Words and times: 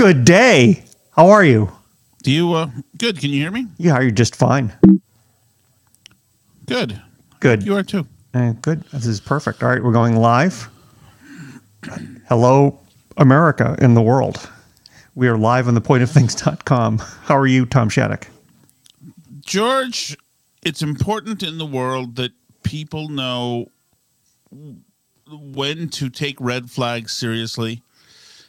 Good 0.00 0.24
day. 0.24 0.82
How 1.14 1.28
are 1.28 1.44
you? 1.44 1.70
Do 2.22 2.30
you? 2.30 2.54
Uh, 2.54 2.70
good. 2.96 3.20
Can 3.20 3.28
you 3.28 3.38
hear 3.38 3.50
me? 3.50 3.66
Yeah, 3.76 4.00
you're 4.00 4.10
just 4.10 4.34
fine. 4.34 4.72
Good. 6.64 6.98
Good. 7.38 7.66
You 7.66 7.76
are 7.76 7.82
too. 7.82 8.06
Uh, 8.32 8.52
good. 8.62 8.82
This 8.94 9.04
is 9.04 9.20
perfect. 9.20 9.62
All 9.62 9.68
right, 9.68 9.84
we're 9.84 9.92
going 9.92 10.16
live. 10.16 10.70
Hello, 12.30 12.80
America 13.18 13.76
and 13.78 13.94
the 13.94 14.00
world. 14.00 14.48
We 15.16 15.28
are 15.28 15.36
live 15.36 15.68
on 15.68 15.74
the 15.74 15.82
pointofthings.com. 15.82 16.96
How 17.24 17.36
are 17.36 17.46
you, 17.46 17.66
Tom 17.66 17.90
Shattuck? 17.90 18.26
George, 19.40 20.16
it's 20.62 20.80
important 20.80 21.42
in 21.42 21.58
the 21.58 21.66
world 21.66 22.16
that 22.16 22.32
people 22.62 23.10
know 23.10 23.66
when 25.28 25.90
to 25.90 26.08
take 26.08 26.40
red 26.40 26.70
flags 26.70 27.12
seriously 27.12 27.82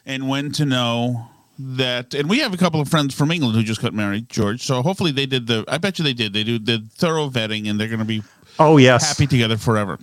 and 0.06 0.30
when 0.30 0.50
to 0.52 0.64
know 0.64 1.28
that 1.58 2.14
and 2.14 2.28
we 2.28 2.38
have 2.40 2.52
a 2.54 2.56
couple 2.56 2.80
of 2.80 2.88
friends 2.88 3.14
from 3.14 3.30
England 3.30 3.54
who 3.56 3.62
just 3.62 3.80
got 3.82 3.92
married, 3.94 4.28
George. 4.28 4.62
So 4.62 4.82
hopefully 4.82 5.12
they 5.12 5.26
did 5.26 5.46
the 5.46 5.64
I 5.68 5.78
bet 5.78 5.98
you 5.98 6.04
they 6.04 6.12
did. 6.14 6.32
They 6.32 6.44
do 6.44 6.58
the 6.58 6.82
thorough 6.96 7.28
vetting 7.28 7.68
and 7.68 7.78
they're 7.78 7.88
gonna 7.88 8.04
be 8.04 8.22
Oh, 8.58 8.76
yes. 8.76 9.08
happy 9.08 9.26
together 9.26 9.56
forever. 9.56 9.98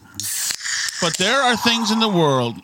But 1.01 1.17
there 1.17 1.41
are 1.41 1.55
things 1.57 1.91
in 1.91 1.99
the 1.99 2.09
world. 2.09 2.55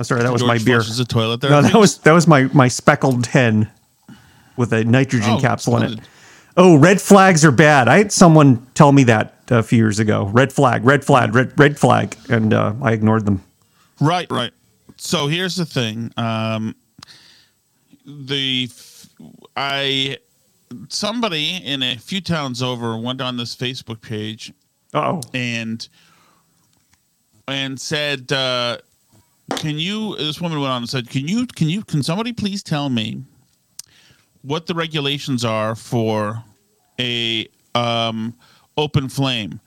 Oh, 0.00 0.04
sorry, 0.04 0.22
that 0.22 0.32
was 0.32 0.42
George 0.42 0.48
my 0.60 0.64
beer. 0.64 0.82
the 0.82 1.04
toilet. 1.08 1.40
There 1.40 1.50
No, 1.50 1.62
that 1.62 1.74
was 1.74 1.98
that 1.98 2.12
was 2.12 2.26
my 2.26 2.44
my 2.52 2.68
speckled 2.68 3.26
hen 3.26 3.70
with 4.56 4.72
a 4.72 4.84
nitrogen 4.84 5.34
Oh, 5.34 5.40
capsule 5.40 5.76
in 5.78 5.92
it. 5.94 6.00
Oh, 6.56 6.76
red 6.76 7.00
flags 7.00 7.44
are 7.44 7.50
bad. 7.52 7.88
I 7.88 7.98
had 7.98 8.12
someone 8.12 8.66
tell 8.74 8.92
me 8.92 9.04
that 9.04 9.34
a 9.50 9.62
few 9.62 9.78
years 9.78 9.98
ago. 9.98 10.26
Red 10.32 10.52
flag, 10.52 10.84
red 10.84 11.04
flag, 11.04 11.34
red 11.34 11.58
red 11.58 11.78
flag, 11.78 12.16
and 12.28 12.52
uh, 12.52 12.74
I 12.82 12.92
ignored 12.92 13.24
them. 13.26 13.42
Right, 14.00 14.30
right. 14.30 14.52
So 15.04 15.26
here's 15.26 15.56
the 15.56 15.66
thing. 15.66 16.12
Um, 16.16 16.76
the 18.06 18.70
I 19.56 20.18
somebody 20.88 21.56
in 21.56 21.82
a 21.82 21.96
few 21.96 22.20
towns 22.20 22.62
over 22.62 22.96
went 22.96 23.20
on 23.20 23.36
this 23.36 23.56
Facebook 23.56 24.00
page 24.00 24.52
Oh, 24.94 25.20
and 25.34 25.86
and 27.48 27.80
said, 27.80 28.30
uh, 28.30 28.78
"Can 29.56 29.76
you?" 29.76 30.16
This 30.16 30.40
woman 30.40 30.60
went 30.60 30.70
on 30.70 30.82
and 30.82 30.88
said, 30.88 31.10
"Can 31.10 31.26
you? 31.26 31.48
Can 31.48 31.68
you? 31.68 31.82
Can 31.82 32.04
somebody 32.04 32.32
please 32.32 32.62
tell 32.62 32.88
me 32.88 33.24
what 34.42 34.66
the 34.66 34.74
regulations 34.74 35.44
are 35.44 35.74
for 35.74 36.44
a 37.00 37.48
um, 37.74 38.34
open 38.76 39.08
flame?" 39.08 39.58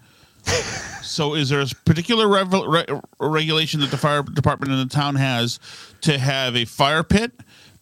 So, 1.05 1.35
is 1.35 1.49
there 1.49 1.61
a 1.61 1.67
particular 1.85 2.27
rev- 2.27 2.51
re- 2.51 2.85
regulation 3.19 3.79
that 3.81 3.91
the 3.91 3.97
fire 3.97 4.23
department 4.23 4.71
in 4.71 4.79
the 4.79 4.93
town 4.93 5.15
has 5.15 5.59
to 6.01 6.17
have 6.17 6.55
a 6.55 6.65
fire 6.65 7.03
pit 7.03 7.31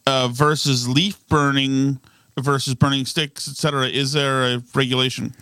uh, 0.05 0.27
versus 0.27 0.87
leaf 0.87 1.25
burning 1.27 1.99
versus 2.37 2.75
burning 2.75 3.05
sticks, 3.05 3.47
etc.? 3.47 3.87
Is 3.87 4.11
there 4.11 4.43
a 4.43 4.63
regulation? 4.75 5.33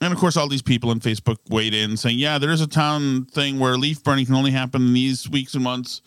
And 0.00 0.12
of 0.12 0.18
course, 0.18 0.36
all 0.36 0.48
these 0.48 0.62
people 0.62 0.90
on 0.90 1.00
Facebook 1.00 1.38
weighed 1.48 1.74
in 1.74 1.96
saying, 1.96 2.18
"Yeah, 2.18 2.38
there 2.38 2.50
is 2.50 2.60
a 2.60 2.66
town 2.66 3.24
thing 3.24 3.58
where 3.58 3.76
leaf 3.76 4.04
burning 4.04 4.26
can 4.26 4.34
only 4.34 4.52
happen 4.52 4.82
in 4.82 4.92
these 4.92 5.28
weeks 5.28 5.54
and 5.54 5.64
months, 5.64 6.02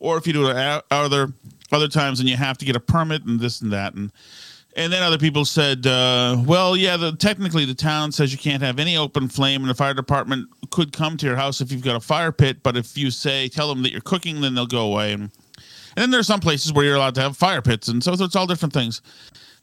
or 0.00 0.16
if 0.16 0.26
you 0.26 0.32
do 0.32 0.48
it 0.48 0.84
other 0.90 1.32
other 1.70 1.88
times, 1.88 2.18
and 2.18 2.28
you 2.28 2.36
have 2.36 2.58
to 2.58 2.64
get 2.64 2.76
a 2.76 2.80
permit 2.80 3.24
and 3.24 3.40
this 3.40 3.60
and 3.60 3.72
that." 3.72 3.94
And 3.94 4.10
and 4.76 4.92
then 4.92 5.02
other 5.02 5.18
people 5.18 5.44
said, 5.44 5.86
uh, 5.86 6.36
"Well, 6.46 6.76
yeah, 6.76 6.96
the, 6.96 7.12
technically 7.12 7.64
the 7.64 7.74
town 7.74 8.12
says 8.12 8.30
you 8.30 8.38
can't 8.38 8.62
have 8.62 8.78
any 8.78 8.96
open 8.96 9.26
flame, 9.26 9.62
and 9.62 9.70
the 9.70 9.74
fire 9.74 9.94
department 9.94 10.48
could 10.70 10.92
come 10.92 11.16
to 11.16 11.26
your 11.26 11.36
house 11.36 11.60
if 11.60 11.72
you've 11.72 11.82
got 11.82 11.96
a 11.96 12.00
fire 12.00 12.30
pit. 12.30 12.62
But 12.62 12.76
if 12.76 12.96
you 12.96 13.10
say 13.10 13.48
tell 13.48 13.68
them 13.68 13.82
that 13.82 13.90
you're 13.90 14.02
cooking, 14.02 14.40
then 14.42 14.54
they'll 14.54 14.66
go 14.66 14.92
away." 14.92 15.14
And, 15.14 15.22
and 15.22 16.02
then 16.02 16.10
there's 16.10 16.26
some 16.26 16.40
places 16.40 16.72
where 16.74 16.84
you're 16.84 16.96
allowed 16.96 17.14
to 17.16 17.22
have 17.22 17.36
fire 17.36 17.62
pits, 17.62 17.88
and 17.88 18.04
so 18.04 18.12
it's 18.12 18.36
all 18.36 18.46
different 18.46 18.74
things. 18.74 19.00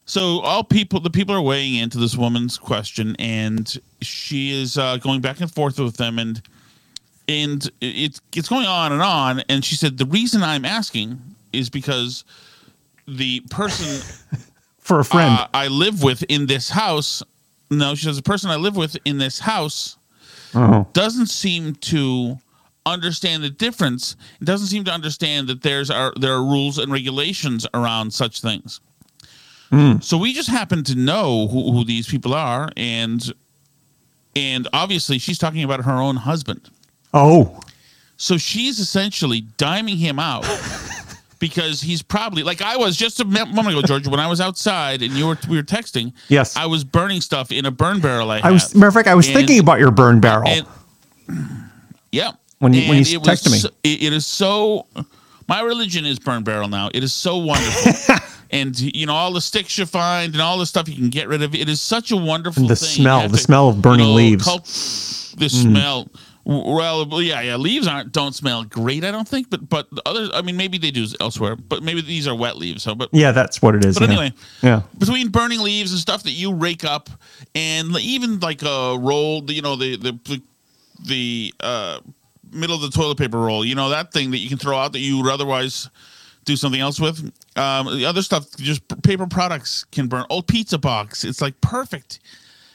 So 0.06 0.40
all 0.42 0.64
people, 0.64 1.00
the 1.00 1.10
people 1.10 1.34
are 1.34 1.42
weighing 1.42 1.76
into 1.76 1.98
this 1.98 2.18
woman's 2.18 2.58
question, 2.58 3.16
and 3.20 3.80
she 4.02 4.52
is 4.52 4.78
uh, 4.78 4.98
going 4.98 5.22
back 5.22 5.40
and 5.40 5.50
forth 5.50 5.80
with 5.80 5.96
them, 5.98 6.18
and 6.20 6.42
and 7.28 7.70
it's 7.82 8.20
it's 8.36 8.50
going 8.50 8.66
on 8.66 8.92
and 8.92 9.02
on. 9.02 9.44
And 9.48 9.64
she 9.64 9.76
said 9.76 9.98
the 9.98 10.06
reason 10.06 10.42
I'm 10.44 10.66
asking 10.66 11.20
is 11.54 11.70
because 11.70 12.26
the 13.08 13.42
person 13.52 14.02
for 14.84 15.00
a 15.00 15.06
friend. 15.06 15.40
uh, 15.40 15.48
I 15.54 15.68
live 15.68 16.04
with 16.04 16.24
in 16.30 16.46
this 16.46 16.70
house. 16.70 17.24
No, 17.72 17.96
she 17.96 18.06
says 18.06 18.18
the 18.18 18.22
person 18.24 18.52
I 18.52 18.56
live 18.56 18.76
with 18.76 18.98
in 19.06 19.18
this 19.18 19.40
house 19.40 19.98
oh, 20.54 20.86
doesn't 20.94 21.28
seem 21.28 21.76
to 21.76 22.38
understand 22.86 23.44
the 23.44 23.50
difference. 23.50 24.16
It 24.42 24.46
doesn't 24.46 24.68
seem 24.68 24.84
to 24.84 24.92
understand 24.92 25.48
that 25.48 25.62
there's 25.62 25.90
are 25.90 26.14
there 26.20 26.34
are 26.34 26.44
rules 26.44 26.78
and 26.78 26.92
regulations 26.92 27.66
around 27.74 28.14
such 28.14 28.42
things. 28.42 28.80
So 30.02 30.20
we 30.20 30.34
just 30.34 30.50
happen 30.50 30.84
to 30.84 30.94
know 30.94 31.48
who, 31.48 31.72
who 31.72 31.84
these 31.84 32.08
people 32.08 32.36
are, 32.36 32.70
and 32.78 33.34
and 34.36 34.68
obviously 34.72 35.18
she's 35.18 35.40
talking 35.40 35.64
about 35.64 35.84
her 35.86 35.94
own 35.94 36.16
husband. 36.18 36.70
oh, 37.12 37.60
So 38.18 38.38
she's 38.38 38.78
essentially 38.78 39.42
diming 39.58 39.98
him 39.98 40.20
out 40.20 40.44
because 41.44 41.82
he's 41.82 42.02
probably 42.02 42.42
like 42.42 42.62
I 42.62 42.78
was 42.78 42.96
just 42.96 43.20
a 43.20 43.26
moment 43.26 43.68
ago, 43.68 43.82
George. 43.82 44.08
When 44.08 44.22
I 44.22 44.28
was 44.28 44.40
outside 44.40 45.02
and 45.02 45.12
you 45.12 45.28
were 45.28 45.38
we 45.50 45.58
were 45.58 45.64
texting, 45.64 46.14
Yes. 46.30 46.56
I 46.56 46.66
was 46.68 46.86
burning 46.86 47.20
stuff 47.20 47.52
in 47.52 47.66
a 47.66 47.72
burn 47.72 48.00
barrel. 48.00 48.32
I, 48.32 48.40
I 48.42 48.52
was 48.52 48.74
matter 48.74 48.88
of 48.88 48.94
fact, 48.94 49.10
I 49.10 49.14
was 49.16 49.28
And- 49.28 49.36
thinking 49.36 49.60
about 49.60 49.78
your 49.80 49.92
burn 49.92 50.22
barrel. 50.22 50.48
and 50.48 50.66
yeah, 52.14 52.32
When 52.60 52.74
you- 52.74 52.88
when 52.88 52.98
And 53.00 53.08
you 53.10 53.20
it 53.20 53.28
was 53.28 53.42
texted 53.42 53.52
me. 53.64 53.70
it- 53.84 54.04
it 54.04 54.14
is 54.14 54.26
so. 54.26 54.88
My 55.50 55.60
religion 55.62 56.06
is 56.06 56.18
burn 56.20 56.44
barrel 56.44 56.70
now. 56.70 56.90
It 56.94 57.04
is 57.04 57.12
so 57.12 57.36
wonderful, 57.38 58.16
and 58.52 58.80
you 58.80 59.06
know 59.06 59.14
all 59.14 59.34
the 59.34 59.42
sticks 59.42 59.78
you 59.78 59.86
find 59.86 60.32
and 60.34 60.42
all 60.42 60.58
the 60.58 60.66
stuff 60.66 60.88
you 60.88 60.96
can 60.96 61.10
get 61.10 61.28
rid 61.28 61.44
of. 61.44 61.54
It 61.54 61.68
is 61.68 61.82
such 61.82 62.12
a 62.12 62.16
wonderful. 62.16 62.62
And 62.64 62.70
the 62.70 62.78
thing. 62.78 62.88
You 62.90 63.04
smell, 63.04 63.28
the 63.28 63.36
to, 63.38 63.44
smell 63.44 63.68
of 63.68 63.82
burning 63.82 64.06
you 64.06 64.12
know, 64.12 64.16
leaves. 64.16 64.44
Mm. 64.44 64.46
cult- 64.46 65.40
the 65.40 65.50
smell. 65.50 66.08
Well, 66.46 67.22
yeah, 67.22 67.40
yeah. 67.42 67.56
Leaves 67.56 67.88
aren't 67.88 68.12
don't 68.12 68.34
smell 68.34 68.66
great. 68.66 69.06
I 69.06 69.12
don't 69.12 69.28
think, 69.28 69.50
but 69.50 69.70
but 69.70 69.90
the 69.92 70.02
other. 70.06 70.30
I 70.34 70.42
mean, 70.42 70.58
maybe 70.58 70.78
they 70.78 70.92
do 70.92 71.06
elsewhere, 71.22 71.56
but 71.56 71.84
maybe 71.84 72.02
these 72.02 72.28
are 72.28 72.36
wet 72.36 72.58
leaves. 72.58 72.84
So, 72.84 72.96
but 72.96 73.10
yeah, 73.14 73.32
that's 73.32 73.62
what 73.62 73.76
it 73.76 73.86
is. 73.86 73.98
but 73.98 74.10
yeah. 74.10 74.16
anyway, 74.16 74.34
yeah. 74.62 74.82
between 74.98 75.30
burning 75.30 75.62
leaves 75.62 75.92
and 75.92 76.00
stuff 76.02 76.24
that 76.24 76.32
you 76.32 76.54
rake 76.54 76.84
up, 76.84 77.10
and 77.56 77.96
even 77.98 78.40
like 78.40 78.62
a 78.62 78.98
roll, 79.00 79.50
you 79.50 79.62
know, 79.62 79.78
the 79.78 79.96
the 79.96 80.42
the 81.06 81.54
uh, 81.62 82.00
middle 82.52 82.76
of 82.76 82.82
the 82.82 82.90
toilet 82.90 83.18
paper 83.18 83.40
roll, 83.40 83.64
you 83.66 83.76
know, 83.76 83.90
that 83.90 84.12
thing 84.12 84.32
that 84.32 84.38
you 84.38 84.50
can 84.50 84.58
throw 84.58 84.78
out 84.78 84.94
that 84.94 85.00
you 85.00 85.22
would 85.22 85.32
otherwise 85.32 85.90
do 86.46 86.56
something 86.56 86.82
else 86.82 87.00
with. 87.00 87.20
Um, 87.56 87.98
the 87.98 88.06
other 88.06 88.22
stuff, 88.22 88.56
just 88.58 88.82
paper 89.04 89.28
products 89.28 89.86
can 89.86 90.08
burn. 90.08 90.26
Old 90.30 90.48
pizza 90.48 90.78
box, 90.78 91.24
it's 91.24 91.42
like 91.42 91.60
perfect. 91.62 92.20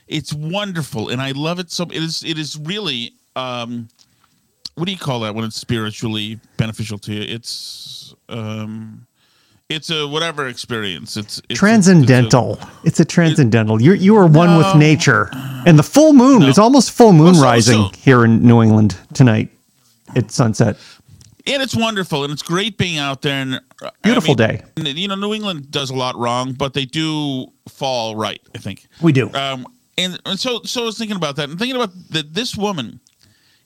It's 0.06 0.33
wonderful, 0.33 1.11
and 1.11 1.21
I 1.21 1.33
love 1.33 1.59
it 1.59 1.71
so. 1.71 1.85
It 1.85 2.03
is. 2.03 2.25
It 2.25 2.39
is 2.39 2.59
really. 2.59 3.12
Um, 3.38 3.88
what 4.75 4.87
do 4.87 4.93
you 4.93 4.99
call 4.99 5.21
that 5.21 5.34
when 5.34 5.44
it's 5.44 5.56
spiritually 5.56 6.38
beneficial 6.56 6.99
to 6.99 7.12
you? 7.12 7.22
It's. 7.22 8.15
Um, 8.28 9.06
it's 9.69 9.91
a 9.91 10.09
whatever 10.09 10.47
experience. 10.47 11.19
It's, 11.19 11.38
it's 11.38 11.43
it's 11.50 11.59
a- 11.59 11.60
transcendental. 11.60 12.59
It's 12.84 13.00
a, 13.00 13.04
transcendental. 13.04 13.82
You 13.82 13.93
you 13.93 14.16
are 14.16 14.26
one 14.26 14.56
with 14.56 14.75
nature, 14.76 15.28
and 15.66 15.78
the 15.78 15.82
full 15.82 16.15
moon. 16.15 16.41
No. 16.41 16.49
It's 16.49 16.59
almost 16.59 16.91
full 16.93 17.12
moon 17.12 17.34
so- 17.34 17.43
rising 17.43 17.82
so- 17.82 17.91
here 17.99 18.25
in 18.25 18.43
New 18.47 18.62
England 18.62 18.97
tonight 19.12 19.50
at 20.16 20.31
sunset. 20.31 20.78
and 21.47 21.62
it's 21.62 21.76
wonderful 21.76 22.25
and 22.25 22.32
it's 22.32 22.41
great 22.43 22.78
being 22.78 22.97
out 22.97 23.20
there 23.20 23.43
and 23.43 23.60
uh, 23.82 23.91
Beautiful 24.03 24.34
day. 24.34 24.62
day 24.76 24.91
you 24.93 25.06
know 25.06 25.15
new 25.16 25.34
england 25.34 25.70
does 25.70 25.91
a 25.91 25.94
lot 25.94 26.16
wrong 26.16 26.55
but 26.55 26.72
they 26.72 26.87
do 26.87 27.47
fall 27.69 28.16
right 28.16 28.41
i 28.55 28.59
think 28.59 28.87
We 29.03 29.12
do. 29.12 29.31
um 29.34 29.66
and, 29.99 30.19
and 30.25 30.38
so 30.41 30.62
so 30.65 30.82
i 30.82 30.87
was 30.87 30.97
thinking 30.97 31.16
about 31.16 31.37
that 31.37 31.50
and 31.50 31.59
thinking 31.59 31.76
about 31.76 31.93
that 32.10 32.32
this 32.32 32.56
woman 32.56 33.00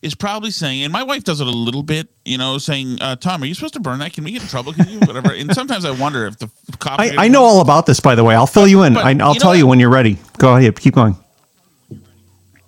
is 0.02 0.14
probably 0.14 0.50
saying 0.50 0.82
and 0.82 0.92
my 0.92 1.02
wife 1.02 1.24
does 1.24 1.40
it 1.40 1.46
a 1.46 1.50
little 1.50 1.82
bit 1.82 2.08
you 2.24 2.36
know 2.36 2.58
saying 2.58 3.00
uh, 3.00 3.16
tom 3.16 3.42
are 3.42 3.46
you 3.46 3.54
supposed 3.54 3.74
to 3.74 3.80
burn 3.80 4.00
that 4.00 4.12
can 4.12 4.24
we 4.24 4.32
get 4.32 4.42
in 4.42 4.48
trouble 4.48 4.72
can 4.72 4.88
you 4.88 4.98
whatever 5.00 5.32
and 5.32 5.54
sometimes 5.54 5.84
i 5.84 5.90
wonder 5.90 6.26
if 6.26 6.37
the 6.38 6.50
cop 6.78 6.99
I, 6.99 7.25
I 7.25 7.28
know 7.28 7.43
all 7.43 7.60
about 7.60 7.87
this, 7.87 8.00
by 8.00 8.14
the 8.14 8.25
way. 8.25 8.34
I'll 8.34 8.46
fill 8.46 8.66
you 8.66 8.82
in. 8.82 8.94
but 8.94 9.04
I, 9.04 9.10
I'll 9.10 9.12
you 9.12 9.19
know 9.19 9.34
tell 9.34 9.56
you 9.56 9.66
when 9.66 9.81
you're 9.81 9.90
ready. 9.90 10.19
Go 10.38 10.56
ahead. 10.56 10.78
Keep 10.78 10.94
going. 10.94 11.16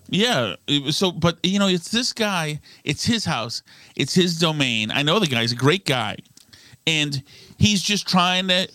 Yeah. 0.08 0.54
So, 0.90 1.10
but 1.10 1.38
you 1.42 1.58
know, 1.58 1.68
it's 1.68 1.90
this 1.90 2.12
guy. 2.12 2.60
It's 2.84 3.04
his 3.04 3.24
house. 3.24 3.62
It's 3.96 4.14
his 4.14 4.38
domain. 4.38 4.90
I 4.90 5.02
know 5.02 5.18
the 5.18 5.26
guy. 5.26 5.40
He's 5.40 5.52
a 5.52 5.56
great 5.56 5.84
guy, 5.86 6.16
and 6.86 7.22
he's 7.58 7.82
just 7.82 8.08
trying 8.08 8.48
to 8.48 8.68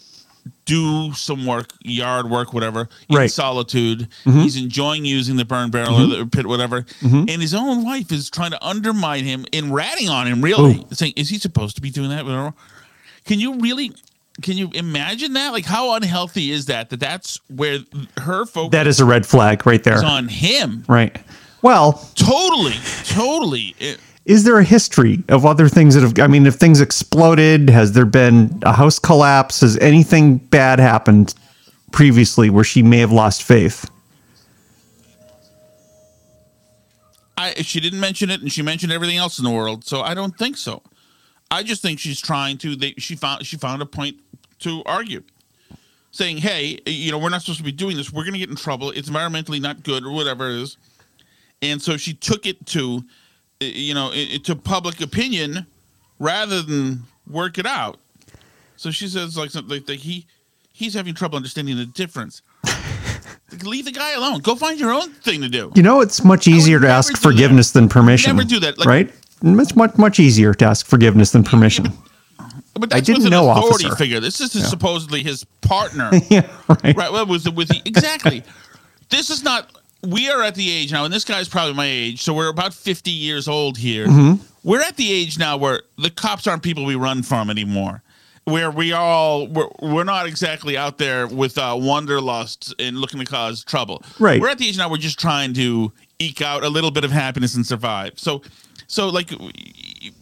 do 0.69 1.13
some 1.13 1.45
work, 1.45 1.73
yard 1.81 2.29
work, 2.29 2.53
whatever, 2.53 2.87
in 3.09 3.15
Right. 3.15 3.31
solitude. 3.31 4.07
Mm-hmm. 4.25 4.39
He's 4.41 4.55
enjoying 4.55 5.03
using 5.03 5.35
the 5.35 5.45
burn 5.45 5.71
barrel 5.71 6.13
or 6.13 6.17
the 6.19 6.25
pit, 6.27 6.45
whatever. 6.45 6.85
And 7.01 7.29
his 7.29 7.53
own 7.53 7.83
wife 7.83 8.11
is 8.11 8.29
trying 8.29 8.51
to 8.51 8.65
undermine 8.65 9.25
him 9.25 9.45
and 9.51 9.73
ratting 9.73 10.09
on 10.09 10.27
him, 10.27 10.41
really, 10.41 10.85
saying, 10.91 11.13
"Is 11.15 11.29
he 11.29 11.37
supposed 11.39 11.75
to 11.77 11.81
be 11.81 11.89
doing 11.89 12.09
that?" 12.09 12.53
Can 13.25 13.39
you 13.39 13.55
really? 13.59 13.91
Can 14.41 14.55
you 14.57 14.69
imagine 14.73 15.33
that? 15.33 15.51
Like, 15.51 15.65
how 15.65 15.95
unhealthy 15.95 16.51
is 16.51 16.67
that? 16.67 16.89
That 16.91 16.99
that's 17.01 17.39
where 17.49 17.79
her 18.17 18.45
focus 18.45 18.71
That 18.71 18.87
is 18.87 18.99
a 19.01 19.05
red 19.05 19.25
flag 19.25 19.65
right 19.65 19.83
there. 19.83 20.03
on 20.05 20.27
him. 20.29 20.85
Right. 20.87 21.17
Well, 21.61 22.07
Totally, 22.15 22.75
totally. 23.05 23.75
It- 23.79 23.99
is 24.25 24.43
there 24.43 24.59
a 24.59 24.63
history 24.63 25.23
of 25.29 25.45
other 25.45 25.67
things 25.67 25.95
that 25.95 26.01
have? 26.01 26.19
I 26.19 26.27
mean, 26.27 26.45
if 26.45 26.55
things 26.55 26.81
exploded, 26.81 27.69
has 27.69 27.93
there 27.93 28.05
been 28.05 28.59
a 28.63 28.73
house 28.73 28.99
collapse? 28.99 29.61
Has 29.61 29.77
anything 29.77 30.37
bad 30.37 30.79
happened 30.79 31.33
previously 31.91 32.49
where 32.49 32.63
she 32.63 32.83
may 32.83 32.99
have 32.99 33.11
lost 33.11 33.43
faith? 33.43 33.89
I 37.37 37.53
she 37.61 37.79
didn't 37.79 38.01
mention 38.01 38.29
it, 38.29 38.41
and 38.41 38.51
she 38.51 38.61
mentioned 38.61 38.91
everything 38.91 39.17
else 39.17 39.39
in 39.39 39.45
the 39.45 39.51
world, 39.51 39.85
so 39.85 40.01
I 40.01 40.13
don't 40.13 40.37
think 40.37 40.57
so. 40.57 40.83
I 41.49 41.63
just 41.63 41.81
think 41.81 41.99
she's 41.99 42.21
trying 42.21 42.57
to. 42.59 42.75
They, 42.75 42.93
she 42.97 43.15
found 43.15 43.45
she 43.45 43.57
found 43.57 43.81
a 43.81 43.85
point 43.85 44.17
to 44.59 44.83
argue, 44.85 45.23
saying, 46.11 46.37
"Hey, 46.37 46.79
you 46.85 47.11
know, 47.11 47.17
we're 47.17 47.29
not 47.29 47.41
supposed 47.41 47.59
to 47.59 47.63
be 47.63 47.71
doing 47.71 47.95
this. 47.95 48.11
We're 48.11 48.23
going 48.23 48.33
to 48.33 48.39
get 48.39 48.49
in 48.49 48.57
trouble. 48.57 48.91
It's 48.91 49.09
environmentally 49.09 49.61
not 49.61 49.83
good, 49.83 50.03
or 50.03 50.11
whatever 50.11 50.49
it 50.49 50.61
is." 50.61 50.77
And 51.61 51.81
so 51.81 51.97
she 51.97 52.13
took 52.13 52.45
it 52.45 52.65
to, 52.67 53.03
you 53.59 53.93
know, 53.93 54.11
to 54.43 54.55
public 54.55 55.01
opinion 55.01 55.65
rather 56.17 56.61
than 56.61 57.03
work 57.27 57.57
it 57.57 57.65
out. 57.65 57.99
So 58.77 58.91
she 58.91 59.07
says 59.07 59.37
like 59.37 59.51
something 59.51 59.79
like, 59.79 59.89
like 59.89 59.99
he 59.99 60.25
he's 60.71 60.93
having 60.93 61.13
trouble 61.13 61.35
understanding 61.35 61.75
the 61.75 61.85
difference. 61.85 62.41
Leave 63.63 63.85
the 63.85 63.91
guy 63.91 64.13
alone. 64.13 64.39
Go 64.39 64.55
find 64.55 64.79
your 64.79 64.93
own 64.93 65.11
thing 65.11 65.41
to 65.41 65.49
do. 65.49 65.71
You 65.75 65.83
know, 65.83 66.01
it's 66.01 66.23
much 66.23 66.47
easier 66.47 66.79
to 66.79 66.87
ask 66.87 67.17
forgiveness 67.17 67.71
than 67.71 67.89
permission. 67.89 68.35
Never 68.35 68.47
do 68.47 68.59
that. 68.59 68.77
Like- 68.77 68.87
right? 68.87 69.13
It's 69.41 69.75
much 69.75 69.97
much 69.97 70.19
easier 70.19 70.53
to 70.53 70.65
ask 70.65 70.85
forgiveness 70.85 71.31
than 71.31 71.43
permission. 71.43 71.87
But 72.73 72.93
I 72.93 73.01
didn't 73.01 73.29
know, 73.29 73.49
authority 73.49 73.85
officer. 73.85 73.95
figure. 73.95 74.19
This 74.21 74.39
is 74.39 74.51
supposedly 74.69 75.21
his 75.21 75.43
partner. 75.61 76.11
yeah, 76.29 76.49
right. 76.67 76.95
right. 76.95 77.11
Well, 77.11 77.25
was 77.25 77.49
with 77.49 77.67
the, 77.67 77.81
exactly. 77.83 78.43
this 79.09 79.29
is 79.29 79.43
not. 79.43 79.78
We 80.01 80.29
are 80.29 80.41
at 80.43 80.55
the 80.55 80.69
age 80.69 80.91
now, 80.91 81.03
and 81.05 81.13
this 81.13 81.25
guy's 81.25 81.49
probably 81.49 81.73
my 81.73 81.85
age, 81.85 82.23
so 82.23 82.33
we're 82.33 82.49
about 82.49 82.73
fifty 82.73 83.11
years 83.11 83.47
old 83.47 83.77
here. 83.77 84.07
Mm-hmm. 84.07 84.43
We're 84.63 84.81
at 84.81 84.97
the 84.97 85.11
age 85.11 85.37
now 85.37 85.57
where 85.57 85.81
the 85.97 86.09
cops 86.09 86.47
aren't 86.47 86.63
people 86.63 86.85
we 86.85 86.95
run 86.95 87.23
from 87.23 87.49
anymore. 87.49 88.01
Where 88.45 88.71
we 88.71 88.93
all 88.93 89.47
we're, 89.47 89.67
we're 89.81 90.03
not 90.05 90.25
exactly 90.25 90.75
out 90.77 90.97
there 90.97 91.27
with 91.27 91.57
uh, 91.57 91.75
wanderlust 91.77 92.73
and 92.79 92.97
looking 92.97 93.19
to 93.19 93.25
cause 93.25 93.63
trouble. 93.63 94.01
Right. 94.17 94.41
We're 94.41 94.49
at 94.49 94.57
the 94.57 94.67
age 94.67 94.77
now 94.77 94.89
we're 94.89 94.97
just 94.97 95.19
trying 95.19 95.53
to 95.55 95.91
eke 96.17 96.41
out 96.41 96.63
a 96.63 96.69
little 96.69 96.91
bit 96.91 97.03
of 97.03 97.11
happiness 97.11 97.55
and 97.55 97.65
survive. 97.65 98.13
So, 98.17 98.41
so 98.87 99.09
like 99.09 99.29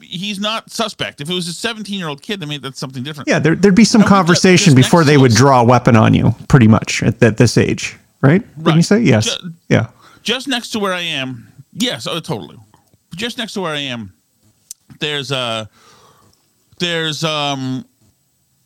he's 0.02 0.40
not 0.40 0.70
suspect. 0.70 1.22
If 1.22 1.30
it 1.30 1.34
was 1.34 1.48
a 1.48 1.54
seventeen 1.54 2.00
year 2.00 2.08
old 2.10 2.22
kid, 2.22 2.44
I 2.44 2.48
mean 2.48 2.62
that's 2.62 2.80
something 2.80 3.04
different. 3.04 3.30
Yeah, 3.30 3.40
there, 3.40 3.56
there'd 3.56 3.76
be 3.76 3.86
some 3.86 4.04
conversation 4.04 4.76
before 4.76 5.04
they 5.04 5.18
would 5.18 5.34
draw 5.34 5.62
a 5.62 5.64
weapon 5.64 5.96
on 5.96 6.14
you, 6.14 6.36
pretty 6.50 6.68
much 6.68 7.04
at, 7.04 7.22
at 7.24 7.38
this 7.38 7.58
age, 7.58 7.96
right? 8.22 8.44
Didn't 8.58 8.78
you 8.78 8.82
say 8.84 9.00
yes? 9.00 9.36
Ju- 9.38 9.54
yeah. 9.70 9.90
just 10.24 10.48
next 10.48 10.70
to 10.72 10.80
where 10.80 10.94
I 10.94 11.02
am. 11.02 11.52
Yes, 11.74 12.08
oh, 12.08 12.20
totally. 12.20 12.58
Just 13.16 13.38
next 13.38 13.54
to 13.54 13.62
where 13.62 13.74
I 13.74 13.80
am, 13.80 14.14
there's 15.00 15.32
a 15.32 15.70
there's 16.80 17.24
um 17.24 17.86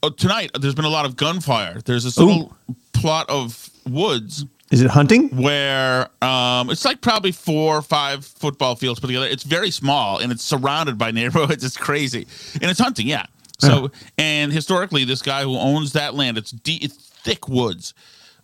oh, 0.03 0.09
tonight. 0.09 0.51
There's 0.59 0.75
been 0.75 0.85
a 0.85 0.89
lot 0.89 1.05
of 1.05 1.15
gunfire. 1.15 1.81
There's 1.85 2.03
this 2.03 2.17
little 2.17 2.55
plot 2.93 3.29
of 3.29 3.69
woods 3.87 4.45
Is 4.69 4.81
it 4.81 4.89
hunting? 4.89 5.29
where 5.29 6.07
um 6.21 6.69
it's 6.69 6.85
like 6.85 7.01
probably 7.01 7.31
four 7.31 7.77
or 7.77 7.81
five 7.81 8.25
football 8.25 8.75
fields 8.75 8.99
put 8.99 9.07
together. 9.07 9.27
It's 9.27 9.43
very 9.43 9.71
small 9.71 10.19
and 10.19 10.31
it's 10.31 10.43
surrounded 10.43 10.97
by 10.97 11.11
neighborhoods. 11.19 11.63
It's 11.63 11.77
crazy 11.77 12.27
and 12.55 12.69
it's 12.69 12.79
hunting. 12.79 13.07
Yeah. 13.07 13.25
So 13.59 13.91
and 14.17 14.51
historically, 14.51 15.03
this 15.05 15.21
guy 15.21 15.43
who 15.43 15.55
owns 15.55 15.93
that 15.93 16.15
land, 16.15 16.37
it's 16.37 16.51
deep, 16.51 16.83
it's 16.83 16.95
thick 16.95 17.47
woods. 17.47 17.93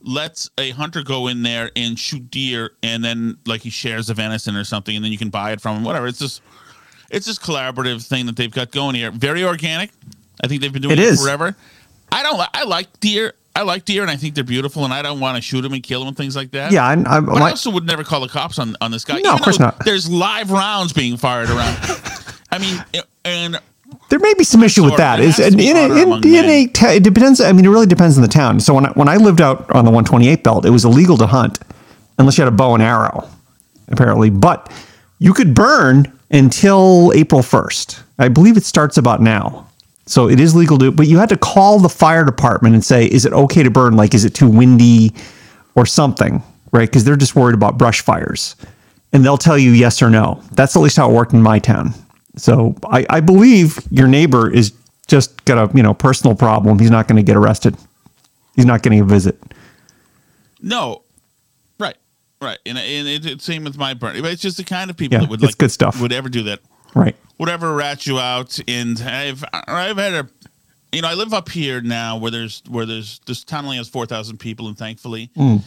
Lets 0.01 0.49
a 0.57 0.69
hunter 0.71 1.03
go 1.03 1.27
in 1.27 1.43
there 1.43 1.71
and 1.75 1.97
shoot 1.97 2.29
deer, 2.29 2.71
and 2.83 3.03
then 3.03 3.37
like 3.45 3.61
he 3.61 3.69
shares 3.69 4.07
the 4.07 4.13
venison 4.13 4.55
or 4.55 4.63
something, 4.63 4.95
and 4.95 5.03
then 5.03 5.11
you 5.11 5.17
can 5.17 5.29
buy 5.29 5.51
it 5.51 5.59
from 5.59 5.77
him. 5.77 5.83
Whatever. 5.83 6.07
It's 6.07 6.19
just 6.19 6.41
it's 7.09 7.25
this 7.25 7.39
collaborative 7.39 8.05
thing 8.07 8.25
that 8.27 8.35
they've 8.35 8.51
got 8.51 8.71
going 8.71 8.95
here. 8.95 9.11
Very 9.11 9.43
organic. 9.43 9.91
I 10.43 10.47
think 10.47 10.61
they've 10.61 10.71
been 10.71 10.83
doing 10.83 10.93
It 10.93 10.99
it, 10.99 11.17
forever. 11.17 11.55
I 12.11 12.23
don't. 12.23 12.39
I 12.53 12.63
like 12.63 12.99
deer. 12.99 13.33
I 13.55 13.63
like 13.63 13.85
deer, 13.85 14.03
and 14.03 14.11
I 14.11 14.17
think 14.17 14.35
they're 14.35 14.43
beautiful, 14.43 14.83
and 14.85 14.93
I 14.93 15.01
don't 15.01 15.19
want 15.19 15.35
to 15.35 15.41
shoot 15.41 15.61
them 15.61 15.73
and 15.73 15.81
kill 15.81 16.01
them 16.01 16.09
and 16.09 16.17
things 16.17 16.35
like 16.35 16.51
that. 16.51 16.71
Yeah, 16.71 16.85
I'm, 16.85 17.07
I'm, 17.07 17.25
But 17.25 17.41
I 17.41 17.49
also 17.49 17.71
would 17.71 17.87
never 17.87 18.03
call 18.03 18.21
the 18.21 18.27
cops 18.27 18.59
on, 18.59 18.75
on 18.81 18.91
this 18.91 19.03
guy. 19.03 19.19
No, 19.19 19.33
of 19.33 19.41
course 19.41 19.59
not. 19.59 19.83
There's 19.83 20.07
live 20.07 20.51
rounds 20.51 20.93
being 20.93 21.17
fired 21.17 21.49
around. 21.49 21.75
I 22.51 22.59
mean, 22.59 23.03
and 23.25 23.59
there 24.09 24.19
may 24.19 24.33
be 24.35 24.43
some 24.43 24.63
issue 24.63 24.83
with 24.83 24.97
that. 24.97 25.19
It 25.19 25.25
Is 25.25 25.39
in, 25.39 25.59
in, 25.59 25.75
a, 25.75 25.83
in, 25.85 26.03
among 26.03 26.25
in 26.25 26.45
a 26.45 26.67
ta- 26.67 26.91
it 26.91 27.03
depends. 27.03 27.41
I 27.41 27.51
mean, 27.51 27.65
it 27.65 27.69
really 27.69 27.85
depends 27.85 28.17
on 28.17 28.21
the 28.21 28.29
town. 28.29 28.59
So 28.59 28.73
when 28.73 28.85
I, 28.85 28.89
when 28.91 29.09
I 29.09 29.17
lived 29.17 29.41
out 29.41 29.69
on 29.71 29.85
the 29.85 29.91
128 29.91 30.43
belt, 30.43 30.65
it 30.65 30.69
was 30.69 30.85
illegal 30.85 31.17
to 31.17 31.27
hunt 31.27 31.59
unless 32.17 32.37
you 32.37 32.43
had 32.43 32.51
a 32.51 32.55
bow 32.55 32.73
and 32.73 32.83
arrow, 32.83 33.27
apparently. 33.89 34.29
But 34.29 34.71
you 35.19 35.33
could 35.33 35.53
burn 35.53 36.11
until 36.31 37.11
April 37.13 37.41
1st. 37.41 38.01
I 38.19 38.29
believe 38.29 38.57
it 38.57 38.65
starts 38.65 38.97
about 38.97 39.21
now. 39.21 39.67
So 40.05 40.29
it 40.29 40.39
is 40.39 40.55
legal 40.55 40.77
to, 40.79 40.91
but 40.91 41.07
you 41.07 41.17
had 41.17 41.29
to 41.29 41.37
call 41.37 41.79
the 41.79 41.89
fire 41.89 42.23
department 42.23 42.75
and 42.75 42.83
say, 42.83 43.05
is 43.05 43.25
it 43.25 43.33
okay 43.33 43.61
to 43.61 43.69
burn? 43.69 43.97
Like, 43.97 44.13
is 44.13 44.23
it 44.23 44.33
too 44.33 44.49
windy 44.49 45.13
or 45.75 45.85
something? 45.85 46.41
Right? 46.71 46.87
Because 46.89 47.03
they're 47.03 47.17
just 47.17 47.35
worried 47.35 47.55
about 47.55 47.77
brush 47.77 48.01
fires. 48.01 48.55
And 49.11 49.23
they'll 49.23 49.37
tell 49.37 49.57
you 49.57 49.71
yes 49.71 50.01
or 50.01 50.09
no. 50.09 50.41
That's 50.53 50.75
at 50.75 50.81
least 50.81 50.97
how 50.97 51.09
it 51.09 51.13
worked 51.13 51.33
in 51.33 51.41
my 51.41 51.59
town. 51.59 51.93
So 52.37 52.75
I, 52.89 53.05
I 53.09 53.19
believe 53.19 53.79
your 53.91 54.07
neighbor 54.07 54.49
is 54.49 54.73
just 55.07 55.43
got 55.45 55.57
a 55.57 55.75
you 55.75 55.83
know 55.83 55.93
personal 55.93 56.35
problem. 56.35 56.79
He's 56.79 56.91
not 56.91 57.07
going 57.07 57.17
to 57.17 57.23
get 57.23 57.35
arrested. 57.35 57.75
He's 58.55 58.65
not 58.65 58.81
getting 58.83 58.99
a 58.99 59.05
visit. 59.05 59.41
no, 60.61 61.03
right, 61.79 61.95
right, 62.41 62.57
and 62.65 62.77
and 62.77 63.07
it, 63.07 63.25
it's 63.25 63.43
same 63.43 63.63
with 63.63 63.77
my 63.77 63.93
burn. 63.93 64.21
But 64.21 64.31
it's 64.31 64.41
just 64.41 64.57
the 64.57 64.63
kind 64.63 64.89
of 64.89 64.97
people 64.97 65.15
Yeah, 65.15 65.21
that 65.21 65.29
would 65.29 65.41
like 65.41 65.57
good 65.57 65.71
stuff. 65.71 66.01
would 66.01 66.11
ever 66.13 66.29
do 66.29 66.43
that. 66.43 66.59
Right. 66.95 67.15
would 67.37 67.49
ever 67.49 67.73
rat 67.73 68.07
you 68.07 68.17
out. 68.17 68.59
And 68.67 68.99
I've 69.01 69.43
I've 69.53 69.97
had 69.97 70.13
a, 70.13 70.27
you 70.91 71.01
know, 71.01 71.07
I 71.09 71.13
live 71.13 71.33
up 71.33 71.49
here 71.49 71.81
now 71.81 72.17
where 72.17 72.31
there's 72.31 72.63
where 72.67 72.85
there's 72.85 73.19
this 73.27 73.43
town 73.43 73.65
only 73.65 73.77
has 73.77 73.87
four 73.87 74.05
thousand 74.05 74.37
people, 74.39 74.67
and 74.67 74.77
thankfully, 74.77 75.29
hmm. 75.35 75.57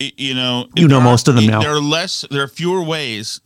y- 0.00 0.12
you 0.16 0.34
know. 0.34 0.68
You 0.76 0.86
know 0.86 0.96
there 0.96 1.04
most 1.04 1.26
of 1.28 1.34
them 1.34 1.46
now. 1.46 1.60
There 1.60 1.72
are 1.74 1.80
less, 1.80 2.24
there 2.30 2.42
are 2.42 2.48
fewer 2.48 2.82
ways. 2.82 3.40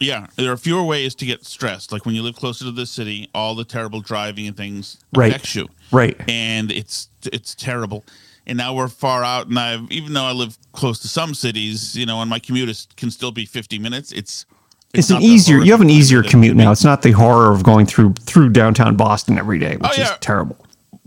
Yeah, 0.00 0.26
there 0.36 0.52
are 0.52 0.56
fewer 0.56 0.82
ways 0.84 1.14
to 1.16 1.26
get 1.26 1.44
stressed. 1.44 1.90
Like 1.92 2.06
when 2.06 2.14
you 2.14 2.22
live 2.22 2.36
closer 2.36 2.64
to 2.64 2.70
the 2.70 2.86
city, 2.86 3.28
all 3.34 3.54
the 3.54 3.64
terrible 3.64 4.00
driving 4.00 4.46
and 4.46 4.56
things 4.56 4.98
Right. 5.14 5.30
affects 5.30 5.54
you. 5.54 5.68
Right. 5.90 6.16
and 6.28 6.70
it's 6.70 7.08
it's 7.32 7.54
terrible. 7.54 8.04
And 8.46 8.56
now 8.56 8.74
we're 8.74 8.88
far 8.88 9.24
out, 9.24 9.48
and 9.48 9.58
I've 9.58 9.90
even 9.90 10.12
though 10.14 10.24
I 10.24 10.32
live 10.32 10.56
close 10.72 10.98
to 11.00 11.08
some 11.08 11.34
cities, 11.34 11.96
you 11.96 12.06
know, 12.06 12.20
and 12.20 12.30
my 12.30 12.38
commute 12.38 12.68
is, 12.70 12.86
can 12.96 13.10
still 13.10 13.32
be 13.32 13.44
fifty 13.44 13.78
minutes. 13.78 14.10
It's 14.12 14.46
It's, 14.94 15.10
an 15.10 15.20
easier. 15.20 15.58
You 15.58 15.72
have 15.72 15.82
an 15.82 15.90
easier 15.90 16.22
commute 16.22 16.56
now. 16.56 16.70
It's 16.72 16.84
not 16.84 17.02
the 17.02 17.10
horror 17.10 17.52
of 17.52 17.62
going 17.62 17.84
through 17.84 18.14
through 18.20 18.50
downtown 18.50 18.96
Boston 18.96 19.36
every 19.36 19.58
day, 19.58 19.76
which 19.76 19.90
Oh, 19.90 19.94
yeah. 20.00 20.12
is 20.14 20.18
terrible. 20.20 20.56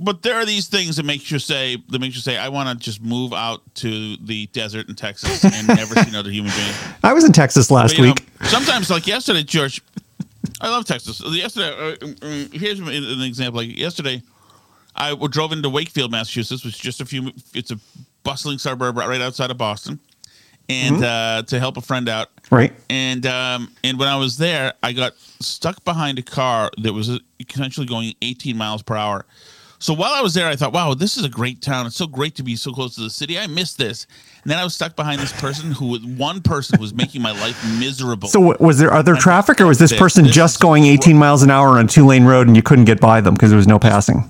But 0.02 0.22
there 0.24 0.36
are 0.36 0.46
these 0.46 0.68
things 0.68 0.96
that 0.98 1.06
make 1.06 1.30
you 1.32 1.40
say 1.40 1.78
that 1.90 2.00
makes 2.00 2.16
you 2.16 2.22
say 2.22 2.38
I 2.38 2.50
want 2.50 2.68
to 2.70 2.76
just 2.84 3.02
move 3.02 3.34
out 3.34 3.62
to 3.76 4.18
the 4.18 4.48
desert 4.48 4.90
in 4.90 4.96
Texas 4.96 5.44
and 5.46 5.68
never 5.68 5.96
see 5.96 6.10
another 6.10 6.32
human 6.32 6.52
being. 6.56 6.74
I 7.04 7.14
was 7.14 7.24
in 7.24 7.32
Texas 7.32 7.70
last 7.72 7.92
But, 7.92 7.98
you 7.98 8.04
know, 8.08 8.10
week. 8.14 8.28
sometimes, 8.44 8.90
like 8.90 9.08
yesterday, 9.08 9.44
George, 9.44 9.82
I 10.60 10.70
love 10.70 10.86
Texas. 10.86 11.22
Yesterday, 11.26 11.70
uh, 12.02 12.08
uh, 12.26 12.46
here's 12.52 12.80
an 12.80 13.22
example. 13.22 13.62
Like 13.62 13.78
yesterday, 13.78 14.22
I 14.96 15.16
drove 15.30 15.52
into 15.52 15.70
Wakefield, 15.70 16.12
Massachusetts, 16.12 16.66
which 16.66 16.76
is 16.76 16.80
just 16.80 17.02
a 17.02 17.06
few. 17.06 17.32
It's 17.54 17.72
a 17.72 17.78
bustling 18.24 18.58
suburb 18.60 18.98
right 18.98 19.08
right 19.08 19.22
outside 19.22 19.52
of 19.52 19.58
Boston, 19.58 20.00
and 20.70 20.96
Mm-hmm. 20.98 21.04
uh, 21.04 21.42
to 21.44 21.60
help 21.60 21.78
a 21.78 21.82
friend 21.82 22.08
out. 22.10 22.30
Right. 22.50 22.74
And 22.90 23.26
um, 23.26 23.72
and 23.84 23.98
when 24.00 24.08
I 24.08 24.18
was 24.18 24.38
there, 24.38 24.74
I 24.84 24.94
got 24.94 25.14
stuck 25.40 25.84
behind 25.86 26.20
a 26.20 26.24
car 26.24 26.70
that 26.82 26.94
was 26.94 27.10
uh, 27.10 27.20
essentially 27.40 27.86
going 27.88 28.14
18 28.22 28.58
miles 28.58 28.82
per 28.84 28.96
hour. 28.96 29.26
So 29.82 29.96
while 29.96 30.14
I 30.14 30.22
was 30.22 30.36
there, 30.36 30.48
I 30.48 30.56
thought, 30.56 30.74
"Wow, 30.74 30.94
this 30.94 31.18
is 31.18 31.26
a 31.26 31.30
great 31.30 31.62
town. 31.62 31.88
It's 31.88 31.96
so 31.96 32.06
great 32.06 32.36
to 32.36 32.44
be 32.44 32.56
so 32.56 32.72
close 32.72 32.94
to 32.96 33.02
the 33.02 33.10
city. 33.10 33.40
I 33.40 33.48
miss 33.48 33.74
this." 33.74 34.06
And 34.44 34.52
then 34.52 34.60
I 34.60 34.64
was 34.64 34.76
stuck 34.76 34.96
behind 34.96 35.20
this 35.20 35.34
person 35.34 35.72
who, 35.72 35.88
was 35.88 36.06
one 36.06 36.42
person, 36.42 36.78
who 36.78 36.84
was 36.84 36.94
making 36.94 37.22
my 37.22 37.32
life 37.32 37.60
miserable. 37.80 38.30
So 38.30 38.56
was 38.60 38.78
there 38.78 38.94
other 38.94 39.16
traffic, 39.16 39.60
or 39.60 39.66
was 39.66 39.80
this 39.80 39.92
person 39.92 40.26
this 40.26 40.36
just 40.36 40.60
going 40.60 40.86
18 40.86 41.18
miles 41.18 41.42
an 41.42 41.50
hour 41.50 41.80
on 41.80 41.86
a 41.86 41.88
two 41.88 42.06
lane 42.06 42.26
road 42.26 42.48
and 42.48 42.56
you 42.56 42.62
couldn't 42.62 42.86
get 42.86 43.02
by 43.02 43.22
them 43.22 43.34
because 43.34 43.50
there 43.50 43.58
was 43.58 43.68
no 43.68 43.80
passing? 43.80 44.30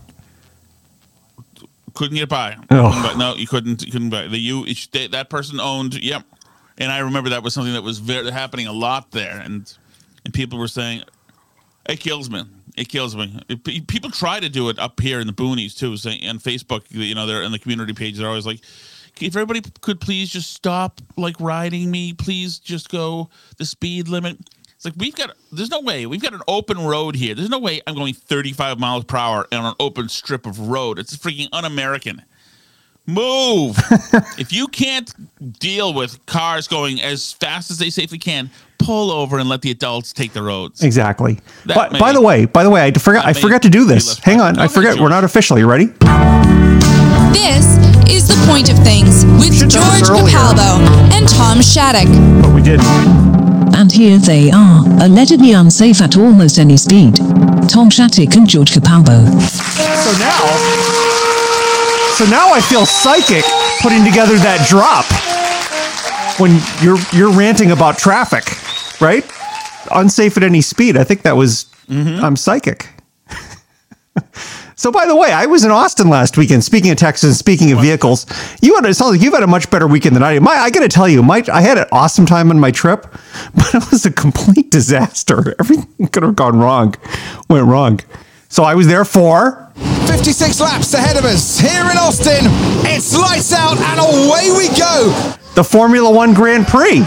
couldn't 1.93 2.17
get 2.17 2.29
by. 2.29 2.58
Oh. 2.72 3.15
No, 3.17 3.36
you 3.36 3.46
couldn't. 3.46 3.86
You 3.86 3.91
couldn't 3.91 4.10
buy. 4.10 4.27
The 4.27 4.38
you 4.38 4.65
day, 4.91 5.08
that 5.08 5.29
person 5.29 5.60
owned. 5.60 6.01
Yep. 6.01 6.24
And 6.77 6.91
I 6.91 7.00
remember 7.00 7.29
that 7.29 7.43
was 7.43 7.53
something 7.53 7.74
that 7.74 7.84
was 7.84 8.00
very 8.00 8.31
happening 8.31 8.67
a 8.67 8.72
lot 8.72 9.12
there, 9.12 9.39
and 9.39 9.72
and 10.24 10.34
people 10.34 10.58
were 10.58 10.67
saying, 10.67 11.03
"It 11.88 12.00
kills 12.00 12.29
me. 12.29 12.43
It 12.81 12.89
kills 12.89 13.15
me." 13.15 13.39
It- 13.47 13.88
people 13.88 14.09
try 14.11 14.39
to 14.39 14.50
do 14.50 14.69
it 14.69 14.79
up 14.79 15.00
here 15.00 15.19
in 15.19 15.27
the 15.27 15.33
boonies 15.33 15.77
too. 15.77 15.95
Saying 15.97 16.27
on 16.27 16.39
Facebook, 16.39 16.83
you 16.89 17.15
know, 17.15 17.25
they're 17.25 17.43
in 17.43 17.51
the 17.51 17.59
community 17.59 17.93
page. 17.93 18.17
They're 18.17 18.27
always 18.27 18.45
like. 18.45 18.61
If 19.19 19.35
everybody 19.35 19.61
could 19.81 20.00
please 20.01 20.29
just 20.31 20.51
stop 20.51 21.00
like 21.15 21.35
riding 21.39 21.91
me, 21.91 22.13
please 22.13 22.57
just 22.57 22.89
go 22.89 23.29
the 23.57 23.65
speed 23.65 24.07
limit. 24.07 24.38
It's 24.75 24.85
like 24.85 24.95
we've 24.97 25.13
got 25.13 25.35
there's 25.51 25.69
no 25.69 25.81
way. 25.81 26.07
We've 26.07 26.21
got 26.21 26.33
an 26.33 26.41
open 26.47 26.79
road 26.79 27.15
here. 27.15 27.35
There's 27.35 27.50
no 27.50 27.59
way 27.59 27.81
I'm 27.85 27.93
going 27.93 28.15
35 28.15 28.79
miles 28.79 29.03
per 29.03 29.17
hour 29.17 29.47
on 29.51 29.63
an 29.65 29.75
open 29.79 30.09
strip 30.09 30.47
of 30.47 30.57
road. 30.59 30.97
It's 30.97 31.15
freaking 31.15 31.50
un-American. 31.53 32.23
Move. 33.08 33.75
if 34.38 34.53
you 34.53 34.67
can't 34.67 35.12
deal 35.60 35.93
with 35.93 36.24
cars 36.27 36.67
going 36.67 37.01
as 37.01 37.34
fast 37.34 37.72
as 37.72 37.77
they 37.79 37.89
safely 37.89 38.17
can, 38.20 38.50
pull 38.77 39.12
over 39.12 39.38
and 39.39 39.50
let 39.50 39.62
the 39.62 39.72
adults 39.72 40.13
take 40.13 40.34
the 40.34 40.41
roads. 40.41 40.84
Exactly. 40.84 41.39
That 41.65 41.75
But 41.75 41.91
may- 41.93 42.00
by 42.00 42.13
the 42.13 42.22
way, 42.22 42.46
by 42.46 42.63
the 42.63 42.70
way, 42.70 42.84
I 42.86 42.91
forgot. 42.91 43.25
I 43.25 43.34
forgot 43.34 43.63
to 43.63 43.70
do 43.70 43.86
this. 43.86 44.20
Hang 44.20 44.39
on, 44.39 44.55
practical. 44.55 44.62
I 44.62 44.65
Okay, 44.65 44.74
forget. 44.89 45.01
We're 45.03 45.10
not 45.10 45.24
official. 45.24 45.58
You 45.60 45.67
ready? 45.70 45.86
This 47.34 47.65
is 48.10 48.27
The 48.27 48.43
Point 48.48 48.70
of 48.72 48.77
Things 48.79 49.25
with 49.25 49.53
Should've 49.58 49.72
done 49.72 50.00
this 50.00 50.08
George 50.08 50.22
earlier. 50.22 50.38
Capalbo 50.38 51.12
and 51.13 51.27
Tom 51.27 51.62
Shattuck. 51.62 52.08
But 52.41 52.53
we 52.53 52.62
did. 52.62 52.79
And 53.75 53.91
here 53.91 54.20
they 54.20 54.51
are, 54.51 54.84
allegedly 55.03 55.53
unsafe 55.53 56.01
at 56.01 56.17
almost 56.17 56.60
any 56.60 56.77
speed. 56.77 57.15
Tom 57.67 57.89
Shattuck 57.89 58.36
and 58.36 58.48
George 58.48 58.72
Capalbo. 58.72 59.25
So 59.41 60.12
now, 60.20 60.90
so 62.21 62.29
now 62.29 62.53
I 62.53 62.61
feel 62.61 62.85
psychic 62.85 63.43
putting 63.81 64.05
together 64.05 64.35
that 64.35 64.67
drop 64.69 65.05
when 66.39 66.61
you're 66.83 66.99
you're 67.11 67.35
ranting 67.35 67.71
about 67.71 67.97
traffic, 67.97 68.43
right? 69.01 69.25
Unsafe 69.89 70.37
at 70.37 70.43
any 70.43 70.61
speed. 70.61 70.97
I 70.97 71.03
think 71.03 71.23
that 71.23 71.35
was 71.35 71.65
mm-hmm. 71.87 72.23
I'm 72.23 72.35
psychic. 72.35 72.89
so 74.75 74.91
by 74.91 75.07
the 75.07 75.15
way, 75.15 75.31
I 75.31 75.47
was 75.47 75.65
in 75.65 75.71
Austin 75.71 76.09
last 76.09 76.37
weekend. 76.37 76.63
Speaking 76.63 76.91
of 76.91 76.97
Texas, 76.97 77.39
speaking 77.39 77.71
of 77.71 77.79
vehicles, 77.79 78.27
you 78.61 78.75
had 78.75 78.85
it 78.85 78.93
sounds 78.93 79.13
like 79.13 79.21
you've 79.21 79.33
had 79.33 79.41
a 79.41 79.47
much 79.47 79.71
better 79.71 79.87
weekend 79.87 80.15
than 80.15 80.21
I 80.21 80.33
did. 80.33 80.43
My, 80.43 80.51
I 80.51 80.69
got 80.69 80.81
to 80.81 80.89
tell 80.89 81.09
you, 81.09 81.23
my 81.23 81.43
I 81.51 81.61
had 81.61 81.79
an 81.79 81.87
awesome 81.91 82.27
time 82.27 82.51
on 82.51 82.59
my 82.59 82.69
trip, 82.69 83.01
but 83.55 83.73
it 83.73 83.89
was 83.89 84.05
a 84.05 84.11
complete 84.11 84.69
disaster. 84.69 85.55
Everything 85.59 86.07
could 86.09 86.21
have 86.21 86.35
gone 86.35 86.59
wrong, 86.59 86.93
went 87.49 87.65
wrong. 87.65 87.99
So 88.51 88.65
I 88.65 88.75
was 88.75 88.86
there 88.86 89.05
for 89.05 89.72
56 90.08 90.60
laps 90.60 90.93
ahead 90.93 91.15
of 91.15 91.24
us 91.24 91.58
here 91.58 91.89
in 91.89 91.98
Austin. 91.98 92.43
It's 92.84 93.17
lights 93.17 93.53
out 93.53 93.77
and 93.77 93.98
away 93.98 94.51
we 94.51 94.67
go. 94.77 95.38
the 95.55 95.63
Formula 95.63 96.12
One 96.12 96.34
Grand 96.34 96.67
Prix. 96.67 97.05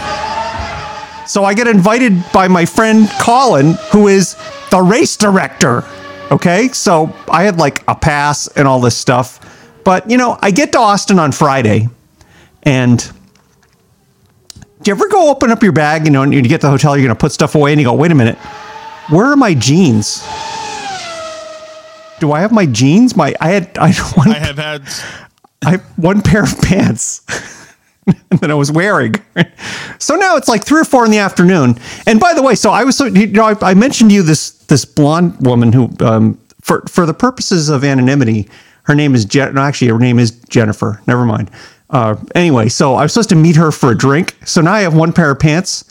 So 1.27 1.43
I 1.43 1.53
get 1.53 1.67
invited 1.67 2.23
by 2.33 2.47
my 2.47 2.65
friend 2.65 3.07
Colin, 3.21 3.75
who 3.91 4.07
is 4.07 4.35
the 4.71 4.81
race 4.81 5.15
director. 5.17 5.83
Okay, 6.31 6.69
so 6.69 7.15
I 7.29 7.43
had 7.43 7.57
like 7.57 7.83
a 7.87 7.93
pass 7.93 8.47
and 8.47 8.67
all 8.67 8.79
this 8.79 8.97
stuff. 8.97 9.39
But, 9.83 10.09
you 10.09 10.17
know, 10.17 10.39
I 10.41 10.49
get 10.49 10.71
to 10.71 10.79
Austin 10.79 11.19
on 11.19 11.31
Friday, 11.31 11.89
and 12.63 12.99
do 14.81 14.89
you 14.89 14.95
ever 14.95 15.07
go 15.09 15.29
open 15.29 15.51
up 15.51 15.61
your 15.61 15.73
bag, 15.73 16.05
you 16.05 16.11
know, 16.11 16.23
and 16.23 16.33
you 16.33 16.41
get 16.41 16.61
to 16.61 16.67
the 16.67 16.71
hotel, 16.71 16.97
you're 16.97 17.05
going 17.05 17.15
to 17.15 17.21
put 17.21 17.31
stuff 17.31 17.53
away, 17.53 17.71
and 17.71 17.79
you 17.79 17.85
go, 17.85 17.93
wait 17.93 18.11
a 18.11 18.15
minute, 18.15 18.37
where 19.09 19.27
are 19.27 19.35
my 19.35 19.53
jeans? 19.53 20.27
Do 22.19 22.31
I 22.31 22.41
have 22.41 22.51
my 22.51 22.65
jeans? 22.65 23.15
My 23.15 23.35
I 23.39 23.49
had 23.49 23.77
I 23.77 23.93
one 24.15 24.29
I 24.29 24.39
have 24.39 24.57
had 24.57 24.83
I 25.63 25.77
one 25.95 26.21
pair 26.21 26.43
of 26.43 26.61
pants 26.61 27.19
that 28.29 28.51
I 28.51 28.53
was 28.53 28.71
wearing. 28.71 29.15
So 29.99 30.15
now 30.15 30.35
it's 30.37 30.47
like 30.47 30.63
three 30.63 30.81
or 30.81 30.85
four 30.85 31.05
in 31.05 31.11
the 31.11 31.17
afternoon. 31.17 31.77
And 32.05 32.19
by 32.19 32.33
the 32.33 32.41
way, 32.41 32.55
so 32.55 32.71
I 32.71 32.83
was 32.83 32.97
so 32.97 33.05
you 33.05 33.27
know 33.27 33.45
I, 33.45 33.71
I 33.71 33.73
mentioned 33.73 34.11
to 34.11 34.15
you 34.15 34.23
this 34.23 34.51
this 34.65 34.85
blonde 34.85 35.45
woman 35.45 35.73
who 35.73 35.89
um, 35.99 36.39
for 36.61 36.83
for 36.87 37.05
the 37.05 37.13
purposes 37.13 37.69
of 37.69 37.83
anonymity, 37.83 38.47
her 38.83 38.95
name 38.95 39.15
is 39.15 39.25
Jen. 39.25 39.55
No, 39.55 39.61
actually, 39.61 39.89
her 39.89 39.99
name 39.99 40.19
is 40.19 40.31
Jennifer. 40.49 41.01
Never 41.07 41.25
mind. 41.25 41.51
Uh, 41.89 42.15
anyway, 42.33 42.67
so 42.69 42.95
I 42.95 43.03
was 43.03 43.13
supposed 43.13 43.29
to 43.29 43.35
meet 43.35 43.55
her 43.55 43.71
for 43.71 43.91
a 43.91 43.97
drink. 43.97 44.35
So 44.45 44.61
now 44.61 44.73
I 44.73 44.81
have 44.81 44.95
one 44.95 45.13
pair 45.13 45.31
of 45.31 45.39
pants, 45.39 45.85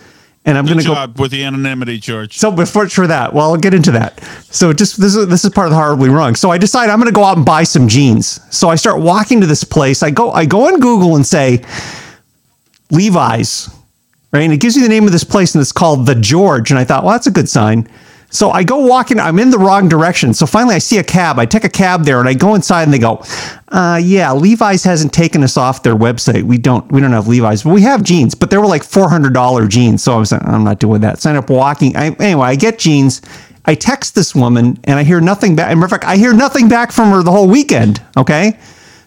and 0.47 0.59
I'm 0.59 0.67
going 0.67 0.79
to 0.79 0.85
go. 0.85 1.23
with 1.23 1.31
the 1.31 1.43
anonymity, 1.43 1.99
George. 1.99 2.37
So 2.37 2.51
before 2.51 2.89
for 2.89 3.07
that, 3.07 3.33
well, 3.33 3.51
I'll 3.51 3.57
get 3.57 3.73
into 3.73 3.91
that. 3.93 4.23
So 4.51 4.73
just 4.73 5.01
this 5.01 5.17
is 5.17 5.27
this 5.27 5.45
is 5.45 5.51
part 5.51 5.69
of 5.69 5.71
the 5.71 5.77
horribly 5.77 6.11
wrong. 6.11 6.35
So 6.35 6.51
I 6.51 6.59
decide 6.59 6.91
I'm 6.91 6.99
going 6.99 7.09
to 7.11 7.15
go 7.15 7.25
out 7.25 7.37
and 7.37 7.47
buy 7.47 7.65
some 7.65 7.89
jeans. 7.89 8.41
So 8.55 8.69
I 8.69 8.75
start 8.75 9.01
walking 9.01 9.41
to 9.41 9.47
this 9.47 9.65
place. 9.65 10.03
I 10.03 10.11
go 10.11 10.31
I 10.31 10.45
go 10.45 10.67
on 10.67 10.81
Google 10.81 11.17
and 11.17 11.27
say 11.27 11.65
Levi's, 12.91 13.71
right? 14.33 14.43
And 14.43 14.53
it 14.53 14.61
gives 14.61 14.77
you 14.77 14.83
the 14.83 14.89
name 14.89 15.05
of 15.07 15.13
this 15.13 15.25
place, 15.25 15.55
and 15.55 15.63
it's 15.63 15.73
called 15.73 16.07
the 16.07 16.15
George. 16.15 16.71
And 16.71 16.79
I 16.79 16.85
thought, 16.85 17.05
well, 17.05 17.13
that's 17.13 17.27
a 17.27 17.33
good 17.33 17.49
sign. 17.49 17.89
So 18.35 18.51
I 18.51 18.65
go 18.65 18.79
walking. 18.79 19.21
I'm 19.21 19.39
in 19.39 19.51
the 19.51 19.59
wrong 19.59 19.89
direction. 19.89 20.35
So 20.35 20.45
finally, 20.45 20.75
I 20.75 20.79
see 20.79 20.99
a 20.99 21.05
cab. 21.05 21.39
I 21.39 21.47
take 21.47 21.63
a 21.63 21.69
cab 21.69 22.05
there, 22.05 22.19
and 22.19 22.29
I 22.29 22.35
go 22.35 22.57
inside, 22.57 22.83
and 22.83 22.93
they 22.93 22.99
go, 22.99 23.23
uh, 23.69 24.01
"Yeah, 24.03 24.33
Levi's 24.33 24.83
hasn't 24.83 25.13
taken 25.13 25.45
us 25.45 25.57
off 25.57 25.85
their 25.85 25.95
website. 25.95 26.43
We 26.43 26.59
don't 26.59 26.91
we 26.91 27.01
don't 27.01 27.13
have 27.13 27.29
Levi's, 27.29 27.63
but 27.63 27.71
we 27.71 27.83
have 27.83 28.03
jeans. 28.03 28.35
But 28.35 28.51
they 28.51 28.59
were 28.59 28.67
like 28.67 28.83
four 28.83 29.09
hundred 29.09 29.35
dollar 29.35 29.69
jeans. 29.69 30.03
So 30.03 30.15
I 30.15 30.19
was 30.19 30.33
like, 30.33 30.45
I'm 30.45 30.65
not 30.65 30.81
doing 30.81 31.01
that. 31.03 31.25
End 31.25 31.39
up 31.39 31.49
walking. 31.49 31.97
I, 31.97 32.11
anyway, 32.19 32.49
I 32.49 32.57
get 32.57 32.81
jeans. 32.81 33.23
I 33.67 33.77
text 33.77 34.17
this 34.17 34.35
woman, 34.35 34.81
and 34.83 34.99
I 34.99 35.05
hear 35.05 35.21
nothing 35.21 35.55
back. 35.55 35.69
Matter 35.69 35.85
of 35.85 35.91
fact, 35.91 36.05
I 36.05 36.17
hear 36.17 36.35
nothing 36.35 36.69
back 36.69 36.91
from 36.91 37.11
her 37.11 37.23
the 37.23 37.31
whole 37.31 37.49
weekend. 37.49 38.03
Okay, 38.17 38.59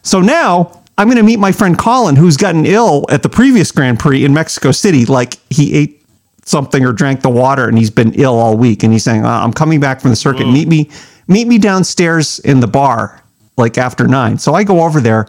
so 0.03 0.22
now 0.22 0.84
I'm 0.98 1.07
going 1.07 1.17
to 1.17 1.24
meet 1.24 1.38
my 1.38 1.51
friend 1.51 1.77
Colin, 1.77 2.15
who's 2.15 2.38
gotten 2.38 2.65
ill 2.65 3.05
at 3.10 3.24
the 3.24 3.29
previous 3.29 3.72
Grand 3.74 4.00
Prix 4.00 4.24
in 4.24 4.34
Mexico 4.34 4.72
City. 4.72 5.05
Like 5.05 5.36
he 5.50 5.74
ate 5.74 6.01
something 6.48 6.86
or 6.86 6.92
drank 6.92 7.22
the 7.22 7.30
water 7.30 7.68
and 7.68 7.77
he's 7.77 7.89
been 7.89 8.13
ill 8.13 8.36
all 8.36 8.58
week 8.58 8.84
and 8.84 8.94
he's 8.94 9.04
saying 9.04 9.25
uh, 9.25 9.30
i'm 9.30 9.54
coming 9.54 9.80
back 9.80 10.00
from 10.00 10.10
the 10.10 10.16
circuit 10.16 10.46
meet 10.46 10.68
me 10.68 10.89
meet 11.27 11.48
me 11.48 11.58
downstairs 11.58 12.39
in 12.39 12.60
the 12.60 12.68
bar 12.68 13.22
like 13.58 13.77
after 13.77 14.08
nine 14.08 14.38
so 14.38 14.54
i 14.54 14.63
go 14.63 14.84
over 14.84 15.01
there 15.01 15.27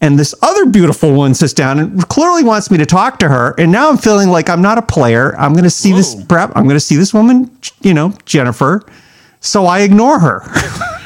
and 0.00 0.18
this 0.18 0.34
other 0.42 0.66
beautiful 0.66 1.14
one 1.14 1.34
sits 1.34 1.52
down 1.52 1.78
and 1.78 2.08
clearly 2.08 2.44
wants 2.44 2.70
me 2.70 2.78
to 2.78 2.86
talk 2.86 3.18
to 3.18 3.28
her 3.28 3.54
and 3.58 3.70
now 3.70 3.88
i'm 3.90 3.98
feeling 3.98 4.28
like 4.28 4.48
i'm 4.48 4.62
not 4.62 4.78
a 4.78 4.82
player 4.82 5.36
i'm 5.38 5.52
going 5.52 5.64
to 5.64 5.70
see 5.70 5.92
this 5.92 6.14
Whoa. 6.14 6.24
perhaps 6.24 6.52
i'm 6.56 6.64
going 6.64 6.76
to 6.76 6.80
see 6.80 6.96
this 6.96 7.12
woman 7.12 7.50
you 7.80 7.92
know 7.92 8.14
jennifer 8.24 8.82
so 9.40 9.66
i 9.66 9.80
ignore 9.80 10.18
her 10.18 10.42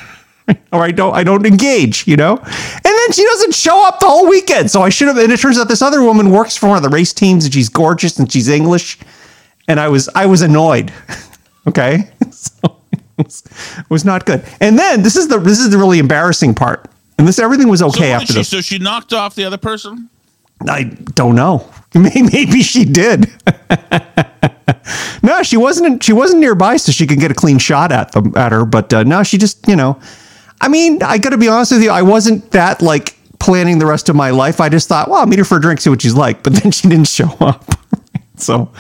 or 0.73 0.83
I 0.83 0.91
don't 0.91 1.15
I 1.15 1.25
don't 1.25 1.47
engage, 1.47 2.07
you 2.07 2.17
know? 2.17 2.37
And 2.37 2.85
then 2.85 3.13
she 3.13 3.25
doesn't 3.25 3.55
show 3.55 3.87
up 3.87 4.01
the 4.01 4.07
whole 4.07 4.29
weekend. 4.29 4.71
So 4.71 4.83
I 4.83 4.89
should 4.89 5.09
have 5.09 5.17
and 5.17 5.33
it 5.33 5.39
turns 5.39 5.59
out 5.59 5.69
this 5.69 5.83
other 5.83 6.03
woman 6.03 6.31
works 6.31 6.57
for 6.57 6.69
one 6.69 6.77
of 6.77 6.83
the 6.83 6.89
race 6.89 7.13
teams 7.13 7.45
and 7.45 7.55
she's 7.55 7.69
gorgeous 7.69 8.19
and 8.19 8.31
she's 8.31 8.49
English. 8.49 8.99
And 9.69 9.79
I 9.79 9.89
was 9.89 10.09
I 10.15 10.27
was 10.27 10.43
annoyed. 10.43 10.93
okay? 11.67 12.11
So 12.33 12.77
it 12.93 13.27
was, 13.27 13.43
it 13.79 13.91
was 13.91 14.05
not 14.05 14.25
good. 14.25 14.43
And 14.61 14.79
then 14.79 15.03
this 15.03 15.15
is 15.15 15.29
the 15.29 15.39
this 15.39 15.59
is 15.59 15.71
the 15.71 15.77
really 15.77 15.99
embarrassing 15.99 16.55
part. 16.55 16.91
And 17.19 17.29
this 17.29 17.39
everything 17.39 17.69
was 17.69 17.83
okay 17.83 18.13
what 18.13 18.23
after 18.23 18.33
she, 18.33 18.39
this. 18.39 18.49
so 18.49 18.61
she 18.63 18.79
knocked 18.79 19.13
off 19.13 19.35
the 19.35 19.45
other 19.45 19.59
person. 19.59 20.09
I 20.69 20.85
don't 20.85 21.35
know. 21.35 21.71
Maybe, 21.95 22.23
maybe 22.23 22.63
she 22.63 22.85
did. 22.85 23.29
no, 25.25 25.43
she 25.43 25.57
wasn't. 25.57 26.05
She 26.05 26.13
wasn't 26.13 26.39
nearby, 26.41 26.77
so 26.77 26.93
she 26.93 27.05
could 27.05 27.19
get 27.19 27.33
a 27.33 27.35
clean 27.35 27.59
shot 27.59 27.91
at 27.91 28.13
them 28.13 28.33
at 28.37 28.53
her. 28.53 28.65
But 28.65 28.95
uh, 28.95 29.03
no, 29.03 29.25
she 29.25 29.39
just 29.39 29.67
you 29.67 29.75
know. 29.75 30.01
I 30.61 30.69
mean, 30.69 31.03
I 31.03 31.19
got 31.19 31.31
to 31.31 31.39
be 31.39 31.49
honest 31.49 31.73
with 31.73 31.83
you. 31.83 31.91
I 31.91 32.03
wasn't 32.03 32.53
that 32.53 32.81
like 32.81 33.17
planning 33.41 33.81
the 33.81 33.87
rest 33.87 34.09
of 34.09 34.15
my 34.15 34.31
life. 34.31 34.61
I 34.61 34.69
just 34.69 34.87
thought, 34.87 35.09
well, 35.09 35.19
I'll 35.19 35.27
meet 35.27 35.41
her 35.41 35.45
for 35.45 35.57
a 35.57 35.61
drink, 35.61 35.81
see 35.81 35.91
what 35.91 36.01
she's 36.01 36.15
like. 36.15 36.45
But 36.45 36.53
then 36.55 36.71
she 36.71 36.89
didn't 36.89 37.09
show 37.09 37.31
up. 37.41 37.65
So, 38.43 38.71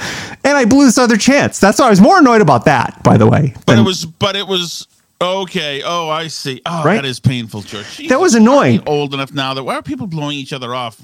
and 0.44 0.56
I 0.56 0.64
blew 0.64 0.84
this 0.84 0.98
other 0.98 1.16
chance. 1.16 1.58
That's 1.58 1.78
why 1.78 1.86
I 1.86 1.90
was 1.90 2.00
more 2.00 2.18
annoyed 2.18 2.40
about 2.40 2.64
that. 2.66 3.02
By 3.02 3.16
the 3.16 3.26
way, 3.26 3.52
But 3.66 3.74
than- 3.74 3.78
it 3.80 3.82
was, 3.86 4.04
but 4.04 4.36
it 4.36 4.46
was 4.46 4.86
okay. 5.20 5.82
Oh, 5.84 6.08
I 6.08 6.28
see. 6.28 6.60
Oh, 6.66 6.82
Right? 6.84 6.96
that 6.96 7.04
is 7.04 7.20
painful, 7.20 7.62
George. 7.62 8.08
That 8.08 8.20
was 8.20 8.34
annoying. 8.34 8.82
Old 8.86 9.14
enough 9.14 9.32
now 9.32 9.54
that 9.54 9.64
why 9.64 9.74
are 9.76 9.82
people 9.82 10.06
blowing 10.06 10.36
each 10.38 10.52
other 10.52 10.74
off? 10.74 10.96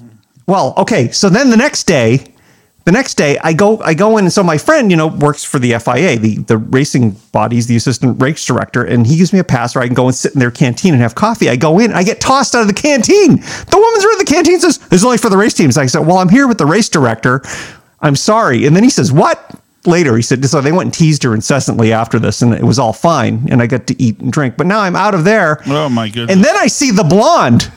Well, 0.47 0.73
okay. 0.77 1.11
So 1.11 1.29
then 1.29 1.49
the 1.49 1.57
next 1.57 1.83
day, 1.87 2.33
the 2.85 2.93
next 2.93 3.15
day 3.15 3.37
I 3.43 3.51
go 3.51 3.81
I 3.81 3.93
go 3.93 4.17
in 4.17 4.23
and 4.23 4.31
so 4.31 4.41
my 4.43 4.57
friend, 4.57 4.89
you 4.89 4.95
know, 4.95 5.07
works 5.07 5.43
for 5.43 5.59
the 5.59 5.73
FIA, 5.77 6.17
the 6.17 6.37
the 6.37 6.57
racing 6.57 7.17
bodies, 7.33 7.67
the 7.67 7.75
assistant 7.75 8.21
race 8.21 8.45
director, 8.45 8.81
and 8.81 9.05
he 9.05 9.17
gives 9.17 9.33
me 9.33 9.39
a 9.39 9.43
pass 9.43 9.75
where 9.75 9.83
I 9.83 9.87
can 9.87 9.93
go 9.93 10.05
and 10.07 10.15
sit 10.15 10.33
in 10.33 10.39
their 10.39 10.51
canteen 10.51 10.93
and 10.93 11.01
have 11.03 11.13
coffee. 11.13 11.49
I 11.49 11.57
go 11.57 11.79
in, 11.79 11.91
I 11.91 12.03
get 12.03 12.21
tossed 12.21 12.55
out 12.55 12.61
of 12.61 12.67
the 12.69 12.73
canteen. 12.73 13.35
The 13.41 13.77
woman's 13.77 14.05
in 14.05 14.17
the 14.19 14.25
canteen 14.25 14.59
says, 14.61 14.77
This 14.77 15.01
is 15.01 15.05
only 15.05 15.17
for 15.17 15.29
the 15.29 15.35
race 15.35 15.53
teams. 15.53 15.77
I 15.77 15.85
said, 15.87 16.07
Well, 16.07 16.17
I'm 16.17 16.29
here 16.29 16.47
with 16.47 16.59
the 16.59 16.65
race 16.65 16.87
director. 16.87 17.41
I'm 18.01 18.15
sorry. 18.15 18.65
And 18.65 18.75
then 18.75 18.83
he 18.83 18.89
says, 18.89 19.11
What? 19.11 19.59
Later, 19.85 20.17
he 20.17 20.21
said, 20.21 20.43
so 20.43 20.59
they 20.59 20.73
went 20.73 20.87
and 20.87 20.93
teased 20.93 21.23
her 21.23 21.33
incessantly 21.33 21.93
after 21.93 22.19
this, 22.19 22.41
and 22.41 22.53
it 22.53 22.63
was 22.63 22.77
all 22.77 22.91
fine, 22.91 23.47
and 23.49 23.61
I 23.61 23.67
got 23.67 23.87
to 23.87 24.01
eat 24.01 24.19
and 24.19 24.33
drink. 24.33 24.57
But 24.57 24.67
now 24.67 24.81
I'm 24.81 24.97
out 24.97 25.15
of 25.15 25.23
there. 25.23 25.61
Oh 25.65 25.87
my 25.87 26.09
goodness. 26.09 26.35
And 26.35 26.43
then 26.43 26.57
I 26.57 26.67
see 26.67 26.91
the 26.91 27.05
blonde. 27.05 27.71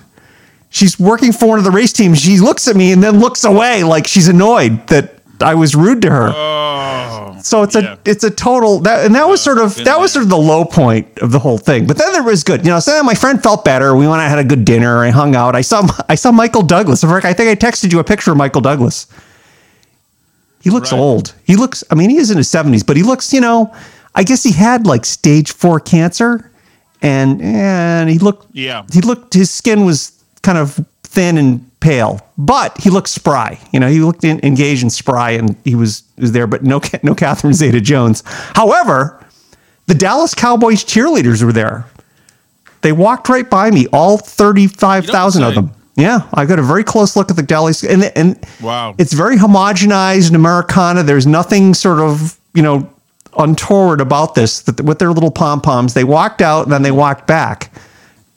She's 0.70 0.98
working 0.98 1.32
for 1.32 1.48
one 1.48 1.58
of 1.58 1.64
the 1.64 1.70
race 1.70 1.92
teams. 1.92 2.20
She 2.20 2.38
looks 2.38 2.66
at 2.66 2.74
me 2.74 2.90
and 2.90 3.00
then 3.00 3.20
looks 3.20 3.44
away 3.44 3.84
like 3.84 4.08
she's 4.08 4.26
annoyed 4.26 4.88
that 4.88 5.20
I 5.40 5.54
was 5.54 5.74
rude 5.74 6.02
to 6.02 6.10
her. 6.10 6.32
oh, 6.34 7.38
so 7.42 7.62
it's 7.62 7.74
yeah. 7.74 7.94
a 7.94 7.98
it's 8.04 8.24
a 8.24 8.30
total 8.30 8.80
that 8.80 9.06
and 9.06 9.14
that 9.14 9.26
was 9.26 9.40
sort 9.40 9.58
of 9.58 9.76
that 9.84 9.98
was 9.98 10.12
sort 10.12 10.24
of 10.24 10.28
the 10.28 10.36
low 10.36 10.64
point 10.64 11.18
of 11.18 11.32
the 11.32 11.38
whole 11.38 11.58
thing. 11.58 11.86
But 11.86 11.96
then 11.96 12.12
there 12.12 12.22
was 12.22 12.44
good. 12.44 12.64
You 12.64 12.72
know, 12.72 12.80
so 12.80 13.02
my 13.02 13.14
friend 13.14 13.42
felt 13.42 13.64
better. 13.64 13.96
We 13.96 14.06
went 14.06 14.20
and 14.20 14.30
had 14.30 14.38
a 14.38 14.44
good 14.44 14.64
dinner. 14.64 14.98
I 14.98 15.10
hung 15.10 15.34
out. 15.34 15.56
I 15.56 15.62
saw 15.62 15.86
I 16.08 16.14
saw 16.14 16.32
Michael 16.32 16.62
Douglas. 16.62 17.02
I 17.02 17.32
think 17.32 17.48
I 17.48 17.54
texted 17.54 17.92
you 17.92 17.98
a 17.98 18.04
picture 18.04 18.32
of 18.32 18.36
Michael 18.36 18.60
Douglas. 18.60 19.06
He 20.60 20.70
looks 20.70 20.92
Right. 20.92 20.98
old. 20.98 21.32
He 21.44 21.56
looks 21.56 21.82
I 21.90 21.94
mean, 21.94 22.10
he 22.10 22.16
is 22.18 22.30
in 22.30 22.36
his 22.36 22.48
70s, 22.48 22.84
but 22.86 22.96
he 22.96 23.02
looks, 23.02 23.32
you 23.32 23.40
know, 23.40 23.72
I 24.14 24.24
guess 24.24 24.42
he 24.42 24.52
had 24.52 24.86
like 24.86 25.04
stage 25.06 25.52
4 25.52 25.80
cancer 25.80 26.50
and 27.02 27.40
and 27.42 28.10
he 28.10 28.18
looked 28.18 28.46
Yeah. 28.52 28.82
he 28.92 29.00
looked 29.00 29.34
his 29.34 29.50
skin 29.50 29.84
was 29.84 30.12
kind 30.42 30.58
of 30.58 30.78
thin 31.02 31.38
and 31.38 31.66
pale 31.80 32.20
but 32.36 32.76
he 32.78 32.90
looked 32.90 33.08
spry 33.08 33.58
you 33.72 33.80
know 33.80 33.88
he 33.88 34.00
looked 34.00 34.22
in, 34.22 34.38
engaged 34.44 34.82
and 34.82 34.92
spry 34.92 35.30
and 35.30 35.56
he 35.64 35.74
was 35.74 36.02
was 36.18 36.32
there 36.32 36.46
but 36.46 36.62
no 36.62 36.78
no 37.02 37.14
Catherine 37.14 37.54
Zeta 37.54 37.80
Jones 37.80 38.22
however 38.54 39.18
the 39.86 39.94
Dallas 39.94 40.34
Cowboys 40.34 40.84
cheerleaders 40.84 41.42
were 41.42 41.52
there 41.52 41.86
they 42.82 42.92
walked 42.92 43.28
right 43.30 43.48
by 43.48 43.70
me 43.70 43.86
all 43.94 44.18
35,000 44.18 45.42
of 45.42 45.54
them 45.54 45.70
Yeah, 46.00 46.22
I 46.34 46.46
got 46.46 46.58
a 46.58 46.62
very 46.62 46.84
close 46.84 47.14
look 47.16 47.30
at 47.30 47.36
the 47.36 47.42
deli, 47.42 47.74
and 47.88 48.04
and 48.16 48.46
Wow. 48.60 48.94
it's 48.98 49.12
very 49.12 49.36
homogenized 49.36 50.28
and 50.28 50.36
Americana. 50.36 51.02
There's 51.02 51.26
nothing 51.26 51.74
sort 51.74 51.98
of 52.00 52.38
you 52.54 52.62
know 52.62 52.88
untoward 53.38 54.00
about 54.00 54.34
this. 54.34 54.60
That 54.62 54.80
with 54.80 54.98
their 54.98 55.12
little 55.12 55.30
pom 55.30 55.60
poms, 55.60 55.94
they 55.94 56.04
walked 56.04 56.40
out 56.42 56.64
and 56.64 56.72
then 56.72 56.82
they 56.82 56.90
walked 56.90 57.26
back, 57.26 57.72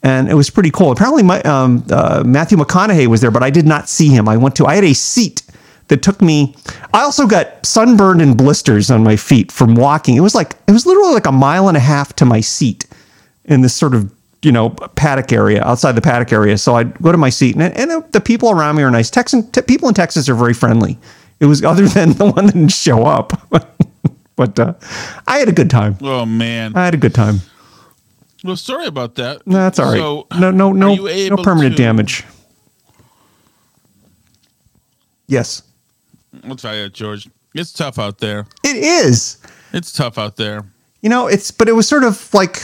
and 0.02 0.28
it 0.28 0.34
was 0.34 0.50
pretty 0.50 0.70
cool. 0.70 0.92
Apparently, 0.92 1.22
my 1.22 1.40
um, 1.42 1.84
uh, 1.90 2.22
Matthew 2.26 2.58
McConaughey 2.58 3.06
was 3.06 3.20
there, 3.20 3.30
but 3.30 3.42
I 3.42 3.50
did 3.50 3.66
not 3.66 3.88
see 3.88 4.08
him. 4.08 4.28
I 4.28 4.36
went 4.36 4.56
to. 4.56 4.66
I 4.66 4.74
had 4.74 4.84
a 4.84 4.94
seat 4.94 5.42
that 5.88 6.02
took 6.02 6.20
me. 6.22 6.54
I 6.92 7.00
also 7.02 7.26
got 7.26 7.64
sunburned 7.64 8.22
and 8.22 8.36
blisters 8.36 8.90
on 8.90 9.02
my 9.02 9.16
feet 9.16 9.50
from 9.52 9.74
walking. 9.74 10.16
It 10.16 10.20
was 10.20 10.34
like 10.34 10.54
it 10.68 10.72
was 10.72 10.86
literally 10.86 11.14
like 11.14 11.26
a 11.26 11.32
mile 11.32 11.68
and 11.68 11.76
a 11.76 11.80
half 11.80 12.14
to 12.16 12.24
my 12.24 12.40
seat 12.40 12.86
in 13.46 13.60
this 13.62 13.74
sort 13.74 13.94
of 13.94 14.10
you 14.44 14.52
know 14.52 14.70
paddock 14.70 15.32
area 15.32 15.62
outside 15.64 15.92
the 15.92 16.00
paddock 16.00 16.32
area. 16.32 16.58
So 16.58 16.74
I'd 16.76 16.94
go 17.00 17.12
to 17.12 17.18
my 17.18 17.30
seat, 17.30 17.56
and, 17.56 17.62
and 17.76 18.04
the 18.12 18.20
people 18.20 18.50
around 18.50 18.76
me 18.76 18.82
are 18.82 18.90
nice. 18.90 19.10
Texan 19.10 19.50
t- 19.50 19.62
people 19.62 19.88
in 19.88 19.94
Texas 19.94 20.28
are 20.28 20.34
very 20.34 20.54
friendly. 20.54 20.98
It 21.40 21.46
was 21.46 21.62
other 21.64 21.86
than 21.88 22.12
the 22.12 22.26
one 22.30 22.46
that 22.46 22.52
didn't 22.52 22.68
show 22.72 23.04
up, 23.04 23.32
but 24.36 24.58
uh, 24.58 24.74
I 25.26 25.38
had 25.38 25.48
a 25.48 25.52
good 25.52 25.70
time. 25.70 25.96
Oh 26.02 26.24
man. 26.26 26.76
I 26.76 26.84
had 26.84 26.94
a 26.94 26.98
good 26.98 27.14
time. 27.14 27.40
Well, 28.44 28.56
sorry 28.56 28.86
about 28.86 29.14
that. 29.14 29.40
That's 29.46 29.78
all 29.78 29.86
right. 29.90 29.98
So, 29.98 30.26
no, 30.38 30.50
no, 30.50 30.72
no, 30.72 30.94
no 30.94 31.36
permanent 31.42 31.76
to- 31.76 31.82
damage. 31.82 32.24
Yes, 35.26 35.62
I'll 36.46 36.56
tell 36.56 36.76
you, 36.76 36.88
George. 36.90 37.28
It's 37.54 37.72
tough 37.72 37.98
out 37.98 38.18
there. 38.18 38.46
it 38.64 38.76
is. 38.76 39.38
It's 39.72 39.92
tough 39.92 40.18
out 40.18 40.36
there. 40.36 40.64
You 41.00 41.08
know, 41.08 41.26
it's 41.26 41.50
but 41.50 41.68
it 41.68 41.72
was 41.72 41.88
sort 41.88 42.04
of 42.04 42.32
like 42.34 42.58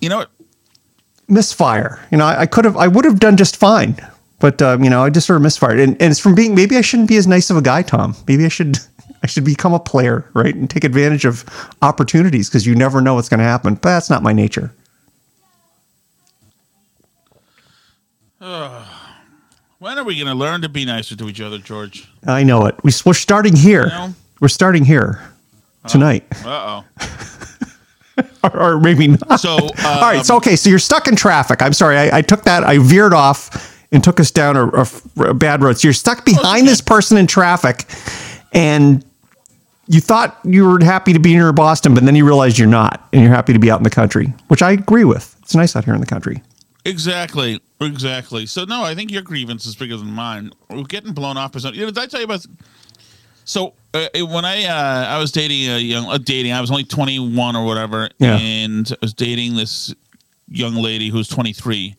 You 0.00 0.08
know 0.08 0.18
what? 0.18 0.30
Misfire. 1.32 1.98
You 2.10 2.18
know, 2.18 2.26
I, 2.26 2.42
I 2.42 2.46
could 2.46 2.64
have, 2.64 2.76
I 2.76 2.86
would 2.88 3.04
have 3.04 3.18
done 3.18 3.36
just 3.36 3.56
fine, 3.56 3.96
but 4.38 4.60
um, 4.62 4.84
you 4.84 4.90
know, 4.90 5.02
I 5.02 5.10
just 5.10 5.26
sort 5.26 5.36
of 5.36 5.42
misfired, 5.42 5.80
and, 5.80 6.00
and 6.00 6.10
it's 6.10 6.20
from 6.20 6.34
being. 6.34 6.54
Maybe 6.54 6.76
I 6.76 6.80
shouldn't 6.82 7.08
be 7.08 7.16
as 7.16 7.26
nice 7.26 7.50
of 7.50 7.56
a 7.56 7.62
guy, 7.62 7.82
Tom. 7.82 8.14
Maybe 8.28 8.44
I 8.44 8.48
should, 8.48 8.78
I 9.22 9.26
should 9.26 9.44
become 9.44 9.72
a 9.72 9.80
player, 9.80 10.30
right, 10.34 10.54
and 10.54 10.68
take 10.68 10.84
advantage 10.84 11.24
of 11.24 11.44
opportunities 11.82 12.48
because 12.48 12.66
you 12.66 12.74
never 12.74 13.00
know 13.00 13.14
what's 13.14 13.28
going 13.28 13.38
to 13.38 13.44
happen. 13.44 13.74
But 13.74 13.90
that's 13.90 14.10
not 14.10 14.22
my 14.22 14.32
nature. 14.32 14.72
When 19.78 19.98
are 19.98 20.04
we 20.04 20.14
going 20.14 20.28
to 20.28 20.34
learn 20.34 20.62
to 20.62 20.68
be 20.68 20.84
nicer 20.84 21.16
to 21.16 21.28
each 21.28 21.40
other, 21.40 21.58
George? 21.58 22.08
I 22.24 22.44
know 22.44 22.66
it. 22.66 22.76
We, 22.84 22.92
we're 23.04 23.14
starting 23.14 23.56
here. 23.56 23.86
No. 23.86 24.14
We're 24.40 24.46
starting 24.46 24.84
here 24.84 25.20
tonight, 25.88 26.24
Uh 26.44 26.82
or, 28.42 28.60
or 28.76 28.80
maybe 28.80 29.08
not. 29.08 29.40
So, 29.40 29.56
um, 29.56 29.70
All 29.84 30.00
right. 30.00 30.24
So 30.24 30.36
okay. 30.36 30.56
So 30.56 30.70
you're 30.70 30.78
stuck 30.78 31.08
in 31.08 31.16
traffic. 31.16 31.62
I'm 31.62 31.72
sorry. 31.72 31.96
I, 31.96 32.18
I 32.18 32.22
took 32.22 32.42
that. 32.42 32.64
I 32.64 32.78
veered 32.78 33.14
off 33.14 33.70
and 33.92 34.02
took 34.02 34.18
us 34.20 34.30
down 34.30 34.56
a 34.56 35.34
bad 35.34 35.62
road. 35.62 35.78
So 35.78 35.88
you're 35.88 35.92
stuck 35.92 36.24
behind 36.24 36.66
this 36.66 36.80
person 36.80 37.18
in 37.18 37.26
traffic, 37.26 37.84
and 38.52 39.04
you 39.86 40.00
thought 40.00 40.38
you 40.44 40.66
were 40.66 40.82
happy 40.82 41.12
to 41.12 41.18
be 41.18 41.34
near 41.34 41.52
Boston, 41.52 41.92
but 41.94 42.04
then 42.04 42.16
you 42.16 42.24
realized 42.24 42.58
you're 42.58 42.68
not, 42.68 43.06
and 43.12 43.22
you're 43.22 43.30
happy 43.30 43.52
to 43.52 43.58
be 43.58 43.70
out 43.70 43.78
in 43.78 43.84
the 43.84 43.90
country, 43.90 44.32
which 44.48 44.62
I 44.62 44.72
agree 44.72 45.04
with. 45.04 45.36
It's 45.42 45.54
nice 45.54 45.76
out 45.76 45.84
here 45.84 45.94
in 45.94 46.00
the 46.00 46.06
country. 46.06 46.42
Exactly. 46.84 47.60
Exactly. 47.80 48.46
So 48.46 48.64
no, 48.64 48.82
I 48.82 48.94
think 48.94 49.10
your 49.10 49.22
grievance 49.22 49.66
is 49.66 49.76
bigger 49.76 49.96
than 49.96 50.10
mine. 50.10 50.52
We're 50.70 50.84
getting 50.84 51.12
blown 51.12 51.36
off 51.36 51.54
Or 51.54 51.60
something. 51.60 51.78
You 51.78 51.86
know, 51.86 51.92
did 51.92 52.02
I 52.02 52.06
tell 52.06 52.20
you 52.20 52.24
about? 52.26 52.46
So 53.44 53.74
uh, 53.94 54.06
when 54.26 54.44
I 54.44 54.64
uh, 54.64 55.06
I 55.08 55.18
was 55.18 55.32
dating 55.32 55.68
a 55.68 55.78
young 55.78 56.06
uh, 56.06 56.18
dating, 56.18 56.52
I 56.52 56.60
was 56.60 56.70
only 56.70 56.84
twenty 56.84 57.18
one 57.18 57.56
or 57.56 57.64
whatever, 57.64 58.08
Yeah. 58.18 58.38
and 58.38 58.90
I 58.90 58.96
was 59.02 59.12
dating 59.14 59.56
this 59.56 59.94
young 60.48 60.74
lady 60.74 61.08
who 61.08 61.16
was 61.18 61.28
twenty 61.28 61.52
three, 61.52 61.94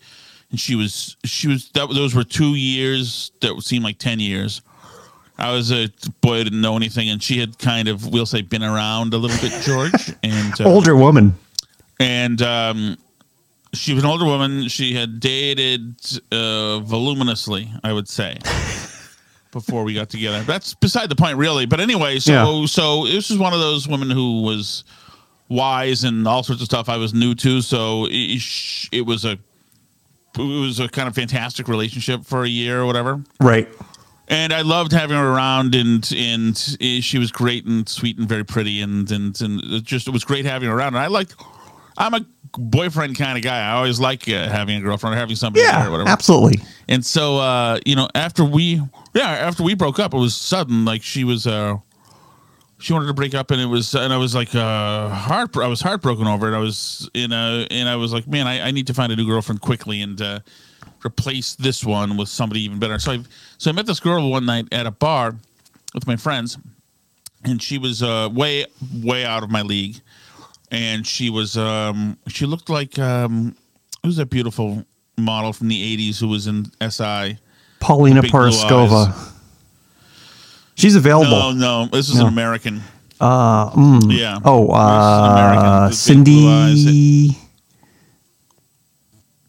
and 0.51 0.59
she 0.59 0.75
was 0.75 1.17
she 1.25 1.47
was 1.47 1.69
that 1.71 1.89
those 1.89 2.15
were 2.15 2.23
two 2.23 2.55
years 2.55 3.31
that 3.41 3.59
seemed 3.61 3.83
like 3.83 3.97
ten 3.99 4.19
years. 4.19 4.61
I 5.37 5.51
was 5.51 5.71
a 5.71 5.89
boy 6.21 6.37
who 6.37 6.43
didn't 6.45 6.61
know 6.61 6.77
anything, 6.77 7.09
and 7.09 7.21
she 7.21 7.39
had 7.39 7.57
kind 7.59 7.87
of 7.87 8.07
we'll 8.07 8.25
say 8.27 8.41
been 8.41 8.63
around 8.63 9.13
a 9.13 9.17
little 9.17 9.37
bit, 9.41 9.61
George, 9.63 10.13
and 10.23 10.61
uh, 10.61 10.65
Older 10.65 10.95
woman. 10.95 11.35
and 11.99 12.41
um, 12.41 12.97
she 13.73 13.93
was 13.95 14.03
an 14.03 14.09
older 14.09 14.25
woman. 14.25 14.67
She 14.69 14.93
had 14.93 15.19
dated 15.19 15.95
uh, 16.31 16.79
voluminously, 16.79 17.71
I 17.83 17.91
would 17.91 18.07
say, 18.07 18.37
before 19.53 19.83
we 19.85 19.93
got 19.93 20.09
together. 20.09 20.41
That's 20.43 20.73
beside 20.73 21.07
the 21.09 21.15
point, 21.15 21.37
really. 21.37 21.65
But 21.65 21.79
anyway, 21.79 22.19
so 22.19 22.31
Yeah. 22.61 22.65
so 22.65 23.05
this 23.05 23.29
was 23.29 23.39
one 23.39 23.53
of 23.53 23.59
those 23.59 23.87
women 23.87 24.09
who 24.09 24.41
was 24.41 24.83
wise 25.49 26.03
and 26.03 26.27
all 26.27 26.43
sorts 26.43 26.61
of 26.61 26.65
stuff 26.65 26.89
I 26.89 26.97
was 26.97 27.13
new 27.13 27.33
to. 27.35 27.61
So 27.61 28.07
it, 28.09 28.41
it 28.91 29.05
was 29.05 29.23
a 29.23 29.37
it 30.35 30.39
was 30.41 30.79
a 30.79 30.89
kind 30.89 31.07
of 31.07 31.15
fantastic 31.15 31.67
relationship 31.67 32.25
for 32.25 32.43
a 32.43 32.49
year 32.49 32.81
or 32.81 32.85
whatever 32.87 33.21
Right. 33.39 33.67
and 34.29 34.51
I 34.51 34.61
loved 34.61 34.91
having 34.91 35.15
her 35.15 35.27
around, 35.31 35.75
and 35.75 36.11
and 36.15 36.57
she 37.03 37.19
was 37.19 37.31
great 37.31 37.65
and 37.65 37.87
sweet 37.87 38.17
and 38.17 38.27
very 38.27 38.43
pretty, 38.43 38.81
and 38.81 39.09
and 39.11 39.39
and 39.41 39.61
it 39.63 39.83
just 39.83 40.07
it 40.07 40.11
was 40.11 40.23
great 40.23 40.45
having 40.45 40.69
her 40.69 40.75
around. 40.75 40.95
And 40.95 41.03
I 41.03 41.07
like, 41.07 41.29
I'm 41.97 42.13
a 42.15 42.25
boyfriend 42.57 43.17
kind 43.17 43.37
of 43.37 43.43
guy. 43.43 43.59
I 43.59 43.71
always 43.73 43.99
like 43.99 44.27
uh, 44.29 44.47
having 44.49 44.77
a 44.77 44.81
girlfriend 44.81 45.15
or 45.15 45.17
having 45.19 45.35
somebody 45.35 45.65
there 45.65 45.73
or 45.79 45.83
Yeah. 45.83 45.89
whatever. 45.89 46.09
Absolutely. 46.09 46.61
And 46.87 47.05
so, 47.05 47.37
uh, 47.37 47.79
you 47.85 47.95
know, 47.95 48.07
after 48.15 48.43
we, 48.43 48.81
yeah, 49.13 49.29
after 49.29 49.63
we 49.63 49.73
broke 49.73 49.99
up, 49.99 50.13
it 50.13 50.17
was 50.17 50.35
sudden. 50.35 50.85
Like 50.85 51.01
she 51.03 51.23
was, 51.23 51.47
uh, 51.47 51.77
she 52.79 52.91
wanted 52.93 53.07
to 53.07 53.13
break 53.13 53.33
up, 53.33 53.49
and 53.51 53.61
it 53.61 53.65
was, 53.65 53.95
and 53.95 54.11
I 54.11 54.17
was 54.17 54.35
like, 54.35 54.53
uh, 54.53 55.07
heart, 55.09 55.55
I 55.55 55.67
was 55.67 55.79
heartbroken 55.81 56.27
over 56.27 56.51
it. 56.51 56.55
I 56.55 56.59
was 56.59 57.09
in 57.13 57.31
a, 57.31 57.65
and 57.71 57.87
I 57.87 57.95
was 57.95 58.11
like, 58.11 58.27
man, 58.27 58.45
I, 58.45 58.67
I 58.67 58.71
need 58.71 58.87
to 58.87 58.93
find 58.93 59.11
a 59.11 59.15
new 59.15 59.25
girlfriend 59.25 59.61
quickly 59.61 60.01
and 60.01 60.21
uh, 60.21 60.39
replace 61.05 61.55
this 61.55 61.83
one 61.85 62.17
with 62.17 62.27
somebody 62.29 62.61
even 62.61 62.79
better. 62.79 62.99
So 62.99 63.13
I, 63.13 63.19
so 63.57 63.69
I 63.71 63.73
met 63.73 63.85
this 63.85 64.01
girl 64.01 64.29
one 64.29 64.45
night 64.45 64.67
at 64.73 64.85
a 64.85 64.91
bar 64.91 65.35
with 65.93 66.07
my 66.07 66.17
friends, 66.17 66.57
and 67.45 67.61
she 67.61 67.77
was 67.77 68.03
uh, 68.03 68.27
way, 68.31 68.65
way 69.01 69.23
out 69.25 69.43
of 69.43 69.49
my 69.49 69.61
league, 69.61 70.01
and 70.73 71.07
she 71.07 71.29
was, 71.29 71.55
um, 71.55 72.17
she 72.27 72.45
looked 72.45 72.69
like, 72.69 72.99
um, 72.99 73.55
who's 74.03 74.17
that 74.17 74.25
beautiful 74.29 74.83
model 75.17 75.53
from 75.53 75.69
the 75.69 75.97
'80s 75.97 76.19
who 76.19 76.27
was 76.27 76.47
in 76.47 76.65
SI? 76.81 77.37
Paulina 77.79 78.21
Porizkova. 78.23 79.31
She's 80.75 80.95
available. 80.95 81.29
No, 81.29 81.51
no, 81.51 81.85
this 81.85 82.09
is 82.09 82.15
No. 82.15 82.23
an 82.23 82.27
American. 82.33 82.81
Uh, 83.21 83.69
mm. 83.71 84.17
Yeah. 84.17 84.39
Oh, 84.43 84.67
This 84.67 84.73
is 84.73 85.29
an 85.29 85.31
American 85.31 85.65
uh, 85.65 85.87
with 85.89 86.07
big 86.07 86.25
blue 86.25 86.49
eyes. 86.49 86.83
Cindy. 86.83 87.37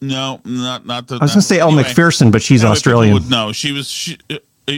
No, 0.01 0.41
not 0.45 0.85
not 0.85 1.07
the. 1.09 1.15
I 1.17 1.25
was 1.25 1.31
going 1.33 1.41
to 1.41 1.47
say 1.47 1.59
Elle 1.61 1.73
MacPherson, 1.73 2.31
but 2.31 2.43
she's 2.43 2.63
Australian. 2.63 3.15
would 3.15 3.31
know. 3.31 3.53
She 3.53 3.73
was. 3.73 3.89
She, 3.89 4.19
uh, 4.31 4.37
uh, 4.69 4.73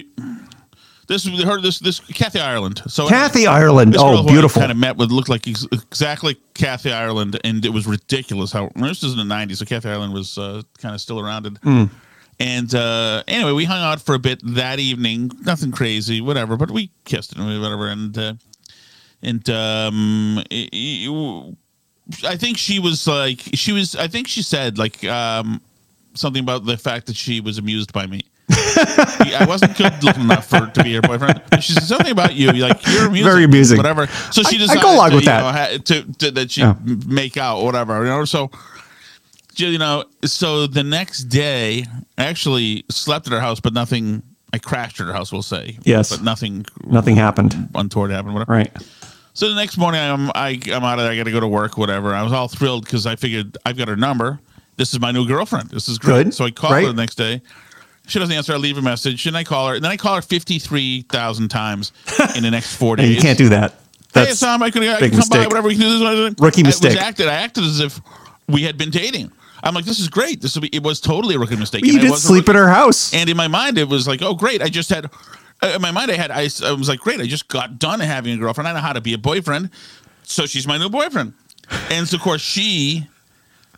this 1.09 1.29
was 1.29 1.43
her. 1.45 1.61
This 1.61 1.79
this 1.79 2.01
Kathy 2.01 2.41
Ireland. 2.41 2.83
So 2.89 3.09
Kathy 3.09 3.47
Ireland. 3.47 3.97
Oh, 3.99 4.25
beautiful. 4.27 4.61
Kind 4.61 4.73
of 4.73 4.79
met 4.79 4.97
with 4.97 5.11
looked 5.11 5.29
like 5.29 5.47
ex- 5.49 5.67
exactly 5.73 6.37
Kathy 6.55 6.93
Ireland, 6.93 7.39
and 7.45 7.65
it 7.65 7.71
was 7.73 7.87
ridiculous 7.87 8.53
how 8.53 8.71
this 8.77 9.03
is 9.03 9.13
in 9.13 9.19
the 9.19 9.35
'90s. 9.35 9.57
So 9.59 9.65
Kathy 9.65 9.89
Ireland 9.89 10.13
was 10.15 10.37
uh, 10.39 10.63
kind 10.79 10.95
of 10.95 11.01
still 11.01 11.21
around. 11.21 11.47
And, 11.47 11.59
Hmm. 11.59 11.85
and 12.41 12.75
uh, 12.75 13.23
anyway, 13.29 13.53
we 13.53 13.65
hung 13.65 13.81
out 13.83 14.01
for 14.01 14.15
a 14.15 14.19
bit 14.19 14.41
that 14.55 14.79
evening. 14.79 15.31
Nothing 15.45 15.71
crazy, 15.73 16.21
whatever. 16.21 16.57
But 16.57 16.71
we 16.71 16.91
kissed 17.05 17.37
and 17.37 17.61
whatever. 17.61 17.89
And 17.89 18.17
uh, 18.19 18.35
and 19.23 19.49
um, 19.51 20.43
it- 20.51 20.71
it- 20.73 21.57
I 22.25 22.37
think 22.37 22.57
she 22.57 22.79
was 22.79 23.07
like 23.09 23.41
she 23.55 23.73
was. 23.73 23.97
I 23.97 24.07
think 24.07 24.29
she 24.29 24.43
said 24.43 24.79
like 24.79 25.03
um, 25.05 25.61
something 26.15 26.43
about 26.43 26.65
the 26.65 26.77
fact 26.77 27.07
that 27.07 27.17
she 27.17 27.41
was 27.41 27.59
amused 27.59 27.93
by 27.93 28.07
me. 28.07 28.21
I 28.49 29.45
wasn't 29.49 29.77
good 29.77 30.03
looking 30.03 30.23
enough 30.23 30.47
for 30.47 30.67
to 30.67 30.83
be 30.85 30.95
her 30.95 31.03
boyfriend. 31.03 31.43
But 31.51 31.63
she 31.63 31.73
said 31.73 31.83
something 31.85 32.13
about 32.13 32.35
you, 32.35 32.53
like 32.53 32.85
you're 32.87 33.07
amusing, 33.07 33.25
Very 33.31 33.45
amusing. 33.45 33.77
whatever. 33.77 34.07
So 34.31 34.43
she 34.43 34.63
I- 34.63 34.73
I 34.75 34.81
go 34.83 34.95
along 34.95 35.11
to, 35.11 35.17
with 35.17 35.25
that. 35.25 35.71
know, 35.73 35.79
to, 35.79 36.13
to 36.19 36.31
that 36.33 36.51
she 36.51 36.61
Yeah. 36.61 36.75
make 37.07 37.37
out, 37.37 37.63
whatever. 37.63 37.99
You 38.05 38.11
know, 38.11 38.25
so 38.25 38.51
you 39.57 39.79
know, 39.79 40.05
so 40.25 40.67
the 40.67 40.85
next 40.85 41.25
day, 41.25 41.87
I 42.19 42.25
actually 42.27 42.85
slept 42.91 43.27
at 43.27 43.33
her 43.33 43.41
house, 43.41 43.59
but 43.61 43.73
nothing. 43.73 44.23
I 44.53 44.59
crashed 44.59 45.01
at 45.01 45.07
her 45.07 45.13
house, 45.13 45.33
we'll 45.33 45.43
say. 45.43 45.77
Yes. 45.83 46.11
but 46.11 46.23
nothing. 46.23 46.65
Nothing 46.85 47.17
happened. 47.17 47.69
untoward 47.75 48.11
happened. 48.11 48.35
Whatever. 48.35 48.53
Right. 48.53 48.73
So 49.35 49.49
the 49.49 49.55
next 49.57 49.77
morning, 49.77 50.01
I'm 50.01 50.31
I, 50.35 50.61
I'm 50.67 50.85
out 50.85 50.99
of 50.99 51.05
there. 51.05 51.13
I 51.13 51.17
got 51.17 51.25
to 51.25 51.33
go 51.33 51.41
to 51.41 51.49
work, 51.49 51.77
whatever. 51.77 52.15
I 52.15 52.23
was 52.23 52.33
all 52.33 52.49
thrilled 52.49 52.85
because 52.85 53.07
I 53.07 53.17
figured 53.17 53.59
I've 53.67 53.77
got 53.77 53.89
her 53.89 53.97
number. 53.97 54.39
This 54.77 54.93
is 54.95 55.01
my 55.01 55.11
new 55.11 55.27
girlfriend. 55.27 55.71
This 55.71 55.89
is 55.89 55.99
great. 55.99 56.25
Good. 56.25 56.35
So 56.35 56.45
I 56.45 56.51
call 56.51 56.71
Great. 56.71 56.83
her 56.87 56.93
the 56.93 56.97
next 56.97 57.17
day. 57.17 57.41
She 58.07 58.19
doesn't 58.19 58.35
answer. 58.35 58.53
I 58.53 58.57
leave 58.57 58.79
a 58.79 58.83
message, 58.83 59.27
and 59.27 59.37
I 59.37 59.45
call 59.45 59.69
her. 59.69 59.75
And 59.75 59.85
then 59.85 59.91
I 59.93 59.97
call 59.97 60.15
her 60.17 60.23
fifty 60.23 60.59
three 60.59 61.03
thousand 61.03 61.49
times 61.49 61.93
in 62.37 62.43
the 62.43 62.51
next 62.51 62.77
four 62.77 62.97
days. 62.97 63.15
you 63.15 63.21
can't 63.21 63.39
do 63.39 63.49
that. 63.51 63.73
Hey, 64.15 64.25
That's 64.27 64.41
Tom, 64.41 64.63
I 64.63 64.71
could, 64.71 64.83
I 64.85 64.99
big 64.99 65.13
could 65.13 65.21
come 65.21 65.29
by, 65.29 65.47
whatever 65.47 65.69
we 65.69 65.75
can 65.75 65.83
do. 65.83 65.99
This, 66.31 66.35
Rookie 66.41 66.63
I 66.63 66.67
mistake. 66.67 66.93
Was 66.93 67.01
acted, 67.01 67.29
I 67.29 67.35
acted 67.35 67.65
as 67.65 67.81
if 67.81 68.01
we 68.49 68.63
had 68.63 68.79
been 68.79 68.89
dating. 68.91 69.31
I'm 69.63 69.75
like, 69.75 69.85
this 69.85 69.99
is 70.01 70.09
great. 70.09 70.41
This 70.41 70.55
will 70.55 70.63
be, 70.63 70.69
it 70.69 70.83
was 70.83 71.01
totally 71.01 71.35
a 71.35 71.39
rookie 71.39 71.57
mistake. 71.57 71.85
you 71.85 71.93
And 71.99 72.01
did 72.03 72.15
sleep 72.15 72.49
at 72.49 72.55
her 72.55 72.69
house. 72.69 73.13
and 73.13 73.29
in 73.29 73.37
my 73.37 73.49
mind, 73.49 73.77
it 73.77 73.89
was 73.89 74.07
like, 74.09 74.23
oh, 74.23 74.33
great. 74.35 74.63
I 74.63 74.69
just 74.69 74.89
had, 74.89 75.07
uh, 75.63 75.73
in 75.75 75.83
my 75.83 75.91
mind, 75.91 76.11
I 76.11 76.15
had, 76.15 76.31
I, 76.31 76.49
I 76.65 76.73
was 76.73 76.89
like, 76.89 77.01
great. 77.01 77.21
I 77.21 77.27
just 77.27 77.49
got 77.49 77.79
done 77.79 78.01
having 78.01 78.33
a 78.33 78.37
girlfriend. 78.39 78.69
I 78.69 78.73
know 78.73 78.81
how 78.81 78.93
to 78.93 79.01
be 79.03 79.13
a 79.13 79.19
boyfriend. 79.19 79.71
So 80.23 80.47
she's 80.47 80.67
my 80.67 80.79
new 80.79 80.89
boyfriend. 80.89 81.35
And 81.91 82.07
so, 82.09 82.17
of 82.17 82.23
course, 82.23 82.41
she 82.41 83.07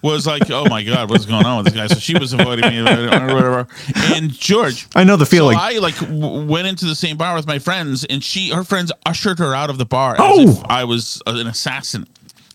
was 0.03 0.27
like, 0.27 0.51
"Oh 0.51 0.65
my 0.69 0.83
god, 0.85 1.11
what's 1.11 1.27
going 1.27 1.45
on 1.45 1.59
with 1.65 1.73
this 1.73 1.75
guy?" 1.75 1.87
So 1.87 1.99
she 2.01 2.19
was 2.19 2.33
avoiding 2.33 2.69
me 2.71 2.79
or 2.81 2.85
whatever. 2.85 3.67
And 4.15 4.31
George, 4.33 4.87
I 4.95 5.05
know 5.05 5.17
the 5.17 5.27
feeling. 5.27 5.57
So 5.57 5.63
I 5.63 5.79
like 5.79 5.99
w- 5.99 6.47
went 6.47 6.67
into 6.67 6.85
the 6.87 6.95
same 6.95 7.17
bar 7.17 7.35
with 7.35 7.47
my 7.47 7.59
friends, 7.59 8.05
and 8.05 8.23
she, 8.23 8.51
her 8.51 8.65
friends, 8.65 8.93
ushered 9.07 9.39
her 9.39 9.55
out 9.55 9.71
of 9.71 9.79
the 9.79 9.87
bar 9.87 10.15
as 10.15 10.21
Oh! 10.21 10.51
if 10.51 10.65
I 10.67 10.85
was 10.85 11.23
uh, 11.27 11.33
an 11.37 11.47
assassin. 11.47 12.07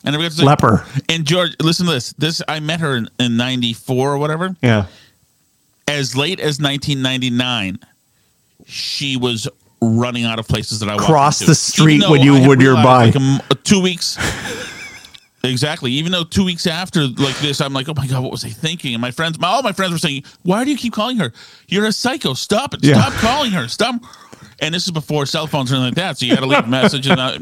And 0.05 0.13
everybody 0.15 0.35
was 0.35 0.39
like, 0.43 0.61
Leper. 0.61 0.85
And 1.09 1.25
George, 1.25 1.55
listen 1.61 1.85
to 1.85 1.93
this. 1.93 2.11
This 2.13 2.41
I 2.47 2.59
met 2.59 2.79
her 2.81 2.95
in, 2.97 3.09
in 3.19 3.37
'94 3.37 4.13
or 4.13 4.17
whatever. 4.17 4.55
yeah. 4.61 4.87
As 5.87 6.15
late 6.15 6.39
as 6.39 6.59
1999, 6.61 7.77
she 8.65 9.17
was 9.17 9.47
running 9.81 10.23
out 10.23 10.39
of 10.39 10.47
places 10.47 10.79
that 10.79 10.87
I 10.87 10.93
walked 10.95 11.05
Cross 11.05 11.39
the 11.39 11.53
street 11.55 12.03
when 12.09 12.21
you 12.21 12.33
would 12.47 12.61
realized, 12.61 13.15
nearby. 13.15 13.39
Like 13.49 13.63
two 13.63 13.81
weeks. 13.81 14.17
Exactly. 15.45 15.91
Even 15.91 16.13
though 16.13 16.23
two 16.23 16.45
weeks 16.45 16.65
after 16.65 17.05
like 17.05 17.37
this, 17.39 17.59
I'm 17.59 17.73
like, 17.73 17.89
oh 17.89 17.93
my 17.97 18.07
god, 18.07 18.23
what 18.23 18.31
was 18.31 18.45
I 18.45 18.49
thinking? 18.49 18.93
And 18.93 19.01
my 19.01 19.11
friends, 19.11 19.37
my, 19.37 19.49
all 19.49 19.61
my 19.61 19.73
friends 19.73 19.91
were 19.91 19.97
saying, 19.97 20.23
why 20.43 20.63
do 20.63 20.71
you 20.71 20.77
keep 20.77 20.93
calling 20.93 21.17
her? 21.17 21.33
You're 21.67 21.85
a 21.85 21.91
psycho. 21.91 22.33
Stop 22.33 22.73
it. 22.73 22.83
Yeah. 22.83 22.93
Stop 22.93 23.13
calling 23.13 23.51
her. 23.51 23.67
Stop. 23.67 24.01
And 24.61 24.73
this 24.73 24.85
is 24.85 24.91
before 24.91 25.25
cell 25.25 25.45
phones 25.45 25.71
or 25.71 25.75
anything 25.75 25.91
like 25.91 25.95
that, 25.95 26.17
so 26.17 26.25
you 26.25 26.33
got 26.33 26.41
to 26.41 26.47
leave 26.47 26.63
a 26.63 26.67
message. 26.67 27.07
And 27.07 27.19
uh, 27.19 27.39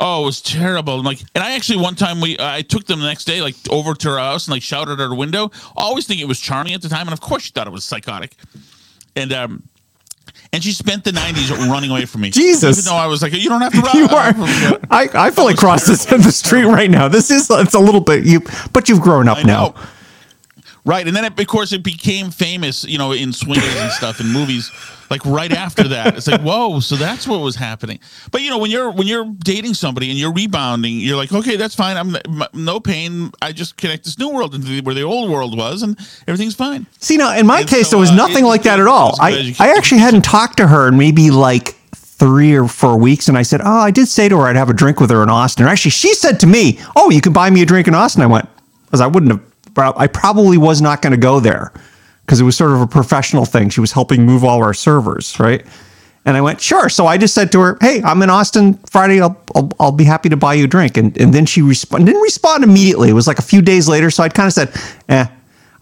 oh, 0.00 0.22
it 0.22 0.26
was 0.26 0.42
terrible. 0.42 0.98
I'm 0.98 1.04
like, 1.04 1.20
and 1.36 1.44
I 1.44 1.54
actually 1.54 1.78
one 1.78 1.94
time 1.94 2.20
we 2.20 2.36
I 2.40 2.62
took 2.62 2.86
them 2.86 2.98
the 2.98 3.06
next 3.06 3.26
day 3.26 3.40
like 3.40 3.54
over 3.70 3.94
to 3.94 4.10
her 4.10 4.18
house 4.18 4.48
and 4.48 4.52
like 4.52 4.62
shouted 4.62 4.94
at 4.94 4.98
her 4.98 5.14
window. 5.14 5.52
Always 5.76 6.08
think 6.08 6.20
it 6.20 6.26
was 6.26 6.40
charming 6.40 6.74
at 6.74 6.82
the 6.82 6.88
time, 6.88 7.06
and 7.06 7.12
of 7.12 7.20
course 7.20 7.44
she 7.44 7.52
thought 7.52 7.68
it 7.68 7.72
was 7.72 7.84
psychotic. 7.84 8.34
And 9.14 9.32
um. 9.32 9.62
And 10.52 10.64
she 10.64 10.72
spent 10.72 11.04
the 11.04 11.12
'90s 11.12 11.50
running 11.68 11.90
away 11.90 12.06
from 12.06 12.22
me. 12.22 12.30
Jesus. 12.30 12.78
Even 12.78 12.90
though 12.90 12.98
I 12.98 13.06
was 13.06 13.22
like, 13.22 13.32
"You 13.32 13.48
don't 13.48 13.60
have 13.60 13.72
to 13.72 13.80
run." 13.80 13.96
You 13.96 14.04
are. 14.06 14.34
I, 14.90 15.08
I 15.14 15.30
feel 15.30 15.44
like 15.44 15.56
cross 15.56 15.86
this 15.86 16.04
the 16.04 16.32
street 16.32 16.64
right 16.64 16.90
now. 16.90 17.06
This 17.06 17.30
is 17.30 17.48
it's 17.50 17.74
a 17.74 17.80
little 17.80 18.00
bit 18.00 18.24
you, 18.24 18.42
but 18.72 18.88
you've 18.88 19.00
grown 19.00 19.28
up 19.28 19.38
I 19.38 19.42
now. 19.42 19.74
Right, 20.84 21.06
and 21.06 21.14
then 21.14 21.26
it, 21.26 21.38
of 21.38 21.46
course 21.46 21.72
it 21.72 21.82
became 21.82 22.30
famous, 22.30 22.84
you 22.84 22.96
know, 22.96 23.12
in 23.12 23.32
swingers 23.32 23.76
and 23.76 23.92
stuff 23.92 24.20
in 24.20 24.28
movies. 24.28 24.70
Like 25.10 25.24
right 25.26 25.52
after 25.52 25.88
that, 25.88 26.16
it's 26.16 26.28
like, 26.28 26.40
whoa, 26.40 26.80
so 26.80 26.94
that's 26.96 27.26
what 27.26 27.40
was 27.40 27.56
happening. 27.56 27.98
But 28.30 28.42
you 28.42 28.50
know, 28.50 28.58
when 28.58 28.70
you're 28.70 28.90
when 28.90 29.06
you're 29.06 29.26
dating 29.40 29.74
somebody 29.74 30.08
and 30.08 30.18
you're 30.18 30.32
rebounding, 30.32 30.98
you're 31.00 31.16
like, 31.16 31.32
okay, 31.32 31.56
that's 31.56 31.74
fine. 31.74 31.96
I'm 31.96 32.14
m- 32.16 32.48
no 32.54 32.78
pain. 32.80 33.30
I 33.42 33.52
just 33.52 33.76
connect 33.76 34.04
this 34.04 34.18
new 34.18 34.30
world 34.30 34.54
into 34.54 34.68
the, 34.68 34.80
where 34.82 34.94
the 34.94 35.02
old 35.02 35.30
world 35.30 35.58
was, 35.58 35.82
and 35.82 35.98
everything's 36.28 36.54
fine. 36.54 36.86
See 37.00 37.16
now, 37.16 37.36
in 37.36 37.46
my 37.46 37.60
And 37.60 37.68
case, 37.68 37.88
so, 37.88 37.96
there 37.96 38.00
was 38.00 38.10
uh, 38.10 38.14
nothing 38.14 38.44
like 38.44 38.62
that 38.62 38.78
at 38.78 38.86
all. 38.86 39.16
I, 39.20 39.54
I 39.58 39.72
actually 39.72 40.00
hadn't 40.00 40.22
talked 40.24 40.58
to 40.58 40.66
her 40.68 40.88
in 40.88 40.96
maybe 40.96 41.30
like 41.30 41.74
three 41.92 42.54
or 42.54 42.68
four 42.68 42.96
weeks, 42.96 43.28
and 43.28 43.36
I 43.36 43.42
said, 43.42 43.60
"Oh, 43.62 43.80
I 43.80 43.90
did 43.90 44.06
say 44.06 44.28
to 44.28 44.36
her 44.38 44.46
I'd 44.46 44.56
have 44.56 44.70
a 44.70 44.74
drink 44.74 45.00
with 45.00 45.10
her 45.10 45.22
in 45.22 45.28
Austin." 45.28 45.66
Or 45.66 45.68
actually, 45.68 45.90
she 45.90 46.14
said 46.14 46.38
to 46.40 46.46
me, 46.46 46.78
"Oh, 46.94 47.10
you 47.10 47.20
can 47.20 47.32
buy 47.32 47.50
me 47.50 47.62
a 47.62 47.66
drink 47.66 47.88
in 47.88 47.94
Austin." 47.94 48.22
I 48.22 48.26
went 48.26 48.48
because 48.84 49.00
I 49.00 49.08
wouldn't 49.08 49.32
have. 49.32 49.49
I 49.76 50.06
probably 50.06 50.58
was 50.58 50.80
not 50.80 51.02
going 51.02 51.12
to 51.12 51.18
go 51.18 51.40
there 51.40 51.72
because 52.22 52.40
it 52.40 52.44
was 52.44 52.56
sort 52.56 52.72
of 52.72 52.80
a 52.80 52.86
professional 52.86 53.44
thing. 53.44 53.70
She 53.70 53.80
was 53.80 53.92
helping 53.92 54.24
move 54.24 54.44
all 54.44 54.62
our 54.62 54.74
servers, 54.74 55.38
right? 55.40 55.66
And 56.26 56.36
I 56.36 56.42
went, 56.42 56.60
sure. 56.60 56.88
So 56.88 57.06
I 57.06 57.16
just 57.16 57.34
said 57.34 57.50
to 57.52 57.60
her, 57.60 57.78
hey, 57.80 58.02
I'm 58.02 58.22
in 58.22 58.28
Austin 58.30 58.74
Friday. 58.90 59.20
I'll, 59.20 59.42
I'll, 59.54 59.70
I'll 59.80 59.92
be 59.92 60.04
happy 60.04 60.28
to 60.28 60.36
buy 60.36 60.54
you 60.54 60.64
a 60.64 60.68
drink. 60.68 60.96
And, 60.96 61.16
and 61.18 61.32
then 61.32 61.46
she 61.46 61.62
responded, 61.62 62.06
didn't 62.06 62.20
respond 62.20 62.62
immediately. 62.62 63.08
It 63.08 63.14
was 63.14 63.26
like 63.26 63.38
a 63.38 63.42
few 63.42 63.62
days 63.62 63.88
later. 63.88 64.10
So 64.10 64.22
I 64.22 64.28
kind 64.28 64.46
of 64.46 64.52
said, 64.52 64.70
eh. 65.08 65.26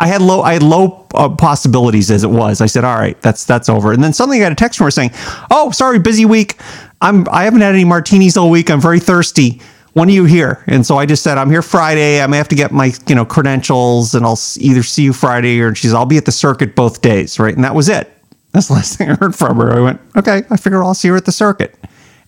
I 0.00 0.06
had 0.06 0.22
low, 0.22 0.42
I 0.42 0.52
had 0.52 0.62
low 0.62 1.08
uh, 1.14 1.28
possibilities 1.28 2.08
as 2.10 2.22
it 2.22 2.30
was. 2.30 2.60
I 2.60 2.66
said, 2.66 2.84
all 2.84 2.94
right, 2.94 3.20
that's 3.20 3.44
that's 3.44 3.68
over. 3.68 3.92
And 3.92 4.02
then 4.02 4.12
suddenly 4.12 4.38
I 4.38 4.44
got 4.44 4.52
a 4.52 4.54
text 4.54 4.78
from 4.78 4.84
her 4.84 4.90
saying, 4.92 5.10
oh, 5.50 5.72
sorry, 5.72 5.98
busy 5.98 6.24
week. 6.24 6.56
I'm 7.00 7.28
I 7.30 7.42
haven't 7.42 7.62
had 7.62 7.74
any 7.74 7.84
martinis 7.84 8.36
all 8.36 8.48
week. 8.48 8.70
I'm 8.70 8.80
very 8.80 9.00
thirsty. 9.00 9.60
When 9.98 10.08
are 10.08 10.12
you 10.12 10.26
here? 10.26 10.62
And 10.68 10.86
so 10.86 10.96
I 10.96 11.06
just 11.06 11.24
said, 11.24 11.38
I'm 11.38 11.50
here 11.50 11.60
Friday. 11.60 12.22
I 12.22 12.28
may 12.28 12.36
have 12.36 12.46
to 12.50 12.54
get 12.54 12.70
my 12.70 12.92
you 13.08 13.16
know 13.16 13.24
credentials, 13.24 14.14
and 14.14 14.24
I'll 14.24 14.38
either 14.58 14.84
see 14.84 15.02
you 15.02 15.12
Friday 15.12 15.58
or 15.58 15.74
she's. 15.74 15.92
I'll 15.92 16.06
be 16.06 16.16
at 16.16 16.24
the 16.24 16.30
circuit 16.30 16.76
both 16.76 17.02
days, 17.02 17.40
right? 17.40 17.52
And 17.52 17.64
that 17.64 17.74
was 17.74 17.88
it. 17.88 18.08
That's 18.52 18.68
the 18.68 18.74
last 18.74 18.96
thing 18.96 19.10
I 19.10 19.14
heard 19.14 19.34
from 19.34 19.56
her. 19.56 19.72
I 19.72 19.80
went, 19.80 20.00
okay, 20.14 20.42
I 20.50 20.56
figure 20.56 20.84
I'll 20.84 20.94
see 20.94 21.08
her 21.08 21.16
at 21.16 21.24
the 21.24 21.32
circuit. 21.32 21.74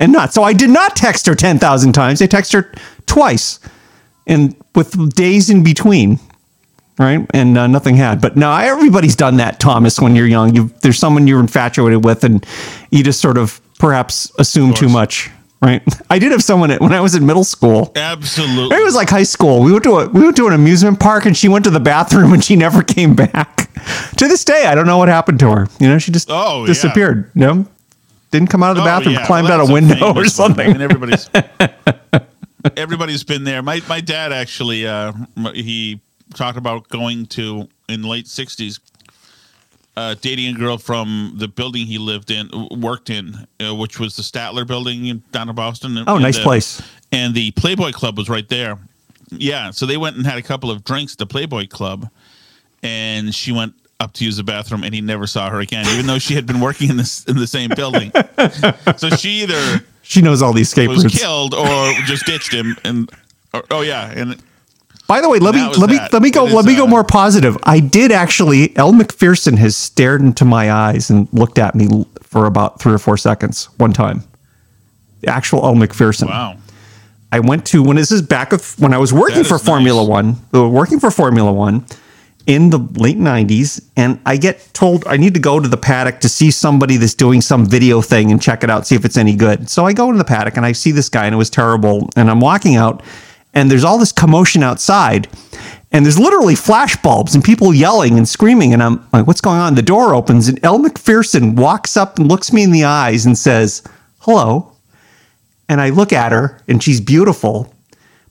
And 0.01 0.11
not. 0.11 0.35
So 0.35 0.43
I 0.43 0.53
did 0.53 0.71
not 0.71 0.97
text 0.97 1.27
her 1.27 1.37
10,000 1.37 1.93
times. 1.93 2.21
I 2.21 2.27
texted 2.27 2.65
her 2.65 2.73
twice 3.07 3.61
and 4.27 4.57
with 4.75 5.15
days 5.15 5.49
in 5.49 5.63
between. 5.63 6.19
Right. 6.99 7.25
And 7.33 7.57
uh, 7.57 7.69
nothing 7.69 7.95
had. 7.95 8.21
But 8.21 8.37
no, 8.37 8.51
everybody's 8.51 9.15
done 9.15 9.37
that, 9.37 9.61
Thomas, 9.61 10.01
when 10.01 10.17
you're 10.17 10.27
young. 10.27 10.57
You, 10.57 10.73
there's 10.83 10.99
someone 10.99 11.29
you're 11.29 11.39
infatuated 11.39 12.05
with 12.05 12.25
and 12.25 12.45
you 12.91 13.05
just 13.05 13.21
sort 13.21 13.39
of 13.39 13.61
perhaps 13.79 14.33
assume 14.41 14.75
too 14.75 14.89
much. 14.89 15.31
Right. 15.63 15.83
I 16.11 16.19
did 16.19 16.33
have 16.33 16.43
someone 16.43 16.71
at- 16.71 16.81
when 16.81 16.93
I 16.93 17.01
was 17.01 17.15
in 17.15 17.27
middle 17.27 17.45
school. 17.45 17.93
Absolutely. 17.95 18.77
It 18.77 18.83
was 18.85 18.95
like 18.95 19.11
high 19.11 19.25
school. 19.25 19.63
We 19.63 19.73
went 19.73 19.85
to 19.85 19.91
a 19.99 20.09
we 20.09 20.23
went 20.23 20.37
to 20.37 20.47
an 20.47 20.55
amusement 20.55 20.99
park 21.01 21.27
and 21.27 21.37
she 21.37 21.49
went 21.49 21.65
to 21.65 21.71
the 21.71 21.81
bathroom 21.81 22.33
and 22.33 22.43
she 22.43 22.57
never 22.57 22.83
came 22.97 23.15
back. 23.15 23.69
to 24.17 24.27
this 24.29 24.45
day, 24.45 24.65
I 24.67 24.75
don't 24.75 24.87
know 24.87 24.99
what 24.99 25.09
happened 25.09 25.39
to 25.41 25.51
her. 25.51 25.69
You 25.79 25.89
know, 25.89 25.99
she 25.99 26.13
just 26.13 26.29
Oh, 26.31 26.61
yeah. 26.63 26.67
disappeared. 26.69 27.31
You 27.35 27.41
know, 27.41 27.67
didn't 28.31 28.49
come 28.49 28.63
out 28.63 28.71
of 28.71 28.77
the 28.77 28.83
Oh, 28.83 28.87
bathroom, 28.87 29.15
yeah. 29.17 29.27
climbed 29.27 29.49
Well, 29.49 29.61
out 29.63 29.69
a 29.69 29.73
window 29.73 30.15
or 30.15 30.25
something. 30.27 30.67
Mean, 30.73 30.81
everybody's 30.81 31.29
everybody's 32.77 33.25
been 33.25 33.45
there. 33.45 33.63
My 33.63 33.81
my 33.89 34.01
dad 34.01 34.33
actually 34.33 34.87
uh, 34.87 35.13
he 35.55 36.01
talked 36.35 36.59
about 36.59 36.89
going 36.89 37.27
to 37.27 37.69
in 37.89 38.03
the 38.03 38.09
late 38.09 38.27
'60s, 38.27 38.79
uh, 39.97 40.15
dating 40.21 40.55
a 40.55 40.59
girl 40.59 40.79
from 40.79 41.35
the 41.37 41.49
building 41.49 41.87
he 41.87 41.99
lived 41.99 42.31
in, 42.31 42.49
worked 42.71 43.11
in, 43.11 43.47
uh, 43.65 43.75
which 43.75 43.99
was 43.99 44.17
the 44.17 44.23
Statler 44.23 44.67
Building 44.67 45.07
in- 45.07 45.23
down 45.33 45.49
in 45.49 45.55
Boston. 45.55 45.99
Oh, 46.07 46.15
And 46.15 46.23
nice 46.23 46.37
the- 46.39 46.43
place. 46.45 46.81
And 47.13 47.35
the 47.35 47.51
Playboy 47.53 47.91
Club 47.91 48.17
was 48.17 48.29
right 48.29 48.49
there. 48.49 48.79
Yeah, 49.31 49.71
so 49.71 49.87
they 49.87 49.97
went 49.97 50.17
and 50.17 50.27
had 50.27 50.39
a 50.39 50.43
couple 50.43 50.71
of 50.71 50.85
drinks 50.85 51.13
at 51.13 51.19
the 51.19 51.27
Playboy 51.27 51.67
Club, 51.69 52.09
and 52.83 53.35
she 53.35 53.53
went 53.53 53.75
up 54.01 54.13
to 54.15 54.25
use 54.25 54.37
the 54.37 54.43
bathroom, 54.43 54.83
and 54.83 54.95
he 54.95 55.01
never 55.01 55.27
saw 55.27 55.51
her 55.51 55.61
again, 55.61 55.87
even 55.89 56.07
though 56.07 56.19
she 56.19 56.35
had 56.35 56.47
been 56.47 56.61
working 56.61 56.89
in 56.91 56.97
this 56.97 57.25
in 57.27 57.37
the 57.37 57.47
same 57.47 57.71
building. 57.77 58.11
so 58.97 59.11
she 59.11 59.43
either 59.43 59.85
She 60.03 60.23
knows 60.23 60.41
all 60.43 60.53
these 60.53 60.69
escape 60.69 60.89
was 60.89 61.05
routes. 61.05 61.19
killed 61.19 61.55
or 61.55 61.93
just 62.07 62.25
ditched 62.27 62.53
him, 62.53 62.77
and 62.85 63.11
or, 63.53 63.63
oh 63.71 63.83
yeah, 63.83 64.11
and 64.17 64.41
By 65.11 65.21
the 65.21 65.29
way, 65.29 65.41
let 65.41 65.57
me 65.57 65.67
let 65.67 65.91
me 65.91 65.97
that. 65.97 66.13
let 66.13 66.23
me 66.23 66.31
go 66.31 66.45
let 66.45 66.65
me 66.65 66.77
go 66.77 66.85
uh, 66.85 66.87
more 66.87 67.03
positive. 67.03 67.59
I 67.65 67.81
did 67.81 68.13
actually. 68.13 68.77
Elle 68.77 68.93
MacPherson 68.93 69.59
has 69.59 69.77
stared 69.77 70.21
into 70.21 70.45
my 70.45 70.71
eyes 70.71 71.11
and 71.11 71.27
looked 71.33 71.59
at 71.59 71.75
me 71.75 72.07
for 72.23 72.47
about 72.47 72.81
three 72.81 72.93
or 72.93 72.99
four 72.99 73.17
seconds 73.17 73.65
one 73.79 73.93
time. 73.93 74.23
The 75.23 75.31
actual 75.31 75.65
Elle 75.65 75.75
MacPherson. 75.75 76.29
wow. 76.29 76.57
I 77.33 77.41
went 77.41 77.67
to 77.67 77.83
when 77.83 77.97
this 77.97 78.13
is 78.13 78.23
back 78.23 78.53
of 78.53 78.79
when 78.79 78.95
I 78.95 78.99
was 78.99 79.13
working 79.13 79.43
for 79.43 79.59
Formula 79.59 80.01
nice. 80.01 80.09
One, 80.53 80.73
working 80.73 81.01
for 81.01 81.11
Formula 81.11 81.53
One 81.53 81.85
in 82.47 82.71
the 82.71 82.79
late 82.79 83.19
'90s, 83.19 83.85
and 83.97 84.21
I 84.25 84.37
get 84.37 84.73
told 84.75 85.05
I 85.09 85.17
need 85.17 85.35
to 85.35 85.41
go 85.41 85.59
to 85.59 85.67
the 85.67 85.77
paddock 85.77 86.21
to 86.21 86.29
see 86.29 86.53
somebody 86.53 86.99
that's 86.99 87.15
doing 87.15 87.41
some 87.41 87.67
video 87.67 88.01
thing 88.01 88.31
and 88.31 88.41
check 88.41 88.63
it 88.63 88.71
out, 88.71 88.87
see 88.87 88.95
if 88.95 89.05
it's 89.05 89.17
any 89.17 89.35
good. 89.35 89.69
So 89.69 89.87
I 89.87 89.93
go 89.93 90.13
to 90.13 90.19
the 90.19 90.25
paddock 90.25 90.57
and 90.57 90.65
I 90.65 90.71
see 90.71 90.93
this 90.93 91.09
guy, 91.09 91.27
and 91.27 91.35
it 91.35 91.39
was 91.39 91.51
terrible. 91.51 92.09
And 92.15 92.31
I'm 92.31 92.39
walking 92.39 92.77
out, 92.77 93.03
and 93.55 93.71
there's 93.71 93.85
all 93.85 93.99
this 93.99 94.13
commotion 94.13 94.63
outside, 94.63 95.29
and 95.93 96.05
there's 96.05 96.19
literally 96.19 96.55
flash 96.55 96.97
bulbs 97.03 97.35
and 97.35 97.43
people 97.43 97.75
yelling 97.75 98.17
and 98.17 98.29
screaming, 98.29 98.73
and 98.73 98.83
I'm 98.83 99.07
like, 99.13 99.27
"What's 99.27 99.41
going 99.41 99.59
on?" 99.61 99.75
The 99.75 99.83
door 99.83 100.15
opens, 100.15 100.49
and 100.49 100.59
Elle 100.63 100.79
MacPherson 100.81 101.57
walks 101.57 101.97
up 101.97 102.19
and 102.19 102.29
looks 102.29 102.53
me 102.53 102.63
in 102.63 102.73
the 102.73 102.85
eyes 102.85 103.27
and 103.27 103.37
says, 103.37 103.83
"Hello." 104.21 104.71
and 105.71 105.81
I 105.81 105.91
look 105.91 106.13
at 106.13 106.33
her 106.33 106.61
and 106.67 106.83
she's 106.83 107.01
beautiful, 107.01 107.73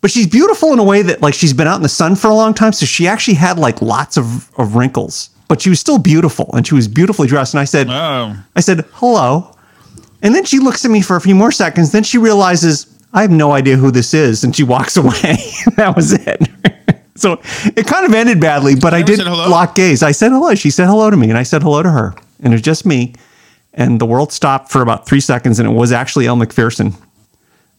but 0.01 0.11
she's 0.11 0.27
beautiful 0.27 0.73
in 0.73 0.79
a 0.79 0.83
way 0.83 1.01
that 1.01 1.21
like 1.21 1.33
she's 1.33 1.53
been 1.53 1.67
out 1.67 1.77
in 1.77 1.83
the 1.83 1.89
sun 1.89 2.17
for 2.17 2.27
a 2.27 2.33
long 2.33 2.53
time. 2.53 2.73
So 2.73 2.85
she 2.85 3.07
actually 3.07 3.35
had 3.35 3.57
like 3.57 3.81
lots 3.81 4.17
of, 4.17 4.51
of 4.59 4.75
wrinkles, 4.75 5.29
but 5.47 5.61
she 5.61 5.69
was 5.69 5.79
still 5.79 5.97
beautiful 5.97 6.53
and 6.53 6.67
she 6.67 6.75
was 6.75 6.89
beautifully 6.89 7.29
dressed. 7.29 7.53
And 7.53 7.61
I 7.61 7.63
said, 7.63 7.87
Oh, 7.89 8.35
I 8.57 8.59
said, 8.59 8.85
hello. 8.91 9.55
And 10.21 10.35
then 10.35 10.43
she 10.43 10.59
looks 10.59 10.83
at 10.83 10.91
me 10.91 11.01
for 11.01 11.15
a 11.15 11.21
few 11.21 11.33
more 11.33 11.53
seconds. 11.53 11.93
Then 11.93 12.03
she 12.03 12.17
realizes 12.17 12.93
I 13.13 13.21
have 13.21 13.31
no 13.31 13.51
idea 13.51 13.77
who 13.77 13.91
this 13.91 14.13
is. 14.13 14.43
And 14.43 14.55
she 14.55 14.63
walks 14.63 14.97
away. 15.03 15.37
that 15.75 15.93
was 15.95 16.13
it. 16.13 16.49
so 17.15 17.41
it 17.75 17.87
kind 17.87 18.05
of 18.05 18.13
ended 18.13 18.39
badly, 18.39 18.75
but 18.75 18.93
I 18.93 18.99
never 18.99 19.15
did 19.15 19.27
lock 19.27 19.75
gaze. 19.75 20.03
I 20.03 20.11
said 20.11 20.31
hello. 20.31 20.55
She 20.55 20.69
said 20.69 20.87
hello 20.87 21.09
to 21.09 21.17
me 21.17 21.29
and 21.29 21.37
I 21.37 21.43
said 21.43 21.63
hello 21.63 21.83
to 21.83 21.89
her. 21.89 22.13
And 22.41 22.53
it 22.53 22.55
was 22.55 22.61
just 22.61 22.85
me. 22.85 23.13
And 23.73 23.99
the 23.99 24.05
world 24.05 24.31
stopped 24.31 24.71
for 24.71 24.81
about 24.81 25.07
three 25.07 25.19
seconds 25.19 25.59
and 25.59 25.69
it 25.69 25.73
was 25.73 25.91
actually 25.91 26.27
Elle 26.27 26.37
MacPherson. 26.37 26.93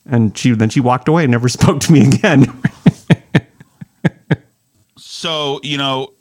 And 0.06 0.36
she 0.36 0.52
then 0.52 0.70
she 0.70 0.80
walked 0.80 1.08
away 1.08 1.24
and 1.24 1.30
never 1.30 1.48
spoke 1.58 1.80
to 1.80 1.92
me 1.92 2.06
again. 2.06 2.46
so 4.96 5.60
you 5.62 5.76
know, 5.76 6.12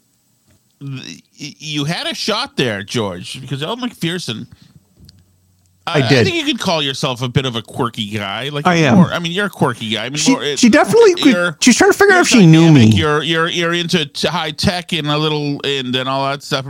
you 0.82 1.86
had 1.86 2.08
a 2.08 2.14
shot 2.14 2.58
there, 2.58 2.84
George, 2.84 3.40
because 3.42 3.64
Elle 3.64 3.78
MacPherson. 3.78 4.48
I 5.96 6.08
did. 6.08 6.20
I 6.20 6.24
think 6.24 6.36
you 6.36 6.46
could 6.46 6.60
call 6.60 6.82
yourself 6.82 7.22
a 7.22 7.30
bit 7.30 7.46
of 7.46 7.56
a 7.56 7.62
quirky 7.62 8.10
guy. 8.10 8.50
Like 8.50 8.66
I 8.68 8.76
am. 8.76 8.96
More, 8.98 9.08
I 9.08 9.20
mean, 9.20 9.32
you're 9.32 9.48
a 9.48 9.50
quirky 9.50 9.90
guy. 9.92 10.06
I 10.06 10.10
mean, 10.10 10.18
she, 10.18 10.32
more, 10.32 10.58
she 10.58 10.70
definitely 10.70 11.16
she's 11.62 11.78
trying 11.78 11.92
to 11.92 11.98
figure 11.98 12.16
out 12.16 12.22
if 12.22 12.28
she 12.28 12.46
knew 12.46 12.72
me. 12.72 12.88
You're 12.88 13.24
you're 13.24 13.48
you're 13.48 13.74
into 13.74 14.10
high 14.24 14.52
tech 14.52 14.94
and 14.94 15.08
a 15.08 15.18
little 15.18 15.60
and 15.64 15.96
and 15.96 16.10
all 16.10 16.30
that 16.30 16.44
stuff. 16.44 16.66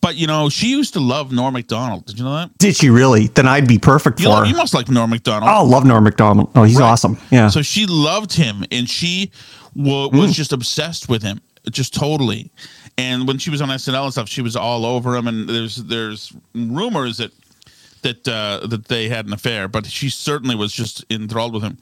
But 0.00 0.16
you 0.16 0.26
know, 0.26 0.48
she 0.48 0.68
used 0.68 0.94
to 0.94 1.00
love 1.00 1.32
Norm 1.32 1.54
Macdonald. 1.54 2.06
Did 2.06 2.18
you 2.18 2.24
know 2.24 2.34
that? 2.34 2.56
Did 2.58 2.76
she 2.76 2.88
really? 2.88 3.26
Then 3.28 3.48
I'd 3.48 3.66
be 3.66 3.78
perfect 3.78 4.20
You, 4.20 4.26
for 4.26 4.30
love, 4.30 4.44
her. 4.44 4.50
you 4.50 4.56
must 4.56 4.72
like 4.72 4.88
Norm 4.88 5.10
Macdonald. 5.10 5.50
Oh, 5.52 5.64
love 5.64 5.84
Norm 5.84 6.04
Macdonald. 6.04 6.50
Oh, 6.54 6.62
he's 6.62 6.78
Right. 6.78 6.86
awesome. 6.86 7.18
Yeah. 7.30 7.48
So 7.48 7.62
she 7.62 7.86
loved 7.86 8.32
him, 8.32 8.64
and 8.70 8.88
she 8.88 9.32
wa- 9.74 10.08
was 10.08 10.30
mm. 10.30 10.34
just 10.34 10.52
obsessed 10.52 11.08
with 11.08 11.22
him, 11.22 11.40
just 11.70 11.94
totally. 11.94 12.50
And 12.96 13.26
when 13.26 13.38
she 13.38 13.50
was 13.50 13.60
on 13.60 13.68
SNL 13.70 14.04
and 14.04 14.12
stuff, 14.12 14.28
she 14.28 14.42
was 14.42 14.54
all 14.56 14.86
over 14.86 15.16
him. 15.16 15.26
And 15.26 15.48
there's 15.48 15.76
there's 15.76 16.32
rumors 16.54 17.18
that 17.18 17.32
that 18.02 18.26
uh, 18.28 18.66
that 18.66 18.86
they 18.86 19.08
had 19.08 19.26
an 19.26 19.32
affair, 19.32 19.68
but 19.68 19.86
she 19.86 20.08
certainly 20.08 20.54
was 20.54 20.72
just 20.72 21.04
enthralled 21.10 21.54
with 21.54 21.62
him. 21.62 21.78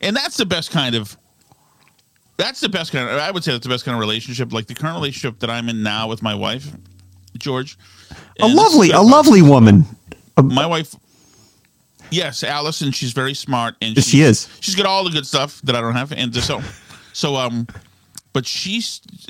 And 0.00 0.14
that's 0.16 0.36
the 0.36 0.46
best 0.46 0.70
kind 0.70 0.94
of. 0.94 1.16
That's 2.38 2.60
the 2.60 2.68
best 2.68 2.92
kind. 2.92 3.08
Of, 3.08 3.18
I 3.18 3.30
would 3.30 3.42
say 3.44 3.52
that's 3.52 3.62
the 3.64 3.70
best 3.70 3.84
kind 3.84 3.94
of 3.94 4.00
relationship. 4.00 4.52
Like 4.52 4.66
the 4.66 4.74
current 4.74 4.94
relationship 4.96 5.38
that 5.40 5.48
I'm 5.50 5.68
in 5.68 5.82
now 5.82 6.06
with 6.08 6.22
my 6.22 6.34
wife, 6.34 6.66
George. 7.38 7.78
a 8.10 8.14
And 8.44 8.52
this 8.56 8.66
is 8.66 8.72
lovely, 8.74 8.90
a 8.90 9.00
lovely 9.00 9.42
woman. 9.42 9.84
my 10.42 10.66
wife 10.66 10.94
yes 12.10 12.44
allison 12.44 12.92
she's 12.92 13.12
very 13.12 13.34
smart 13.34 13.74
and 13.82 13.98
she 14.04 14.20
is. 14.20 14.48
she's 14.60 14.74
got 14.76 14.86
all 14.86 15.02
the 15.02 15.10
good 15.10 15.26
stuff 15.26 15.60
that 15.62 15.74
i 15.74 15.80
don't 15.80 15.96
have 15.96 16.12
and 16.12 16.32
so 16.36 16.60
so 17.12 17.34
um 17.34 17.66
but 18.36 18.44
she 18.46 18.82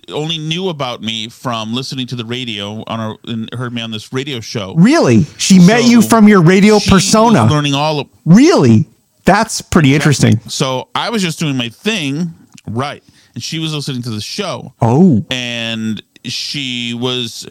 only 0.08 0.36
knew 0.36 0.68
about 0.68 1.00
me 1.00 1.28
from 1.28 1.72
listening 1.72 2.08
to 2.08 2.16
the 2.16 2.24
radio 2.24 2.82
on 2.88 2.98
our 2.98 3.16
and 3.28 3.48
heard 3.54 3.72
me 3.72 3.80
on 3.80 3.92
this 3.92 4.12
radio 4.12 4.40
show 4.40 4.74
Really? 4.74 5.22
She 5.38 5.58
met 5.64 5.84
you 5.84 6.02
from 6.02 6.26
your 6.26 6.42
radio 6.42 6.78
persona. 6.80 7.46
learning 7.46 7.74
all 7.74 8.00
of 8.00 8.08
Really? 8.24 8.86
That's 9.24 9.60
pretty 9.60 9.94
interesting. 9.94 10.40
so 10.48 10.88
i 10.94 11.08
was 11.10 11.22
just 11.22 11.38
doing 11.38 11.56
my 11.56 11.68
thing 11.68 12.34
right 12.66 13.02
and 13.34 13.42
she 13.42 13.58
was 13.60 13.72
listening 13.72 14.02
to 14.02 14.10
the 14.10 14.20
show 14.20 14.74
Oh, 14.82 15.24
and 15.30 16.02
she 16.24 16.92
was 16.94 17.48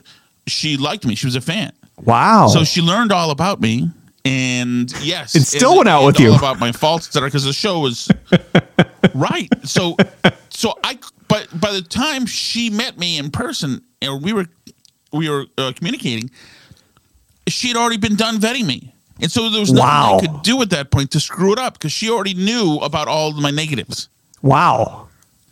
she 0.48 0.76
liked 0.76 1.06
me 1.06 1.16
she 1.16 1.28
was 1.28 1.36
a 1.38 1.42
fan 1.42 1.72
wow. 2.04 2.48
So 2.48 2.66
she 2.66 2.82
learned 2.82 3.12
all 3.14 3.32
about 3.32 3.62
me, 3.62 3.90
and 4.26 4.92
yes, 5.02 5.36
it 5.36 5.44
still 5.44 5.78
went 5.78 5.88
out 5.88 6.00
and 6.00 6.08
with 6.08 6.20
you. 6.20 6.36
about 6.36 6.60
my 6.60 6.72
faults, 6.72 7.08
etc. 7.08 7.28
Because 7.30 7.44
the 7.46 7.54
show 7.54 7.80
was 7.80 8.10
right. 9.14 9.48
So, 9.64 9.96
so 10.50 10.78
I, 10.84 10.98
but 11.28 11.48
by 11.60 11.72
the 11.72 11.82
time 11.82 12.26
she 12.26 12.70
met 12.70 12.98
me 12.98 13.18
in 13.18 13.32
person, 13.32 13.82
and 14.02 14.24
we 14.24 14.34
were, 14.34 14.46
we 15.14 15.30
were 15.30 15.46
uh, 15.58 15.72
communicating, 15.76 16.30
she 17.48 17.68
had 17.70 17.78
already 17.78 17.98
been 17.98 18.16
done 18.16 18.38
vetting 18.38 18.66
me, 18.66 18.94
and 19.22 19.32
so 19.32 19.50
there 19.50 19.60
was 19.62 19.72
nothing 19.72 19.88
Wow. 19.88 20.18
I 20.18 20.26
could 20.28 20.42
do 20.44 20.62
at 20.62 20.70
that 20.72 20.92
point 20.92 21.12
to 21.12 21.20
screw 21.20 21.54
it 21.54 21.60
up 21.60 21.74
because 21.74 21.92
she 21.92 22.10
already 22.10 22.34
knew 22.34 22.78
about 22.82 23.08
all 23.08 23.32
my 23.34 23.52
negatives. 23.52 24.10
wow. 24.42 25.04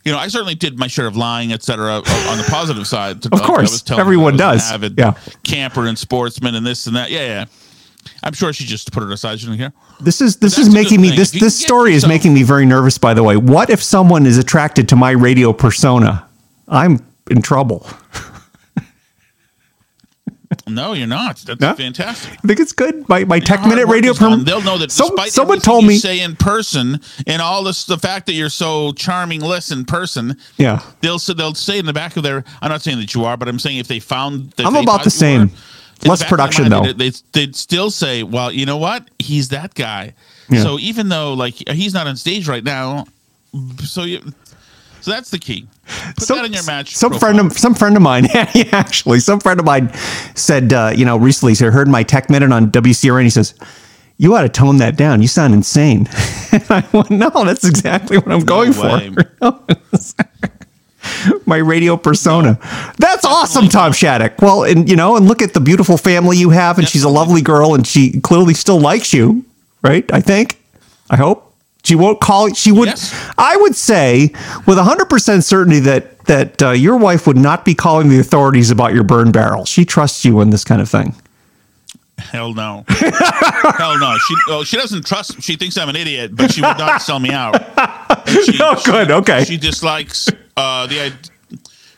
You 0.06 0.12
know, 0.12 0.18
I 0.18 0.28
certainly 0.28 0.54
did 0.54 0.78
my 0.78 0.86
share 0.86 1.06
of 1.06 1.16
lying, 1.16 1.50
et 1.50 1.62
cetera, 1.62 1.92
on 1.94 2.02
the 2.36 2.46
positive 2.50 2.86
side. 2.86 3.24
Of 3.24 3.40
course. 3.40 3.90
Everyone 3.90 4.36
does. 4.36 4.70
Avid 4.70 4.98
Yeah. 4.98 5.14
camper 5.44 5.86
and 5.86 5.98
sportsman 5.98 6.54
and 6.54 6.66
this 6.66 6.86
and 6.86 6.94
that. 6.94 7.10
Yeah, 7.10 7.20
yeah. 7.24 7.44
I'm 8.24 8.32
sure 8.32 8.52
she 8.52 8.64
just 8.64 8.90
put 8.92 9.02
it 9.02 9.12
aside. 9.12 9.38
She 9.38 9.46
didn't 9.46 9.58
care. 9.58 9.72
This 10.00 10.20
is 10.20 10.36
this 10.38 10.58
is 10.58 10.72
making 10.72 11.00
me 11.00 11.10
this 11.14 11.30
this 11.30 11.56
story 11.58 11.94
is 11.94 12.06
making 12.08 12.32
me 12.34 12.42
very 12.42 12.64
nervous. 12.66 12.98
By 12.98 13.14
the 13.14 13.22
way, 13.22 13.36
what 13.36 13.70
if 13.70 13.82
someone 13.82 14.24
is 14.26 14.38
attracted 14.38 14.88
to 14.88 14.96
my 14.96 15.10
radio 15.12 15.52
persona? 15.52 16.26
I'm 16.66 17.04
in 17.30 17.42
trouble. 17.42 17.86
No, 20.68 20.92
you're 20.92 21.06
not. 21.08 21.38
That's 21.38 21.60
No? 21.60 21.74
fantastic. 21.74 22.32
I 22.32 22.46
think 22.46 22.60
it's 22.60 22.72
good. 22.72 23.08
My 23.08 23.24
my 23.24 23.40
tech 23.40 23.66
minute 23.66 23.86
radio 23.86 24.14
perm. 24.14 24.44
They'll 24.44 24.62
know 24.62 24.78
that 24.78 24.92
Some- 24.92 25.08
despite 25.10 25.32
someone 25.32 25.60
told 25.60 25.84
me. 25.84 25.96
say 25.98 26.20
in 26.20 26.36
person 26.36 27.00
and 27.26 27.42
all 27.42 27.64
this, 27.64 27.84
the 27.84 27.98
fact 27.98 28.26
that 28.26 28.34
you're 28.34 28.48
so 28.48 28.92
charming, 28.92 29.40
less 29.40 29.70
in 29.72 29.84
person. 29.84 30.36
Yeah. 30.56 30.80
They'll 31.00 31.18
say 31.18 31.34
they'll 31.34 31.54
say 31.54 31.78
in 31.78 31.86
the 31.86 31.92
back 31.92 32.16
of 32.16 32.22
their. 32.22 32.44
I'm 32.62 32.70
not 32.70 32.82
saying 32.82 32.98
that 33.00 33.14
you 33.14 33.24
are, 33.24 33.36
but 33.36 33.48
I'm 33.48 33.58
saying 33.58 33.78
if 33.78 33.88
they 33.88 33.98
found. 33.98 34.52
That 34.52 34.66
I'm 34.66 34.74
they 34.74 34.80
about 34.82 35.02
the 35.02 35.10
same. 35.10 35.40
were, 35.48 35.50
Less 36.04 36.24
production, 36.24 36.68
though. 36.68 36.82
They, 36.82 37.10
they, 37.10 37.12
they'd 37.32 37.56
still 37.56 37.90
say, 37.90 38.22
"Well, 38.22 38.52
you 38.52 38.66
know 38.66 38.76
what? 38.76 39.08
He's 39.18 39.48
that 39.48 39.74
guy." 39.74 40.14
Yeah. 40.48 40.62
So 40.62 40.78
even 40.78 41.08
though 41.08 41.34
like 41.34 41.54
he's 41.54 41.94
not 41.94 42.06
on 42.06 42.16
stage 42.16 42.48
right 42.48 42.64
now, 42.64 43.06
so 43.82 44.02
you. 44.02 44.20
So 45.00 45.10
that's 45.10 45.30
the 45.30 45.38
key. 45.38 45.66
Put 46.16 46.28
that 46.28 46.44
in 46.46 46.52
your 46.54 46.64
match. 46.64 46.96
Some 46.96 47.10
profile. 47.10 47.34
friend 47.34 47.46
of 47.46 47.58
some 47.58 47.74
friend 47.74 47.96
of 47.96 48.02
mine, 48.02 48.26
actually, 48.72 49.20
some 49.20 49.38
friend 49.38 49.60
of 49.60 49.66
mine 49.66 49.92
said, 50.34 50.72
uh, 50.72 50.92
you 50.96 51.04
know, 51.04 51.18
recently 51.18 51.52
he 51.54 51.64
heard 51.64 51.88
my 51.88 52.02
tech 52.02 52.30
minute 52.30 52.52
on 52.52 52.70
WCRN. 52.70 53.24
He 53.24 53.30
says, 53.30 53.54
"You 54.16 54.34
ought 54.34 54.42
to 54.42 54.48
tone 54.48 54.78
that 54.78 54.96
down. 54.96 55.20
You 55.20 55.28
sound 55.28 55.52
insane." 55.52 56.08
and 56.52 56.64
I 56.70 56.84
went, 56.92 57.10
"No, 57.10 57.28
that's 57.30 57.64
exactly 57.64 58.16
what 58.16 58.32
I'm 58.32 58.44
going 58.44 58.72
way. 58.78 59.14
for." 59.40 59.66
my 61.46 61.56
radio 61.56 61.96
persona. 61.96 62.58
That's 62.98 63.24
awesome, 63.24 63.68
Tom 63.68 63.92
Shattuck. 63.92 64.40
Well, 64.40 64.64
and 64.64 64.88
you 64.88 64.96
know, 64.96 65.16
and 65.16 65.26
look 65.26 65.42
at 65.42 65.54
the 65.54 65.60
beautiful 65.60 65.96
family 65.96 66.36
you 66.36 66.50
have, 66.50 66.78
and 66.78 66.88
she's 66.88 67.04
a 67.04 67.08
lovely 67.08 67.42
girl, 67.42 67.74
and 67.74 67.86
she 67.86 68.20
clearly 68.20 68.54
still 68.54 68.80
likes 68.80 69.12
you, 69.12 69.44
right? 69.82 70.10
I 70.12 70.20
think. 70.20 70.60
I 71.10 71.16
hope. 71.16 71.52
She 71.84 71.94
won't 71.94 72.20
call. 72.20 72.52
She 72.54 72.72
would. 72.72 72.88
Yes. 72.88 73.14
I 73.36 73.56
would 73.58 73.76
say 73.76 74.30
with 74.66 74.78
hundred 74.78 75.10
percent 75.10 75.44
certainty 75.44 75.80
that 75.80 76.18
that 76.26 76.62
uh, 76.62 76.70
your 76.70 76.96
wife 76.96 77.26
would 77.26 77.36
not 77.36 77.64
be 77.64 77.74
calling 77.74 78.08
the 78.08 78.18
authorities 78.18 78.70
about 78.70 78.94
your 78.94 79.04
burn 79.04 79.30
barrel. 79.32 79.66
She 79.66 79.84
trusts 79.84 80.24
you 80.24 80.40
in 80.40 80.50
this 80.50 80.64
kind 80.64 80.80
of 80.80 80.88
thing. 80.88 81.14
Hell 82.30 82.54
no. 82.54 82.84
Hell 82.88 83.98
no. 83.98 84.16
She 84.18 84.34
well, 84.48 84.64
she 84.64 84.76
doesn't 84.76 85.06
trust. 85.06 85.42
She 85.42 85.56
thinks 85.56 85.76
I'm 85.78 85.88
an 85.88 85.96
idiot, 85.96 86.34
but 86.34 86.52
she 86.52 86.60
would 86.62 86.78
not 86.78 87.02
sell 87.02 87.20
me 87.20 87.30
out. 87.30 87.54
And 87.56 88.28
She, 88.44 88.56
Oh, 88.60 88.80
good, 88.84 89.10
okay. 89.10 89.44
She 89.44 89.56
dislikes 89.56 90.28
uh, 90.56 90.86
the. 90.86 91.12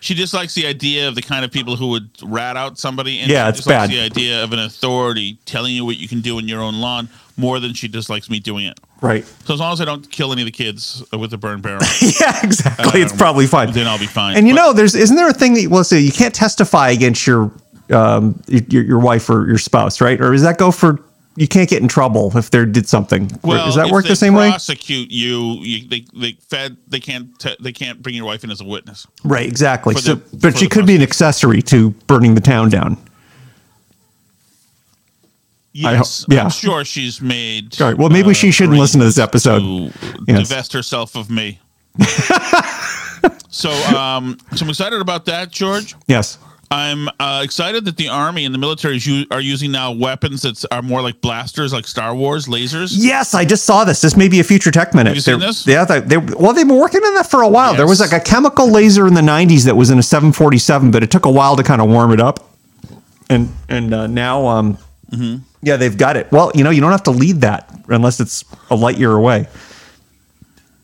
She 0.00 0.14
dislikes 0.14 0.54
the 0.54 0.66
idea 0.66 1.08
of 1.08 1.16
the 1.16 1.22
kind 1.22 1.44
of 1.44 1.50
people 1.50 1.74
who 1.74 1.88
would 1.88 2.10
rat 2.22 2.56
out 2.56 2.78
somebody. 2.78 3.18
And 3.18 3.28
Yeah, 3.30 3.46
she 3.46 3.48
it's 3.48 3.58
dislikes 3.58 3.88
bad. 3.88 3.90
The 3.90 4.00
idea 4.00 4.44
of 4.44 4.52
an 4.52 4.60
authority 4.60 5.38
telling 5.46 5.74
you 5.74 5.84
what 5.84 5.96
you 5.96 6.06
can 6.06 6.20
do 6.20 6.38
in 6.38 6.46
your 6.46 6.60
own 6.62 6.76
lawn 6.76 7.08
more 7.36 7.58
than 7.58 7.74
she 7.74 7.88
dislikes 7.88 8.30
me 8.30 8.38
doing 8.38 8.66
it. 8.66 8.78
Right. 9.00 9.24
So 9.46 9.54
as 9.54 9.60
long 9.60 9.72
as 9.72 9.80
I 9.80 9.84
don't 9.84 10.08
kill 10.10 10.32
any 10.32 10.42
of 10.42 10.46
the 10.46 10.52
kids 10.52 11.02
with 11.12 11.32
a 11.32 11.38
burn 11.38 11.60
barrel, 11.60 11.80
Yeah, 12.00 12.38
exactly. 12.44 13.00
it's 13.02 13.12
probably 13.16 13.46
fine. 13.46 13.72
then 13.72 13.88
I'll 13.88 13.98
be 13.98 14.06
fine. 14.06 14.36
And 14.36 14.46
you 14.46 14.54
But- 14.54 14.60
know, 14.60 14.72
there's 14.74 14.94
isn't 14.94 15.16
there 15.16 15.28
a 15.28 15.32
thing 15.34 15.54
that 15.54 15.68
well, 15.70 15.82
say 15.82 15.98
you 15.98 16.12
can't 16.12 16.34
testify 16.34 16.90
against 16.90 17.26
your 17.26 17.50
um 17.90 18.40
your, 18.48 18.82
your 18.84 18.98
wife 18.98 19.28
or 19.30 19.46
your 19.46 19.58
spouse, 19.58 20.00
right? 20.00 20.20
Or 20.20 20.32
does 20.32 20.42
that 20.42 20.58
go 20.58 20.70
for 20.70 21.00
you 21.38 21.46
can't 21.46 21.68
get 21.68 21.82
in 21.82 21.88
trouble 21.88 22.36
if 22.36 22.50
they 22.50 22.64
did 22.64 22.88
something? 22.88 23.30
Or 23.42 23.54
does 23.56 23.74
that 23.74 23.90
work 23.90 24.06
the 24.06 24.16
same 24.16 24.32
way? 24.34 24.48
Prosecute 24.48 25.10
you, 25.10 25.56
you 25.60 25.88
they 25.88 26.06
they 26.18 26.32
fed 26.48 26.76
they 26.88 26.98
can't 27.00 27.38
te- 27.38 27.56
they 27.60 27.72
can't 27.72 28.00
bring 28.02 28.14
your 28.14 28.24
wife 28.24 28.42
in 28.42 28.50
as 28.50 28.60
a 28.60 28.64
witness. 28.64 29.06
Right, 29.22 29.46
exactly. 29.46 29.94
For 29.94 30.00
So, 30.00 30.14
the- 30.14 30.36
but 30.38 30.56
she 30.56 30.66
could 30.68 30.86
be 30.86 30.96
an 30.96 31.02
accessory 31.02 31.60
to 31.62 31.90
burning 32.06 32.34
the 32.34 32.40
town 32.40 32.70
down. 32.70 32.96
Yes, 35.72 36.24
yeah. 36.30 36.44
I'm 36.44 36.50
sure 36.50 36.86
she's 36.86 37.20
made. 37.20 37.78
All 37.82 37.88
right, 37.88 37.98
well, 37.98 38.08
maybe 38.08 38.32
she 38.32 38.50
shouldn't 38.50 38.78
listen 38.78 38.98
to 39.00 39.04
this 39.06 39.18
episode. 39.18 39.58
To 39.60 39.92
Yes. 40.26 40.48
divest 40.48 40.72
herself 40.72 41.14
of 41.16 41.28
me. 41.28 41.60
so, 43.50 43.70
um, 43.94 44.38
so 44.54 44.64
I'm 44.64 44.70
excited 44.70 45.02
about 45.02 45.26
that, 45.26 45.50
George. 45.50 45.94
Yes. 46.06 46.38
I'm 46.70 47.08
uh, 47.20 47.42
excited 47.44 47.84
that 47.84 47.96
the 47.96 48.08
army 48.08 48.44
and 48.44 48.52
the 48.54 48.58
military 48.58 48.96
is 48.96 49.06
u- 49.06 49.24
are 49.30 49.40
using 49.40 49.70
now 49.70 49.92
weapons 49.92 50.42
that 50.42 50.64
are 50.72 50.82
more 50.82 51.00
like 51.00 51.20
blasters, 51.20 51.72
like 51.72 51.86
Star 51.86 52.14
Wars 52.14 52.46
lasers. 52.46 52.92
Yes, 52.96 53.34
I 53.34 53.44
just 53.44 53.64
saw 53.64 53.84
this. 53.84 54.00
This 54.00 54.16
may 54.16 54.28
be 54.28 54.40
a 54.40 54.44
future 54.44 54.70
tech 54.72 54.92
minute. 54.92 55.10
Have 55.10 55.16
you 55.16 55.20
seen 55.22 55.38
They're- 55.38 55.48
this? 55.48 55.66
Yeah, 55.66 55.84
they, 55.84 56.00
they, 56.00 56.16
well, 56.16 56.52
they've 56.52 56.66
been 56.66 56.76
working 56.78 57.02
on 57.04 57.14
that 57.14 57.30
for 57.30 57.42
a 57.42 57.48
while. 57.48 57.74
There 57.74 57.86
was 57.86 58.00
like 58.00 58.12
a 58.12 58.18
chemical 58.20 58.68
laser 58.68 59.06
in 59.06 59.14
the 59.14 59.20
'90s 59.20 59.64
that 59.66 59.76
was 59.76 59.90
in 59.90 59.98
a 59.98 60.02
747, 60.02 60.90
but 60.90 61.02
it 61.04 61.10
took 61.10 61.24
a 61.24 61.30
while 61.30 61.54
to 61.56 61.62
kind 61.62 61.80
of 61.80 61.88
warm 61.88 62.12
it 62.12 62.20
up. 62.20 62.50
And 63.30 63.52
and 63.68 63.94
uh, 63.94 64.06
now, 64.06 64.46
um, 64.46 64.78
Mm-hmm. 65.12 65.36
yeah, 65.62 65.76
they've 65.76 65.96
got 65.96 66.16
it. 66.16 66.30
Well, 66.32 66.50
you 66.56 66.64
know, 66.64 66.70
you 66.70 66.80
don't 66.80 66.90
have 66.90 67.04
to 67.04 67.12
lead 67.12 67.42
that 67.42 67.72
unless 67.88 68.18
it's 68.18 68.44
a 68.70 68.74
light 68.74 68.98
year 68.98 69.12
away. 69.12 69.46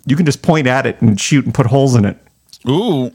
You 0.07 0.14
can 0.14 0.27
just 0.27 0.42
point 0.42 0.68
at 0.68 0.87
it 0.87 1.03
and 1.03 1.21
shoot 1.21 1.45
and 1.45 1.53
put 1.53 1.66
holes 1.66 1.97
in 1.97 2.05
it. 2.05 2.16
Ooh. 2.68 3.11